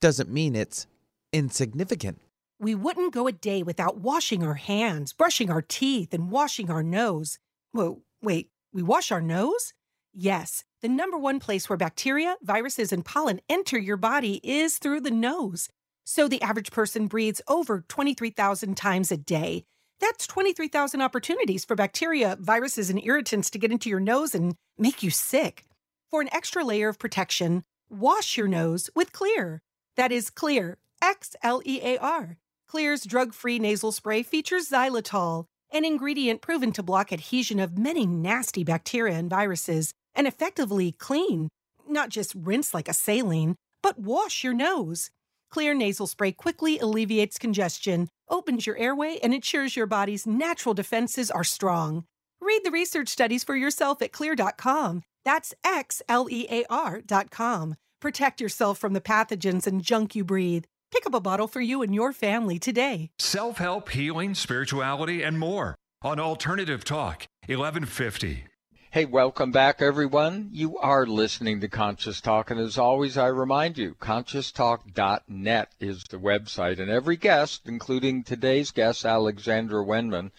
doesn't 0.02 0.30
mean 0.30 0.56
it's 0.56 0.88
insignificant. 1.32 2.20
We 2.60 2.76
wouldn't 2.76 3.14
go 3.14 3.28
a 3.28 3.32
day 3.32 3.64
without 3.64 3.98
washing 3.98 4.44
our 4.44 4.56
hands, 4.56 5.14
brushing 5.14 5.50
our 5.50 5.62
teeth, 5.62 6.14
and 6.14 6.30
washing 6.30 6.70
our 6.70 6.84
nose. 6.84 7.40
Whoa, 7.72 8.02
wait, 8.22 8.50
we 8.74 8.84
wash 8.84 9.12
our 9.12 9.22
nose? 9.22 9.74
Yes, 10.14 10.64
the 10.82 10.90
number 10.90 11.18
one 11.18 11.40
place 11.40 11.70
where 11.70 11.78
bacteria, 11.78 12.36
viruses, 12.42 12.92
and 12.92 13.06
pollen 13.06 13.40
enter 13.48 13.80
your 13.80 13.98
body 13.98 14.42
is 14.44 14.78
through 14.78 15.02
the 15.02 15.12
nose. 15.12 15.70
So 16.04 16.28
the 16.28 16.42
average 16.42 16.72
person 16.72 17.08
breathes 17.08 17.42
over 17.48 17.86
23,000 17.88 18.76
times 18.76 19.12
a 19.12 19.18
day. 19.18 19.64
That's 20.00 20.28
23,000 20.28 21.02
opportunities 21.02 21.64
for 21.64 21.76
bacteria, 21.76 22.36
viruses, 22.40 22.90
and 22.90 23.02
irritants 23.04 23.50
to 23.52 23.60
get 23.60 23.72
into 23.72 23.90
your 23.90 24.00
nose 24.00 24.36
and 24.36 24.56
make 24.78 25.04
you 25.04 25.12
sick. 25.12 25.64
For 26.10 26.22
an 26.22 26.30
extra 26.34 26.66
layer 26.66 26.90
of 26.90 27.00
protection, 27.00 27.64
wash 27.90 28.36
your 28.36 28.48
nose 28.48 28.90
with 28.96 29.14
Xlear. 29.14 29.60
That 29.98 30.12
is 30.12 30.30
Xlear, 30.30 30.76
X 31.02 31.36
L 31.44 31.62
E 31.66 31.82
A 31.84 31.98
R. 31.98 32.38
Xlear's 32.70 33.04
drug 33.04 33.34
free 33.34 33.60
nasal 33.60 33.92
spray 33.92 34.24
features 34.24 34.70
xylitol, 34.70 35.46
an 35.72 35.84
ingredient 35.84 36.42
proven 36.42 36.72
to 36.74 36.84
block 36.84 37.12
adhesion 37.12 37.60
of 37.60 37.78
many 37.78 38.06
nasty 38.06 38.64
bacteria 38.64 39.16
and 39.16 39.30
viruses 39.30 39.94
and 40.16 40.28
effectively 40.28 40.94
clean. 40.94 41.50
Not 41.88 42.10
just 42.10 42.34
rinse 42.36 42.74
like 42.74 42.88
a 42.88 42.94
saline, 42.94 43.56
but 43.82 44.00
wash 44.00 44.44
your 44.44 44.54
nose. 44.54 45.10
Xlear 45.54 45.76
nasal 45.76 46.08
spray 46.08 46.32
quickly 46.32 46.80
alleviates 46.80 47.38
congestion, 47.38 48.08
opens 48.30 48.66
your 48.66 48.78
airway, 48.78 49.20
and 49.22 49.34
ensures 49.34 49.76
your 49.76 49.88
body's 49.88 50.26
natural 50.26 50.74
defenses 50.74 51.30
are 51.30 51.44
strong. 51.44 52.06
Read 52.40 52.62
the 52.64 52.72
research 52.72 53.10
studies 53.10 53.44
for 53.44 53.56
yourself 53.56 54.02
at 54.02 54.14
xlear.com. 54.14 55.04
That's 55.26 55.54
X 55.66 56.02
L 56.08 56.28
E 56.32 56.48
A 56.50 56.66
R.com. 56.70 57.76
Protect 58.02 58.42
yourself 58.42 58.80
from 58.80 58.94
the 58.94 59.00
pathogens 59.00 59.68
and 59.68 59.84
junk 59.84 60.16
you 60.16 60.24
breathe. 60.24 60.66
Pick 60.92 61.06
up 61.06 61.14
a 61.14 61.20
bottle 61.20 61.48
for 61.48 61.62
you 61.62 61.84
and 61.84 61.94
your 61.94 62.12
family 62.12 62.58
today. 62.58 63.12
Self 63.20 63.60
help, 63.60 63.90
healing, 63.90 64.34
spirituality, 64.34 65.22
and 65.22 65.38
more 65.38 65.76
on 66.02 66.20
Alternative 66.20 66.84
Talk, 66.84 67.28
1150. 67.46 68.46
Hey, 68.90 69.06
welcome 69.06 69.52
back, 69.52 69.84
everyone. 69.84 70.50
You 70.52 70.80
are 70.80 71.06
listening 71.06 71.62
to 71.62 71.68
Conscious 71.68 72.22
Talk, 72.22 72.50
and 72.50 72.60
as 72.60 72.76
always, 72.76 73.20
I 73.20 73.28
remind 73.28 73.78
you, 73.78 73.96
conscioustalk.net 74.02 75.72
is 75.80 76.04
the 76.06 76.18
website, 76.18 76.80
and 76.80 76.90
every 76.90 77.18
guest, 77.18 77.62
including 77.68 78.24
today's 78.24 78.72
guest, 78.72 79.06
Alexandra 79.06 79.86
Wenman, 79.86 80.32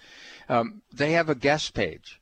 um, 0.49 0.83
they 0.93 1.13
have 1.13 1.29
a 1.29 1.37
guest 1.37 1.75
page, 1.75 2.21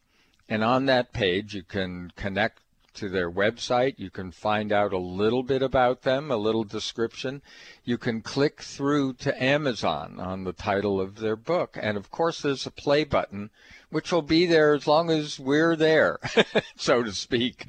and 0.51 0.63
on 0.63 0.85
that 0.85 1.15
page, 1.15 1.55
you 1.55 1.63
can 1.63 2.13
connect 2.15 2.61
to 2.95 3.09
their 3.09 3.31
website. 3.31 3.95
You 3.99 4.11
can 4.11 4.31
find 4.31 4.73
out 4.73 4.93
a 4.93 4.99
little 4.99 5.43
bit 5.43 5.63
about 5.63 6.03
them, 6.03 6.31
a 6.31 6.37
little 6.37 6.65
description. 6.65 7.43
You 7.85 7.99
can 7.99 8.21
click 8.21 8.63
through 8.63 9.15
to 9.15 9.43
Amazon 9.43 10.19
on 10.19 10.45
the 10.45 10.53
title 10.53 11.01
of 11.01 11.17
their 11.17 11.37
book. 11.37 11.79
And 11.81 11.97
of 11.97 12.11
course, 12.11 12.41
there's 12.41 12.67
a 12.67 12.71
play 12.71 13.05
button 13.05 13.51
which 13.91 14.13
will 14.13 14.23
be 14.23 14.47
there 14.47 14.75
as 14.75 14.87
long 14.87 15.11
as 15.11 15.39
we're 15.39 15.77
there, 15.77 16.19
so 16.77 17.03
to 17.03 17.13
speak. 17.13 17.67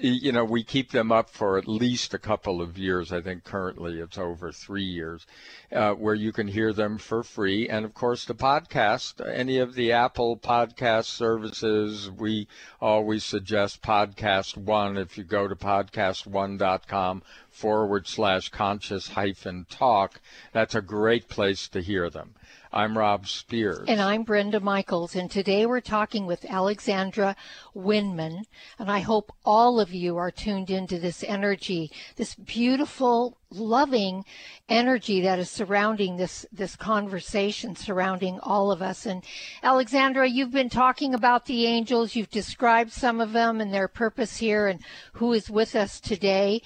You 0.00 0.32
know, 0.32 0.44
we 0.44 0.64
keep 0.64 0.90
them 0.90 1.12
up 1.12 1.30
for 1.30 1.58
at 1.58 1.68
least 1.68 2.14
a 2.14 2.18
couple 2.18 2.60
of 2.62 2.78
years. 2.78 3.12
I 3.12 3.20
think 3.20 3.44
currently 3.44 4.00
it's 4.00 4.18
over 4.18 4.52
three 4.52 4.84
years, 4.84 5.26
uh, 5.72 5.92
where 5.92 6.14
you 6.14 6.32
can 6.32 6.48
hear 6.48 6.72
them 6.72 6.98
for 6.98 7.22
free. 7.22 7.68
And 7.68 7.84
of 7.84 7.94
course, 7.94 8.24
the 8.24 8.34
podcast, 8.34 9.26
any 9.26 9.58
of 9.58 9.74
the 9.74 9.92
Apple 9.92 10.36
podcast 10.36 11.04
services, 11.04 12.10
we 12.10 12.48
always 12.80 13.24
suggest 13.24 13.82
Podcast 13.82 14.56
One. 14.56 14.96
If 14.96 15.18
you 15.18 15.24
go 15.24 15.46
to 15.46 15.54
podcastone.com 15.54 17.22
forward 17.50 18.06
slash 18.06 18.48
conscious 18.48 19.08
hyphen 19.08 19.66
talk, 19.68 20.20
that's 20.52 20.74
a 20.74 20.80
great 20.80 21.28
place 21.28 21.68
to 21.68 21.80
hear 21.80 22.08
them. 22.10 22.34
I'm 22.72 22.96
Rob 22.96 23.26
Spears. 23.26 23.86
And 23.88 24.00
I'm 24.00 24.22
Brenda 24.22 24.60
Michaels. 24.60 25.16
And 25.16 25.28
today 25.28 25.66
we're 25.66 25.80
talking 25.80 26.24
with 26.24 26.44
Alexandra 26.44 27.34
Wenman. 27.74 28.44
And 28.78 28.88
I 28.88 29.00
hope 29.00 29.32
all 29.44 29.80
of 29.80 29.92
you 29.92 30.16
are 30.18 30.30
tuned 30.30 30.70
into 30.70 31.00
this 31.00 31.24
energy, 31.24 31.90
this 32.14 32.36
beautiful, 32.36 33.36
loving 33.50 34.24
energy 34.68 35.20
that 35.22 35.40
is 35.40 35.50
surrounding 35.50 36.16
this, 36.16 36.46
this 36.52 36.76
conversation 36.76 37.74
surrounding 37.74 38.38
all 38.38 38.70
of 38.70 38.82
us. 38.82 39.04
And 39.04 39.24
Alexandra, 39.64 40.28
you've 40.28 40.52
been 40.52 40.70
talking 40.70 41.12
about 41.12 41.46
the 41.46 41.66
angels. 41.66 42.14
You've 42.14 42.30
described 42.30 42.92
some 42.92 43.20
of 43.20 43.32
them 43.32 43.60
and 43.60 43.74
their 43.74 43.88
purpose 43.88 44.36
here 44.36 44.68
and 44.68 44.78
who 45.14 45.32
is 45.32 45.50
with 45.50 45.74
us 45.74 45.98
today. 45.98 46.62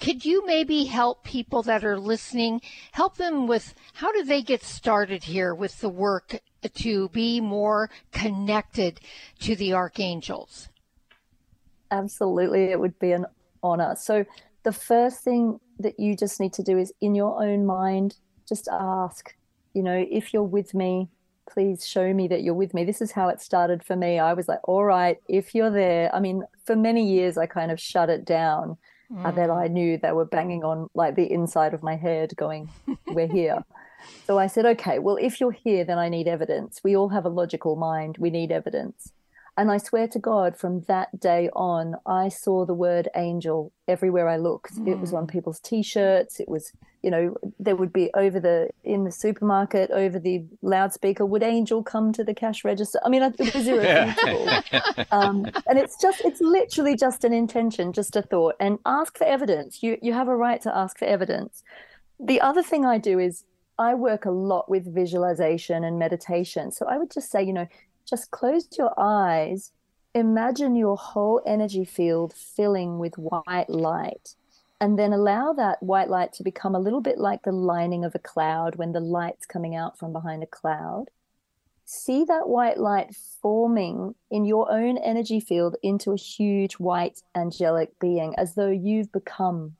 Could 0.00 0.24
you 0.24 0.46
maybe 0.46 0.84
help 0.84 1.24
people 1.24 1.62
that 1.62 1.84
are 1.84 1.98
listening, 1.98 2.60
help 2.92 3.16
them 3.16 3.46
with 3.46 3.74
how 3.94 4.12
do 4.12 4.24
they 4.24 4.42
get 4.42 4.62
started 4.62 5.24
here 5.24 5.54
with 5.54 5.80
the 5.80 5.88
work 5.88 6.40
to 6.74 7.08
be 7.10 7.40
more 7.40 7.90
connected 8.12 9.00
to 9.40 9.56
the 9.56 9.72
archangels? 9.72 10.68
Absolutely, 11.90 12.64
it 12.64 12.80
would 12.80 12.98
be 12.98 13.12
an 13.12 13.26
honor. 13.62 13.94
So, 13.96 14.24
the 14.64 14.72
first 14.72 15.20
thing 15.20 15.60
that 15.78 16.00
you 16.00 16.16
just 16.16 16.40
need 16.40 16.52
to 16.54 16.62
do 16.62 16.76
is 16.76 16.92
in 17.00 17.14
your 17.14 17.40
own 17.42 17.64
mind, 17.64 18.16
just 18.48 18.68
ask, 18.68 19.34
you 19.74 19.82
know, 19.82 20.04
if 20.10 20.34
you're 20.34 20.42
with 20.42 20.74
me, 20.74 21.08
please 21.48 21.86
show 21.86 22.12
me 22.12 22.26
that 22.28 22.42
you're 22.42 22.54
with 22.54 22.74
me. 22.74 22.84
This 22.84 23.00
is 23.00 23.12
how 23.12 23.28
it 23.28 23.40
started 23.40 23.84
for 23.84 23.94
me. 23.94 24.18
I 24.18 24.32
was 24.32 24.48
like, 24.48 24.58
all 24.64 24.84
right, 24.84 25.18
if 25.28 25.54
you're 25.54 25.70
there. 25.70 26.12
I 26.12 26.18
mean, 26.18 26.42
for 26.64 26.74
many 26.74 27.08
years, 27.08 27.38
I 27.38 27.46
kind 27.46 27.70
of 27.70 27.78
shut 27.78 28.10
it 28.10 28.24
down 28.24 28.76
mm. 29.10 29.24
and 29.24 29.36
then 29.36 29.50
I 29.50 29.68
knew 29.68 29.98
they 29.98 30.12
were 30.12 30.24
banging 30.24 30.64
on 30.64 30.88
like 30.94 31.14
the 31.14 31.30
inside 31.30 31.74
of 31.74 31.82
my 31.82 31.96
head, 31.96 32.36
going, 32.36 32.68
"We're 33.06 33.28
here." 33.28 33.64
so 34.26 34.38
I 34.38 34.46
said, 34.46 34.66
"Okay, 34.66 34.98
well, 34.98 35.16
if 35.16 35.40
you're 35.40 35.52
here, 35.52 35.84
then 35.84 35.98
I 35.98 36.08
need 36.08 36.28
evidence. 36.28 36.80
We 36.84 36.96
all 36.96 37.08
have 37.10 37.24
a 37.24 37.30
logical 37.30 37.76
mind. 37.76 38.16
We 38.18 38.30
need 38.30 38.52
evidence." 38.52 39.12
And 39.58 39.70
I 39.70 39.78
swear 39.78 40.06
to 40.08 40.18
God, 40.18 40.56
from 40.56 40.82
that 40.82 41.18
day 41.18 41.48
on, 41.54 41.94
I 42.04 42.28
saw 42.28 42.66
the 42.66 42.74
word 42.74 43.08
angel 43.16 43.72
everywhere 43.88 44.28
I 44.28 44.36
looked. 44.36 44.74
Mm. 44.74 44.88
It 44.88 44.98
was 44.98 45.14
on 45.14 45.26
mm. 45.26 45.30
people's 45.30 45.60
t-shirts. 45.60 46.40
It 46.40 46.48
was, 46.48 46.72
you 47.02 47.10
know, 47.10 47.34
there 47.58 47.74
would 47.74 47.92
be 47.92 48.10
over 48.14 48.38
the 48.38 48.68
in 48.84 49.04
the 49.04 49.10
supermarket, 49.10 49.90
over 49.90 50.18
the 50.18 50.44
loudspeaker, 50.60 51.24
would 51.24 51.42
angel 51.42 51.82
come 51.82 52.12
to 52.12 52.22
the 52.22 52.34
cash 52.34 52.64
register? 52.64 53.00
I 53.02 53.08
mean, 53.08 53.22
it 53.22 53.54
was 53.54 53.66
irrefutable. 53.66 55.06
um, 55.10 55.46
and 55.66 55.78
it's 55.78 55.96
just, 56.00 56.20
it's 56.22 56.42
literally 56.42 56.94
just 56.94 57.24
an 57.24 57.32
intention, 57.32 57.94
just 57.94 58.14
a 58.14 58.22
thought. 58.22 58.56
And 58.60 58.78
ask 58.84 59.16
for 59.16 59.24
evidence. 59.24 59.82
You 59.82 59.96
you 60.02 60.12
have 60.12 60.28
a 60.28 60.36
right 60.36 60.60
to 60.62 60.76
ask 60.76 60.98
for 60.98 61.06
evidence. 61.06 61.62
The 62.20 62.40
other 62.42 62.62
thing 62.62 62.84
I 62.84 62.98
do 62.98 63.18
is 63.18 63.44
I 63.78 63.94
work 63.94 64.24
a 64.24 64.30
lot 64.30 64.70
with 64.70 64.92
visualization 64.94 65.84
and 65.84 65.98
meditation. 65.98 66.72
So 66.72 66.86
I 66.86 66.96
would 66.96 67.10
just 67.10 67.30
say, 67.30 67.42
you 67.42 67.52
know, 67.52 67.66
just 68.08 68.30
close 68.30 68.68
your 68.78 68.92
eyes, 68.98 69.72
imagine 70.14 70.76
your 70.76 70.96
whole 70.96 71.42
energy 71.44 71.84
field 71.84 72.32
filling 72.32 72.98
with 72.98 73.18
white 73.18 73.68
light, 73.68 74.34
and 74.80 74.98
then 74.98 75.12
allow 75.12 75.52
that 75.52 75.82
white 75.82 76.08
light 76.08 76.32
to 76.34 76.42
become 76.42 76.74
a 76.74 76.80
little 76.80 77.00
bit 77.00 77.18
like 77.18 77.42
the 77.42 77.52
lining 77.52 78.04
of 78.04 78.14
a 78.14 78.20
cloud 78.20 78.76
when 78.76 78.92
the 78.92 79.00
light's 79.00 79.46
coming 79.46 79.74
out 79.74 79.98
from 79.98 80.12
behind 80.12 80.42
a 80.42 80.46
cloud. 80.46 81.06
See 81.84 82.24
that 82.24 82.48
white 82.48 82.78
light 82.78 83.14
forming 83.40 84.14
in 84.30 84.44
your 84.44 84.70
own 84.72 84.98
energy 84.98 85.38
field 85.38 85.76
into 85.82 86.12
a 86.12 86.16
huge 86.16 86.74
white 86.74 87.22
angelic 87.34 87.98
being 88.00 88.34
as 88.36 88.54
though 88.54 88.70
you've 88.70 89.12
become 89.12 89.76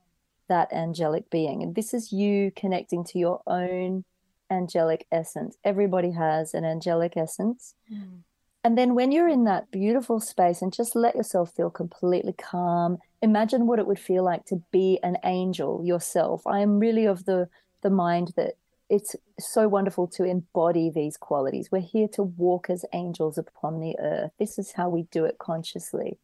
that 0.48 0.72
angelic 0.72 1.28
being. 1.30 1.62
And 1.62 1.74
this 1.74 1.92
is 1.92 2.12
you 2.12 2.52
connecting 2.54 3.04
to 3.04 3.18
your 3.18 3.42
own 3.46 4.04
angelic 4.50 5.06
essence. 5.10 5.56
Everybody 5.64 6.12
has 6.12 6.54
an 6.54 6.64
angelic 6.64 7.16
essence. 7.16 7.74
Mm. 7.92 8.22
And 8.64 8.76
then 8.76 8.96
when 8.96 9.12
you're 9.12 9.28
in 9.28 9.44
that 9.44 9.70
beautiful 9.70 10.18
space 10.18 10.60
and 10.60 10.72
just 10.72 10.96
let 10.96 11.14
yourself 11.14 11.52
feel 11.54 11.70
completely 11.70 12.32
calm, 12.32 12.98
imagine 13.22 13.66
what 13.66 13.78
it 13.78 13.86
would 13.86 13.98
feel 13.98 14.24
like 14.24 14.44
to 14.46 14.62
be 14.72 14.98
an 15.04 15.18
angel 15.24 15.84
yourself. 15.84 16.44
I 16.46 16.60
am 16.60 16.80
really 16.80 17.06
of 17.06 17.26
the 17.26 17.48
the 17.82 17.90
mind 17.90 18.32
that 18.36 18.54
it's 18.88 19.14
so 19.38 19.68
wonderful 19.68 20.06
to 20.08 20.24
embody 20.24 20.90
these 20.90 21.16
qualities. 21.16 21.70
We're 21.70 21.80
here 21.80 22.08
to 22.14 22.22
walk 22.22 22.68
as 22.70 22.84
angels 22.92 23.38
upon 23.38 23.80
the 23.80 23.96
earth. 24.00 24.32
This 24.38 24.58
is 24.58 24.72
how 24.72 24.88
we 24.88 25.02
do 25.12 25.24
it 25.24 25.38
consciously. 25.38 26.18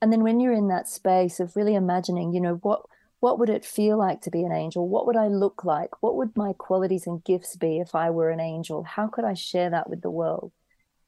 And 0.00 0.12
then 0.12 0.22
when 0.22 0.40
you're 0.40 0.52
in 0.52 0.68
that 0.68 0.88
space 0.88 1.40
of 1.40 1.56
really 1.56 1.74
imagining, 1.74 2.32
you 2.32 2.40
know, 2.40 2.54
what 2.54 2.82
what 3.20 3.38
would 3.38 3.50
it 3.50 3.64
feel 3.64 3.98
like 3.98 4.20
to 4.22 4.30
be 4.30 4.44
an 4.44 4.52
angel? 4.52 4.88
What 4.88 5.06
would 5.06 5.16
I 5.16 5.26
look 5.26 5.64
like? 5.64 6.02
What 6.02 6.16
would 6.16 6.36
my 6.36 6.52
qualities 6.52 7.06
and 7.06 7.24
gifts 7.24 7.56
be 7.56 7.78
if 7.78 7.94
I 7.94 8.10
were 8.10 8.30
an 8.30 8.40
angel? 8.40 8.84
How 8.84 9.08
could 9.08 9.24
I 9.24 9.34
share 9.34 9.70
that 9.70 9.90
with 9.90 10.02
the 10.02 10.10
world? 10.10 10.52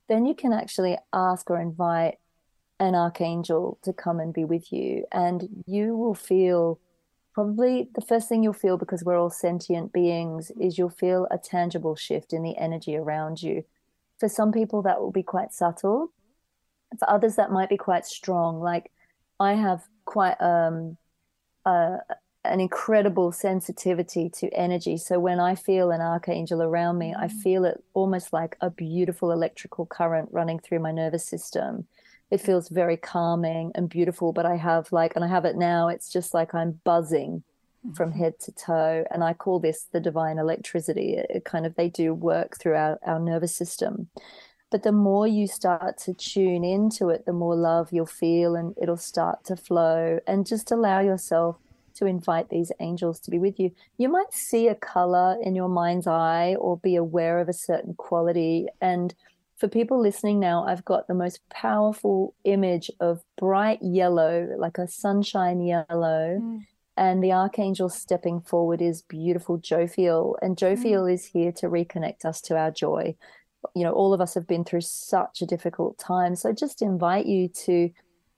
Then 0.09 0.27
you 0.27 0.35
can 0.35 0.53
actually 0.53 0.99
ask 1.13 1.49
or 1.51 1.61
invite 1.61 2.19
an 2.81 2.97
archangel 2.97 3.79
to 3.83 3.93
come 3.93 4.19
and 4.19 4.35
be 4.35 4.45
with 4.45 4.73
you. 4.73 5.05
And 5.13 5.63
you 5.67 5.97
will 5.97 6.15
feel 6.15 6.81
probably 7.33 7.89
the 7.95 8.01
first 8.01 8.29
thing 8.29 8.43
you'll 8.43 8.53
feel 8.55 8.77
because 8.77 9.05
we're 9.05 9.19
all 9.19 9.31
sentient 9.31 9.93
beings 9.93 10.51
is 10.59 10.79
you'll 10.79 10.91
feel 10.91 11.29
a 11.31 11.39
tangible 11.39 11.95
shift 11.95 12.33
in 12.33 12.43
the 12.43 12.57
energy 12.57 12.97
around 12.97 13.41
you. 13.41 13.65
For 14.19 14.29
some 14.29 14.51
people, 14.51 14.83
that 14.83 15.01
will 15.01 15.13
be 15.13 15.23
quite 15.23 15.53
subtle. 15.53 16.13
For 16.99 17.09
others, 17.09 17.37
that 17.37 17.53
might 17.53 17.69
be 17.69 17.77
quite 17.77 18.05
strong. 18.05 18.61
Like 18.61 18.91
I 19.39 19.53
have 19.53 19.85
quite 20.07 20.41
um, 20.41 20.97
uh, 21.65 21.99
an 22.45 22.61
incredible 22.61 23.33
sensitivity 23.33 24.31
to 24.31 24.49
energy. 24.51 24.97
So 24.97 25.21
when 25.21 25.41
I 25.41 25.55
feel 25.55 25.91
an 25.91 26.01
archangel 26.01 26.63
around 26.63 26.99
me, 26.99 27.15
I 27.15 27.27
mm. 27.27 27.33
feel 27.43 27.65
it 27.65 27.83
almost 27.93 28.33
like 28.33 28.57
a 28.61 28.71
beautiful 28.71 29.31
electrical 29.31 29.87
current 29.87 30.31
running 30.33 30.59
through 30.59 30.79
my 30.79 30.91
nervous 30.91 31.25
system. 31.25 31.87
It 32.31 32.41
feels 32.41 32.69
very 32.69 32.97
calming 32.97 33.73
and 33.75 33.89
beautiful, 33.89 34.33
but 34.33 34.47
I 34.47 34.57
have 34.57 34.91
like, 34.93 35.17
and 35.17 35.25
I 35.25 35.29
have 35.29 35.45
it 35.45 35.57
now, 35.57 35.89
it's 35.89 36.11
just 36.11 36.33
like 36.33 36.55
I'm 36.55 36.81
buzzing 36.85 37.43
mm-hmm. 37.85 37.95
from 37.95 38.13
head 38.13 38.39
to 38.41 38.53
toe. 38.53 39.05
And 39.11 39.23
I 39.23 39.35
call 39.35 39.59
this 39.59 39.87
the 39.93 40.01
divine 40.01 40.39
electricity. 40.39 41.15
It, 41.15 41.27
it 41.29 41.45
kind 41.45 41.67
of, 41.67 41.75
they 41.75 41.89
do 41.89 42.15
work 42.15 42.59
through 42.59 42.77
our, 42.77 42.99
our 43.05 43.19
nervous 43.19 43.55
system. 43.55 44.09
But 44.71 44.85
the 44.85 44.93
more 44.93 45.27
you 45.27 45.47
start 45.49 45.99
to 45.99 46.15
tune 46.15 46.65
into 46.65 47.09
it, 47.09 47.27
the 47.27 47.33
more 47.33 47.57
love 47.57 47.89
you'll 47.93 48.07
feel 48.07 48.55
and 48.55 48.75
it'll 48.81 48.97
start 48.97 49.45
to 49.45 49.57
flow. 49.57 50.21
And 50.27 50.47
just 50.47 50.71
allow 50.71 51.01
yourself 51.01 51.57
to 51.95 52.07
invite 52.07 52.49
these 52.49 52.73
angels 52.81 53.21
to 53.21 53.31
be 53.31 53.39
with 53.39 53.59
you. 53.59 53.73
You 53.99 54.09
might 54.09 54.33
see 54.33 54.69
a 54.69 54.75
color 54.75 55.37
in 55.43 55.55
your 55.55 55.69
mind's 55.69 56.07
eye 56.07 56.55
or 56.59 56.79
be 56.79 56.97
aware 56.97 57.41
of 57.41 57.49
a 57.49 57.53
certain 57.53 57.95
quality. 57.95 58.69
And 58.81 59.15
for 59.57 59.69
people 59.69 60.01
listening 60.01 60.41
now, 60.41 60.65
I've 60.65 60.85
got 60.85 61.09
the 61.09 61.15
most 61.15 61.41
powerful 61.51 62.35
image 62.45 62.91
of 63.01 63.23
bright 63.37 63.81
yellow, 63.83 64.49
like 64.57 64.79
a 64.79 64.89
sunshine 64.89 65.61
yellow. 65.61 66.39
Mm. 66.41 66.67
And 66.97 67.25
the 67.25 67.33
archangel 67.33 67.89
stepping 67.89 68.41
forward 68.41 68.81
is 68.81 69.03
beautiful 69.03 69.59
Jophiel. 69.59 70.37
And 70.41 70.57
Jophiel 70.57 71.05
mm. 71.05 71.13
is 71.13 71.27
here 71.27 71.53
to 71.53 71.67
reconnect 71.67 72.25
us 72.25 72.41
to 72.43 72.57
our 72.57 72.71
joy 72.71 73.17
you 73.75 73.85
know 73.85 73.93
all 73.93 74.13
of 74.13 74.21
us 74.21 74.35
have 74.35 74.47
been 74.47 74.65
through 74.65 74.83
such 74.83 75.43
a 75.43 75.47
difficult 75.47 75.99
time. 75.99 76.35
So 76.37 76.49
I 76.49 76.53
just 76.53 76.83
invite 76.83 77.27
you 77.27 77.49
to 77.49 77.91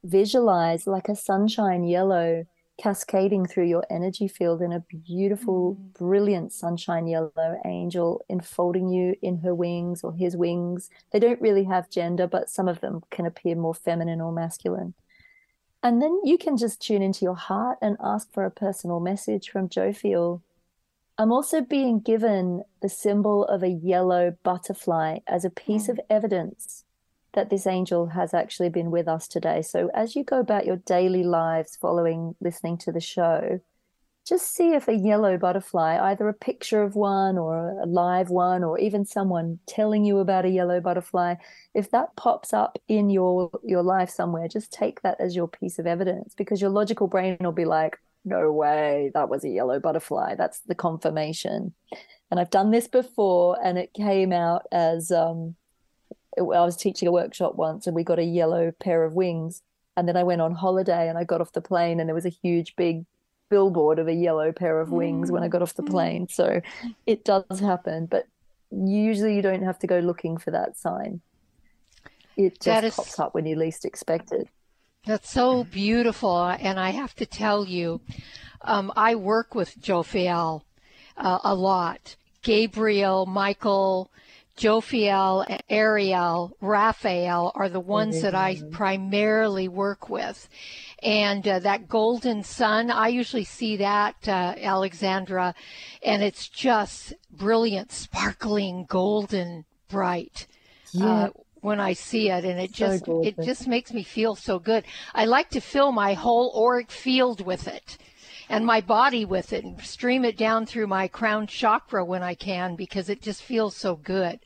visualize 0.05 0.87
like 0.87 1.09
a 1.09 1.17
sunshine 1.17 1.85
yellow 1.85 2.45
cascading 2.81 3.47
through 3.47 3.67
your 3.67 3.85
energy 3.91 4.27
field 4.27 4.63
in 4.63 4.73
a 4.73 4.81
beautiful 4.81 5.77
mm. 5.77 5.93
brilliant 5.99 6.53
sunshine 6.53 7.07
yellow 7.07 7.61
angel 7.65 8.25
enfolding 8.29 8.89
you 8.89 9.15
in 9.23 9.39
her 9.39 9.55
wings 9.55 10.03
or 10.03 10.13
his 10.13 10.37
wings. 10.37 10.91
They 11.13 11.19
don't 11.19 11.41
really 11.41 11.65
have 11.65 11.91
gender 11.91 12.27
but 12.27 12.51
some 12.51 12.69
of 12.69 12.81
them 12.81 13.03
can 13.11 13.27
appear 13.27 13.55
more 13.55 13.75
feminine 13.75 14.21
or 14.21 14.33
masculine. 14.33 14.95
And 15.83 16.01
then 16.01 16.21
you 16.25 16.39
can 16.39 16.57
just 16.57 16.81
tune 16.81 17.03
into 17.03 17.25
your 17.25 17.35
heart 17.35 17.79
and 17.83 17.97
ask 18.03 18.33
for 18.33 18.45
a 18.45 18.51
personal 18.51 19.01
message 19.01 19.51
from 19.51 19.69
Jophiel 19.69 20.41
I'm 21.19 21.33
also 21.33 21.61
being 21.61 22.01
given 22.01 22.63
the 22.81 22.89
symbol 22.89 23.45
of 23.45 23.63
a 23.63 23.69
yellow 23.69 24.37
butterfly 24.43 25.19
as 25.27 25.45
a 25.45 25.51
piece 25.51 25.89
of 25.89 25.97
mm. 25.97 26.07
evidence 26.11 26.85
that 27.35 27.51
this 27.51 27.67
angel 27.67 28.09
has 28.09 28.35
actually 28.35 28.69
been 28.69 28.91
with 28.91 29.09
us 29.09 29.27
today. 29.27 29.63
So 29.63 29.91
as 29.95 30.15
you 30.15 30.25
go 30.25 30.39
about 30.41 30.67
your 30.67 30.77
daily 30.77 31.23
lives 31.23 31.77
following 31.81 32.35
listening 32.41 32.77
to 32.79 32.93
the 32.93 33.01
show, 33.01 33.61
just 34.27 34.55
see 34.55 34.73
if 34.73 34.87
a 34.87 34.95
yellow 34.95 35.37
butterfly, 35.37 35.99
either 35.99 36.29
a 36.29 36.35
picture 36.35 36.83
of 36.83 36.95
one 36.95 37.37
or 37.37 37.81
a 37.81 37.87
live 37.87 38.31
one, 38.31 38.63
or 38.63 38.79
even 38.79 39.05
someone 39.05 39.59
telling 39.67 40.05
you 40.05 40.19
about 40.19 40.45
a 40.45 40.51
yellow 40.51 40.81
butterfly, 40.81 41.35
if 41.75 41.91
that 41.91 42.15
pops 42.17 42.53
up 42.53 42.79
in 42.87 43.11
your 43.11 43.51
your 43.65 43.83
life 43.83 44.11
somewhere, 44.11 44.47
just 44.47 44.73
take 44.73 45.03
that 45.03 45.21
as 45.21 45.35
your 45.35 45.49
piece 45.49 45.79
of 45.79 45.87
evidence 45.87 46.35
because 46.35 46.61
your 46.61 46.71
logical 46.71 47.09
brain 47.09 47.37
will 47.41 47.51
be 47.51 47.65
like, 47.65 47.99
no 48.25 48.53
way, 48.53 49.11
that 49.15 49.29
was 49.29 49.45
a 49.45 49.49
yellow 49.49 49.81
butterfly. 49.81 50.35
That's 50.37 50.61
the 50.61 50.75
confirmation. 50.75 51.75
And 52.31 52.41
I've 52.41 52.51
done 52.51 52.71
this 52.71 52.89
before, 52.89 53.59
and 53.63 53.79
it 53.79 53.93
came 53.93 54.33
out 54.33 54.67
as 54.73 55.11
um, 55.11 55.55
I 56.39 56.43
was 56.43 56.77
teaching 56.77 57.09
a 57.09 57.13
workshop 57.13 57.57
once, 57.57 57.87
and 57.87 57.95
we 57.95 58.05
got 58.05 58.19
a 58.19 58.25
yellow 58.25 58.73
pair 58.81 59.05
of 59.05 59.15
wings. 59.15 59.63
And 59.97 60.09
then 60.09 60.17
I 60.17 60.23
went 60.23 60.41
on 60.41 60.55
holiday, 60.55 61.09
and 61.09 61.19
I 61.19 61.25
got 61.25 61.41
off 61.41 61.53
the 61.53 61.61
plane, 61.61 62.01
and 62.01 62.09
there 62.09 62.15
was 62.15 62.25
a 62.25 62.31
huge, 62.31 62.75
big 62.77 63.05
billboard 63.51 63.99
of 63.99 64.09
a 64.09 64.15
yellow 64.15 64.51
pair 64.51 64.81
of 64.81 64.91
wings 64.91 65.29
mm. 65.29 65.35
when 65.35 65.43
I 65.43 65.49
got 65.49 65.61
off 65.61 65.75
the 65.75 65.83
mm-hmm. 65.83 65.93
plane. 65.93 66.29
So 66.29 66.63
it 67.07 67.25
does 67.25 67.61
happen, 67.61 68.07
but 68.07 68.27
usually 68.71 69.37
you 69.37 69.43
don't 69.43 69.63
have 69.63 69.79
to 69.81 69.87
go 69.87 69.99
looking 69.99 70.39
for 70.39 70.53
that 70.53 70.79
sign. 70.79 71.21
It 72.39 72.59
just 72.63 72.85
is... 72.85 72.95
pops 72.95 73.19
up 73.19 73.35
when 73.35 73.45
you 73.45 73.57
least 73.57 73.85
expect 73.85 74.33
it. 74.33 74.49
That's 75.05 75.31
so 75.31 75.65
beautiful. 75.65 76.45
And 76.47 76.79
I 76.79 76.91
have 76.91 77.15
to 77.17 77.27
tell 77.27 77.65
you, 77.65 78.01
um, 78.61 78.93
I 78.97 79.17
work 79.17 79.55
with 79.55 79.81
Jophiel 79.81 80.63
uh, 81.17 81.39
a 81.43 81.55
lot. 81.55 82.17
Gabriel, 82.43 83.27
Michael, 83.27 84.11
Jophiel, 84.57 85.61
Ariel, 85.69 86.57
Raphael 86.61 87.53
are 87.55 87.69
the 87.69 87.81
ones 87.81 88.23
that 88.23 88.35
I 88.35 88.61
primarily 88.71 89.67
work 89.67 90.09
with. 90.09 90.49
And 91.03 91.47
uh, 91.49 91.59
that 91.61 91.89
golden 91.89 92.45
sun, 92.45 92.91
I 92.91 93.09
usually 93.09 93.45
see 93.45 93.77
that, 93.79 94.17
uh, 94.29 94.55
Alexandra, 94.61 95.55
and 96.03 96.23
it's 96.23 96.49
just 96.49 97.15
brilliant, 97.31 97.91
sparkling, 97.91 98.87
golden, 98.89 99.65
bright. 99.89 100.47
Yeah. 100.93 101.07
Uh, 101.07 101.29
when 101.63 101.81
I 101.81 101.95
see 101.95 102.29
it, 102.29 102.45
and 102.45 102.61
it 102.61 102.73
just 102.73 103.09
it 103.09 103.41
just 103.41 103.67
makes 103.67 103.93
me 103.93 104.03
feel 104.03 104.35
so 104.35 104.59
good. 104.59 104.85
I 105.15 105.25
like 105.25 105.49
to 105.51 105.61
fill 105.61 105.93
my 105.93 106.13
whole 106.13 106.53
auric 106.55 106.91
field 106.91 107.47
with 107.47 107.67
it, 107.67 107.97
and 108.49 108.67
my 108.67 108.81
body 108.81 109.25
with 109.25 109.53
it, 109.53 109.65
and 109.65 109.81
stream 109.81 110.25
it 110.25 110.37
down 110.37 110.67
through 110.67 110.89
my 110.89 111.09
crown 111.09 111.47
chakra 111.47 112.05
when 112.05 112.23
I 112.23 112.35
can 112.35 112.75
because 112.75 113.09
it 113.09 113.23
just 113.23 113.43
feels 113.43 113.77
so 113.77 113.97
good. 113.97 114.41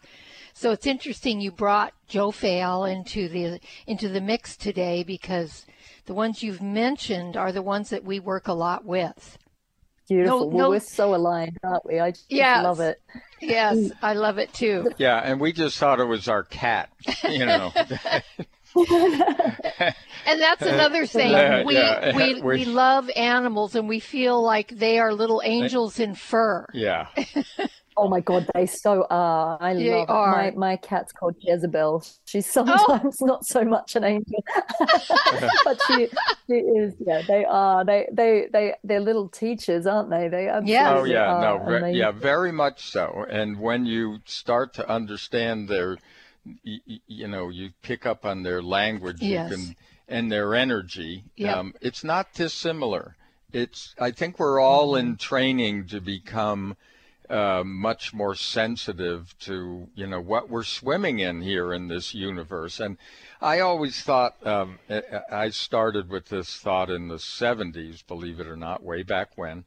So 0.52 0.70
it's 0.70 0.86
interesting 0.86 1.40
you 1.40 1.50
brought 1.50 1.94
Jophiel 2.08 2.90
into 2.90 3.28
the 3.28 3.60
into 3.86 4.08
the 4.08 4.20
mix 4.20 4.56
today 4.56 5.02
because 5.02 5.66
the 6.04 6.14
ones 6.14 6.42
you've 6.42 6.62
mentioned 6.62 7.36
are 7.36 7.50
the 7.50 7.62
ones 7.62 7.90
that 7.90 8.04
we 8.04 8.20
work 8.20 8.46
a 8.46 8.52
lot 8.52 8.84
with. 8.84 9.38
Beautiful. 10.09 10.40
No, 10.40 10.46
well, 10.46 10.57
no, 10.57 10.70
we're 10.70 10.80
so 10.80 11.14
aligned, 11.14 11.59
aren't 11.64 11.84
we? 11.84 11.98
I 11.98 12.12
just 12.12 12.26
yes. 12.28 12.62
love 12.62 12.80
it. 12.80 13.00
Yes, 13.40 13.90
I 14.02 14.14
love 14.14 14.38
it 14.38 14.52
too. 14.52 14.90
Yeah, 14.98 15.18
and 15.18 15.40
we 15.40 15.52
just 15.52 15.78
thought 15.78 16.00
it 16.00 16.04
was 16.04 16.28
our 16.28 16.42
cat, 16.42 16.90
you 17.28 17.44
know. 17.44 17.72
and 17.76 18.22
that's 20.40 20.62
another 20.62 21.07
thing. 21.07 21.32
Yeah, 21.32 21.64
we, 21.64 21.74
yeah. 21.74 22.16
we 22.16 22.40
we 22.40 22.64
love 22.64 23.11
animals 23.14 23.74
and 23.74 23.88
we 23.88 24.00
feel 24.00 24.42
like 24.42 24.68
they 24.68 24.98
are 24.98 25.12
little 25.12 25.42
angels 25.44 25.98
in 25.98 26.14
fur. 26.14 26.66
Yeah. 26.72 27.09
Oh 27.99 28.09
my 28.09 28.20
god, 28.20 28.47
they 28.55 28.66
so 28.66 29.07
are. 29.09 29.57
I 29.61 29.72
They 29.74 29.90
love 29.90 30.11
are. 30.11 30.42
it. 30.49 30.57
My 30.57 30.68
my 30.72 30.76
cat's 30.76 31.12
called 31.12 31.36
Jezebel. 31.40 32.05
She's 32.26 32.44
sometimes 32.51 33.20
not 33.22 33.47
so 33.47 33.64
much 33.64 33.97
an 33.97 34.05
angel, 34.05 34.44
but 35.64 35.80
she 35.86 36.09
she 36.47 36.55
is. 36.55 36.94
Yeah, 37.01 37.22
they 37.26 37.44
are. 37.44 37.84
They 37.84 38.07
they 38.12 38.49
they 38.53 38.74
they're 38.84 39.01
little 39.01 39.28
teachers, 39.28 39.86
aren't 39.86 40.11
they? 40.11 40.28
They 40.28 40.49
absolutely 40.49 40.76
Oh 40.76 41.05
yeah, 41.05 41.34
are. 41.34 41.40
no, 41.40 41.64
and 41.64 41.84
ve- 41.86 41.92
they- 41.92 41.99
yeah, 41.99 42.11
very 42.12 42.53
much 42.53 42.90
so. 42.90 43.24
And 43.30 43.59
when 43.61 43.86
you 43.86 44.18
start 44.26 44.74
to 44.74 44.88
understand 44.88 45.68
their, 45.68 45.97
y- 46.64 46.80
y- 46.86 47.01
you 47.07 47.28
know, 47.28 47.49
you 47.49 47.70
pick 47.82 48.05
up 48.07 48.24
on 48.26 48.42
their 48.42 48.62
language, 48.62 49.18
Yes. 49.22 49.51
you 49.51 49.57
can, 49.57 49.76
and 50.09 50.30
their 50.30 50.55
energy. 50.55 51.24
Yep. 51.36 51.57
Um, 51.57 51.74
it's 51.80 52.05
not 52.05 52.34
dissimilar. 52.34 53.16
It's. 53.53 53.94
I 53.99 54.11
think 54.11 54.38
we're 54.38 54.61
all 54.61 54.92
Mm-hmm. 54.92 55.09
in 55.12 55.16
training 55.16 55.86
to 55.88 56.01
become. 56.01 56.76
Uh, 57.28 57.64
much 57.64 58.14
more 58.14 58.36
sensitive 58.36 59.34
to 59.40 59.88
you 59.96 60.06
know 60.06 60.20
what 60.20 60.48
we're 60.48 60.62
swimming 60.62 61.18
in 61.18 61.42
here 61.42 61.72
in 61.72 61.88
this 61.88 62.14
universe, 62.14 62.78
and 62.78 62.96
I 63.40 63.60
always 63.60 64.00
thought 64.00 64.34
um, 64.46 64.78
I 65.30 65.50
started 65.50 66.08
with 66.08 66.28
this 66.28 66.56
thought 66.56 66.88
in 66.88 67.08
the 67.08 67.16
70s, 67.16 68.06
believe 68.06 68.38
it 68.38 68.46
or 68.46 68.56
not, 68.56 68.82
way 68.82 69.02
back 69.02 69.30
when, 69.34 69.64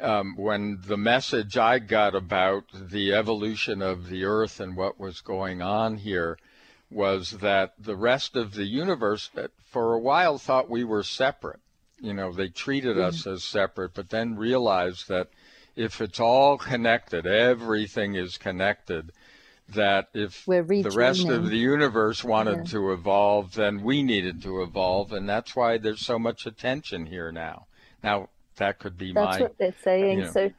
um, 0.00 0.34
when 0.36 0.80
the 0.86 0.96
message 0.96 1.58
I 1.58 1.78
got 1.78 2.14
about 2.14 2.64
the 2.72 3.12
evolution 3.12 3.82
of 3.82 4.08
the 4.08 4.24
Earth 4.24 4.58
and 4.58 4.76
what 4.76 4.98
was 4.98 5.20
going 5.20 5.60
on 5.60 5.98
here 5.98 6.38
was 6.90 7.32
that 7.32 7.74
the 7.78 7.96
rest 7.96 8.34
of 8.34 8.54
the 8.54 8.64
universe, 8.64 9.30
uh, 9.36 9.48
for 9.64 9.94
a 9.94 10.00
while, 10.00 10.38
thought 10.38 10.70
we 10.70 10.84
were 10.84 11.02
separate. 11.02 11.60
You 12.00 12.14
know, 12.14 12.32
they 12.32 12.48
treated 12.48 12.98
us 12.98 13.26
as 13.26 13.44
separate, 13.44 13.92
but 13.94 14.10
then 14.10 14.36
realized 14.36 15.08
that 15.08 15.28
if 15.78 16.00
it's 16.00 16.18
all 16.18 16.58
connected, 16.58 17.26
everything 17.26 18.16
is 18.16 18.36
connected. 18.36 19.12
That 19.74 20.08
if 20.14 20.44
the 20.46 20.90
rest 20.94 21.28
of 21.28 21.50
the 21.50 21.58
universe 21.58 22.24
wanted 22.24 22.58
Yeah. 22.58 22.64
to 22.64 22.92
evolve, 22.92 23.52
then 23.54 23.82
we 23.82 24.02
needed 24.02 24.42
to 24.42 24.62
evolve, 24.62 25.12
and 25.12 25.28
that's 25.28 25.54
why 25.54 25.76
there's 25.76 26.00
so 26.00 26.18
much 26.18 26.46
attention 26.46 27.06
here 27.06 27.30
now. 27.30 27.66
Now 28.02 28.30
that 28.56 28.78
could 28.78 28.96
be 28.96 29.12
That's 29.12 29.36
my 29.36 29.42
what 29.42 29.58
they're 29.58 29.74
saying. 29.84 30.18
you 30.18 30.24
know. 30.24 30.30
So 30.32 30.50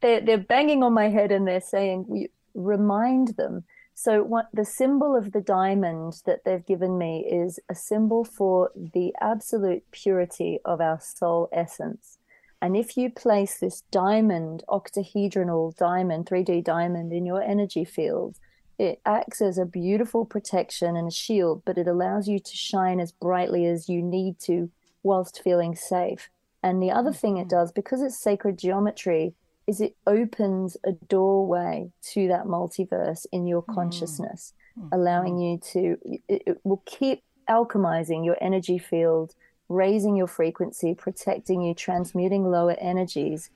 they're 0.00 0.20
they're 0.20 0.38
banging 0.38 0.82
on 0.82 0.92
my 0.92 1.08
head 1.08 1.30
and 1.32 1.46
they're 1.46 1.60
saying 1.60 2.04
we 2.08 2.30
remind 2.54 3.36
them. 3.36 3.64
So 3.94 4.22
what 4.22 4.48
the 4.52 4.64
symbol 4.64 5.16
of 5.16 5.32
the 5.32 5.40
diamond 5.40 6.20
that 6.26 6.44
they've 6.44 6.64
given 6.64 6.98
me 6.98 7.24
is 7.30 7.58
a 7.68 7.74
symbol 7.74 8.24
for 8.24 8.70
the 8.74 9.14
absolute 9.20 9.84
purity 9.92 10.60
of 10.64 10.80
our 10.80 11.00
soul 11.00 11.48
essence. 11.52 12.17
And 12.60 12.76
if 12.76 12.96
you 12.96 13.10
place 13.10 13.58
this 13.58 13.82
diamond, 13.90 14.64
octahedral 14.68 15.76
diamond, 15.76 16.26
3D 16.26 16.64
diamond 16.64 17.12
in 17.12 17.24
your 17.24 17.42
energy 17.42 17.84
field, 17.84 18.36
it 18.78 19.00
acts 19.04 19.40
as 19.40 19.58
a 19.58 19.66
beautiful 19.66 20.24
protection 20.24 20.96
and 20.96 21.08
a 21.08 21.12
shield, 21.12 21.62
but 21.64 21.78
it 21.78 21.88
allows 21.88 22.28
you 22.28 22.38
to 22.38 22.56
shine 22.56 23.00
as 23.00 23.12
brightly 23.12 23.66
as 23.66 23.88
you 23.88 24.02
need 24.02 24.38
to 24.40 24.70
whilst 25.02 25.42
feeling 25.42 25.74
safe. 25.74 26.30
And 26.62 26.82
the 26.82 26.90
other 26.90 27.12
thing 27.12 27.36
it 27.36 27.42
mm-hmm. 27.42 27.48
does, 27.50 27.72
because 27.72 28.02
it's 28.02 28.20
sacred 28.20 28.58
geometry, 28.58 29.34
is 29.66 29.80
it 29.80 29.96
opens 30.06 30.76
a 30.84 30.92
doorway 30.92 31.90
to 32.12 32.28
that 32.28 32.44
multiverse 32.44 33.26
in 33.32 33.46
your 33.46 33.62
mm. 33.62 33.74
consciousness, 33.74 34.54
mm-hmm. 34.78 34.88
allowing 34.92 35.38
you 35.38 35.58
to, 35.72 35.98
it, 36.28 36.42
it 36.46 36.60
will 36.64 36.82
keep 36.86 37.22
alchemizing 37.50 38.24
your 38.24 38.36
energy 38.40 38.78
field, 38.78 39.34
raising 39.68 40.16
your 40.16 40.26
frequency, 40.26 40.94
protecting 40.94 41.62
you, 41.62 41.74
transmuting 41.74 42.44
lower 42.44 42.76
energies. 42.78 43.50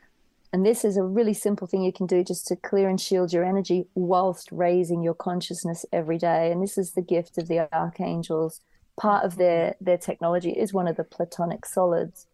And 0.53 0.67
this 0.67 0.85
is 0.85 0.97
a 0.97 1.03
really 1.03 1.33
simple 1.33 1.67
thing 1.67 1.83
you 1.83 1.93
can 1.93 2.07
do 2.07 2.23
just 2.23 2.47
to 2.49 2.57
clear 2.57 2.89
and 2.89 3.01
shield 3.01 3.33
your 3.33 3.45
energy 3.45 3.87
whilst 3.95 4.53
raising 4.53 5.03
your 5.03 5.15
consciousness 5.15 5.87
every 5.93 6.19
day. 6.19 6.53
And 6.53 6.63
this 6.63 6.77
is 6.77 6.93
the 6.93 7.03
gift 7.03 7.39
of 7.39 7.49
the 7.49 7.73
archangels. 7.75 8.61
Part 9.01 9.25
of 9.25 9.37
their 9.37 9.75
their 9.81 9.97
technology 9.97 10.51
is 10.51 10.75
one 10.75 10.87
of 10.87 10.97
the 10.97 11.05
platonic 11.05 11.65
solids. 11.65 12.27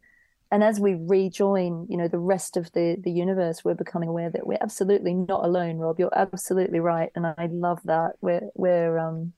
And 0.51 0.64
as 0.64 0.81
we 0.81 0.95
rejoin, 0.95 1.87
you 1.89 1.97
know, 1.97 2.09
the 2.09 2.18
rest 2.18 2.57
of 2.57 2.72
the 2.72 2.97
the 3.01 3.12
universe, 3.12 3.64
we're 3.64 3.74
becoming 3.74 4.09
aware 4.09 4.31
that 4.31 4.47
we're 4.47 4.59
absolutely 4.61 5.14
not 5.14 5.45
alone, 5.45 5.76
Rob. 5.76 6.01
You're 6.01 6.18
absolutely 6.18 6.81
right, 6.81 7.11
and 7.14 7.26
I 7.26 7.49
love 7.53 7.81
that. 7.85 8.14
We're 8.20 8.51
we're 8.55 8.99
um 8.99 9.35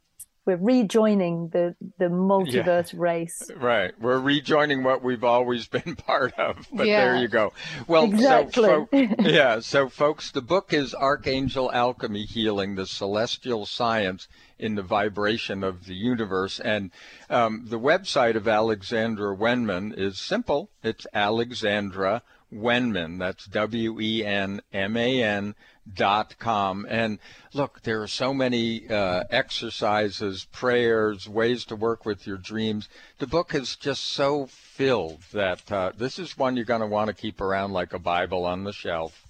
we're 0.58 0.80
rejoining 0.82 1.48
the 1.48 1.74
the 1.98 2.06
multiverse 2.06 2.98
race. 2.98 3.50
Right. 3.56 3.92
We're 4.00 4.18
rejoining 4.20 4.82
what 4.82 5.02
we've 5.02 5.24
always 5.24 5.66
been 5.76 5.96
part 5.96 6.38
of. 6.38 6.66
But 6.72 6.86
Yeah. 6.86 7.04
there 7.04 7.16
you 7.16 7.28
go. 7.28 7.52
Well, 7.86 8.04
Exactly. 8.04 8.62
so 8.64 8.88
yeah, 8.92 9.60
so 9.60 9.88
folks, 9.88 10.30
the 10.30 10.42
book 10.42 10.72
is 10.72 10.94
Archangel 10.94 11.70
Alchemy 11.72 12.24
Healing, 12.24 12.74
the 12.74 12.86
Celestial 12.86 13.66
Science 13.66 14.28
in 14.58 14.74
the 14.74 14.82
Vibration 14.82 15.62
of 15.64 15.86
the 15.86 15.94
Universe. 15.94 16.60
And 16.60 16.90
um, 17.30 17.66
the 17.68 17.78
website 17.78 18.36
of 18.36 18.46
Alexandra 18.48 19.34
Wenman 19.34 19.94
is 19.96 20.18
simple. 20.18 20.70
It's 20.82 21.06
Alexandra 21.14 22.22
Wenman. 22.52 23.18
That's 23.18 23.46
W 23.46 24.00
E 24.00 24.24
N 24.24 24.60
M 24.72 24.96
A 24.96 25.22
N 25.22 25.54
dot 25.94 26.38
com. 26.38 26.86
And 26.88 27.18
look 27.52 27.82
there 27.82 28.02
are 28.02 28.08
so 28.08 28.32
many 28.32 28.88
uh, 28.88 29.24
exercises 29.30 30.46
prayers 30.52 31.28
ways 31.28 31.64
to 31.66 31.76
work 31.76 32.04
with 32.04 32.26
your 32.26 32.38
dreams. 32.38 32.88
The 33.18 33.26
book 33.26 33.54
is 33.54 33.76
just 33.76 34.04
so 34.04 34.46
filled 34.46 35.22
that 35.32 35.70
uh, 35.72 35.92
this 35.96 36.18
is 36.18 36.38
one 36.38 36.56
you're 36.56 36.64
going 36.64 36.80
to 36.80 36.86
want 36.86 37.08
to 37.08 37.14
keep 37.14 37.40
around 37.40 37.72
like 37.72 37.92
a 37.92 37.98
bible 37.98 38.44
on 38.44 38.64
the 38.64 38.72
shelf 38.72 39.26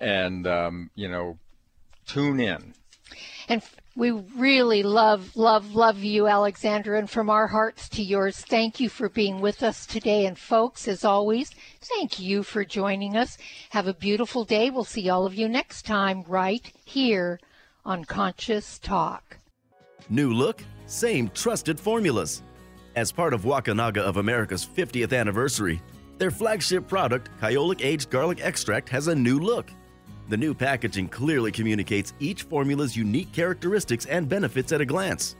and 0.00 0.46
um, 0.46 0.90
you 0.94 1.08
know 1.08 1.38
tune 2.06 2.40
in. 2.40 2.74
And 3.48 3.62
we 3.96 4.10
really 4.10 4.82
love, 4.82 5.36
love, 5.36 5.74
love 5.74 5.98
you, 5.98 6.26
Alexandra. 6.26 6.98
And 6.98 7.10
from 7.10 7.28
our 7.28 7.48
hearts 7.48 7.88
to 7.90 8.02
yours, 8.02 8.38
thank 8.38 8.78
you 8.78 8.88
for 8.88 9.08
being 9.08 9.40
with 9.40 9.62
us 9.62 9.86
today. 9.86 10.26
And 10.26 10.38
folks, 10.38 10.86
as 10.86 11.04
always, 11.04 11.50
thank 11.80 12.20
you 12.20 12.42
for 12.42 12.64
joining 12.64 13.16
us. 13.16 13.36
Have 13.70 13.86
a 13.86 13.94
beautiful 13.94 14.44
day. 14.44 14.70
We'll 14.70 14.84
see 14.84 15.08
all 15.08 15.26
of 15.26 15.34
you 15.34 15.48
next 15.48 15.82
time 15.82 16.24
right 16.28 16.72
here 16.84 17.40
on 17.84 18.04
Conscious 18.04 18.78
Talk. 18.78 19.38
New 20.08 20.32
look, 20.32 20.62
same 20.86 21.28
trusted 21.30 21.78
formulas. 21.78 22.42
As 22.96 23.12
part 23.12 23.34
of 23.34 23.42
Wakunaga 23.42 23.98
of 23.98 24.16
America's 24.16 24.66
50th 24.66 25.16
anniversary, 25.16 25.80
their 26.18 26.30
flagship 26.30 26.86
product, 26.86 27.30
Kyolic 27.40 27.84
Aged 27.84 28.10
Garlic 28.10 28.40
Extract, 28.40 28.88
has 28.88 29.08
a 29.08 29.14
new 29.14 29.38
look. 29.38 29.70
The 30.30 30.36
new 30.36 30.54
packaging 30.54 31.08
clearly 31.08 31.50
communicates 31.50 32.12
each 32.20 32.44
formula's 32.44 32.96
unique 32.96 33.32
characteristics 33.32 34.06
and 34.06 34.28
benefits 34.28 34.70
at 34.70 34.80
a 34.80 34.86
glance. 34.86 35.34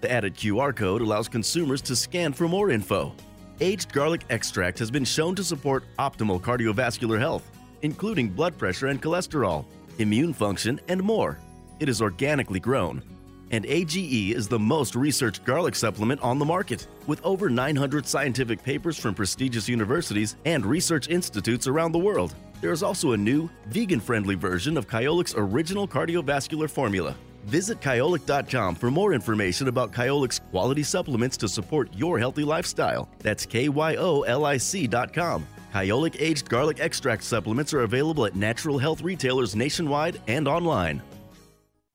The 0.00 0.10
added 0.10 0.36
QR 0.36 0.74
code 0.74 1.02
allows 1.02 1.28
consumers 1.28 1.82
to 1.82 1.94
scan 1.94 2.32
for 2.32 2.48
more 2.48 2.70
info. 2.70 3.14
Aged 3.60 3.92
garlic 3.92 4.22
extract 4.30 4.78
has 4.78 4.90
been 4.90 5.04
shown 5.04 5.34
to 5.34 5.44
support 5.44 5.84
optimal 5.98 6.40
cardiovascular 6.40 7.18
health, 7.18 7.50
including 7.82 8.30
blood 8.30 8.56
pressure 8.56 8.86
and 8.86 9.02
cholesterol, 9.02 9.66
immune 9.98 10.32
function, 10.32 10.80
and 10.88 11.02
more. 11.02 11.38
It 11.78 11.90
is 11.90 12.00
organically 12.00 12.58
grown. 12.58 13.02
And 13.50 13.66
AGE 13.66 14.32
is 14.32 14.48
the 14.48 14.58
most 14.58 14.96
researched 14.96 15.44
garlic 15.44 15.74
supplement 15.74 16.22
on 16.22 16.38
the 16.38 16.46
market, 16.46 16.86
with 17.06 17.22
over 17.22 17.50
900 17.50 18.06
scientific 18.06 18.62
papers 18.62 18.96
from 18.96 19.14
prestigious 19.14 19.68
universities 19.68 20.36
and 20.46 20.64
research 20.64 21.10
institutes 21.10 21.66
around 21.66 21.92
the 21.92 21.98
world. 21.98 22.34
There 22.62 22.70
is 22.70 22.84
also 22.84 23.10
a 23.10 23.16
new, 23.16 23.50
vegan 23.66 23.98
friendly 23.98 24.36
version 24.36 24.76
of 24.76 24.86
Kyolic's 24.86 25.34
original 25.36 25.88
cardiovascular 25.88 26.70
formula. 26.70 27.16
Visit 27.44 27.80
kyolic.com 27.80 28.76
for 28.76 28.88
more 28.88 29.12
information 29.12 29.66
about 29.66 29.92
Kyolic's 29.92 30.38
quality 30.38 30.84
supplements 30.84 31.36
to 31.38 31.48
support 31.48 31.92
your 31.92 32.20
healthy 32.20 32.44
lifestyle. 32.44 33.08
That's 33.18 33.44
K 33.44 33.68
Y 33.68 33.96
O 33.96 34.22
L 34.22 34.44
I 34.44 34.58
C.com. 34.58 35.44
Kyolic 35.74 36.16
aged 36.20 36.48
garlic 36.48 36.78
extract 36.78 37.24
supplements 37.24 37.74
are 37.74 37.80
available 37.80 38.26
at 38.26 38.36
natural 38.36 38.78
health 38.78 39.02
retailers 39.02 39.56
nationwide 39.56 40.20
and 40.28 40.46
online. 40.46 41.02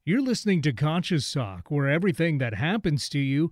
You're 0.03 0.21
listening 0.21 0.61
to 0.61 0.71
Conscious 0.71 1.29
Talk, 1.31 1.69
where 1.69 1.89
everything 1.89 2.37
that 2.37 2.53
happens 2.53 3.09
to 3.09 3.19
you 3.19 3.51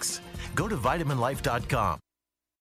Go 0.55 0.67
to 0.67 0.77
vitaminlife.com. 0.77 1.99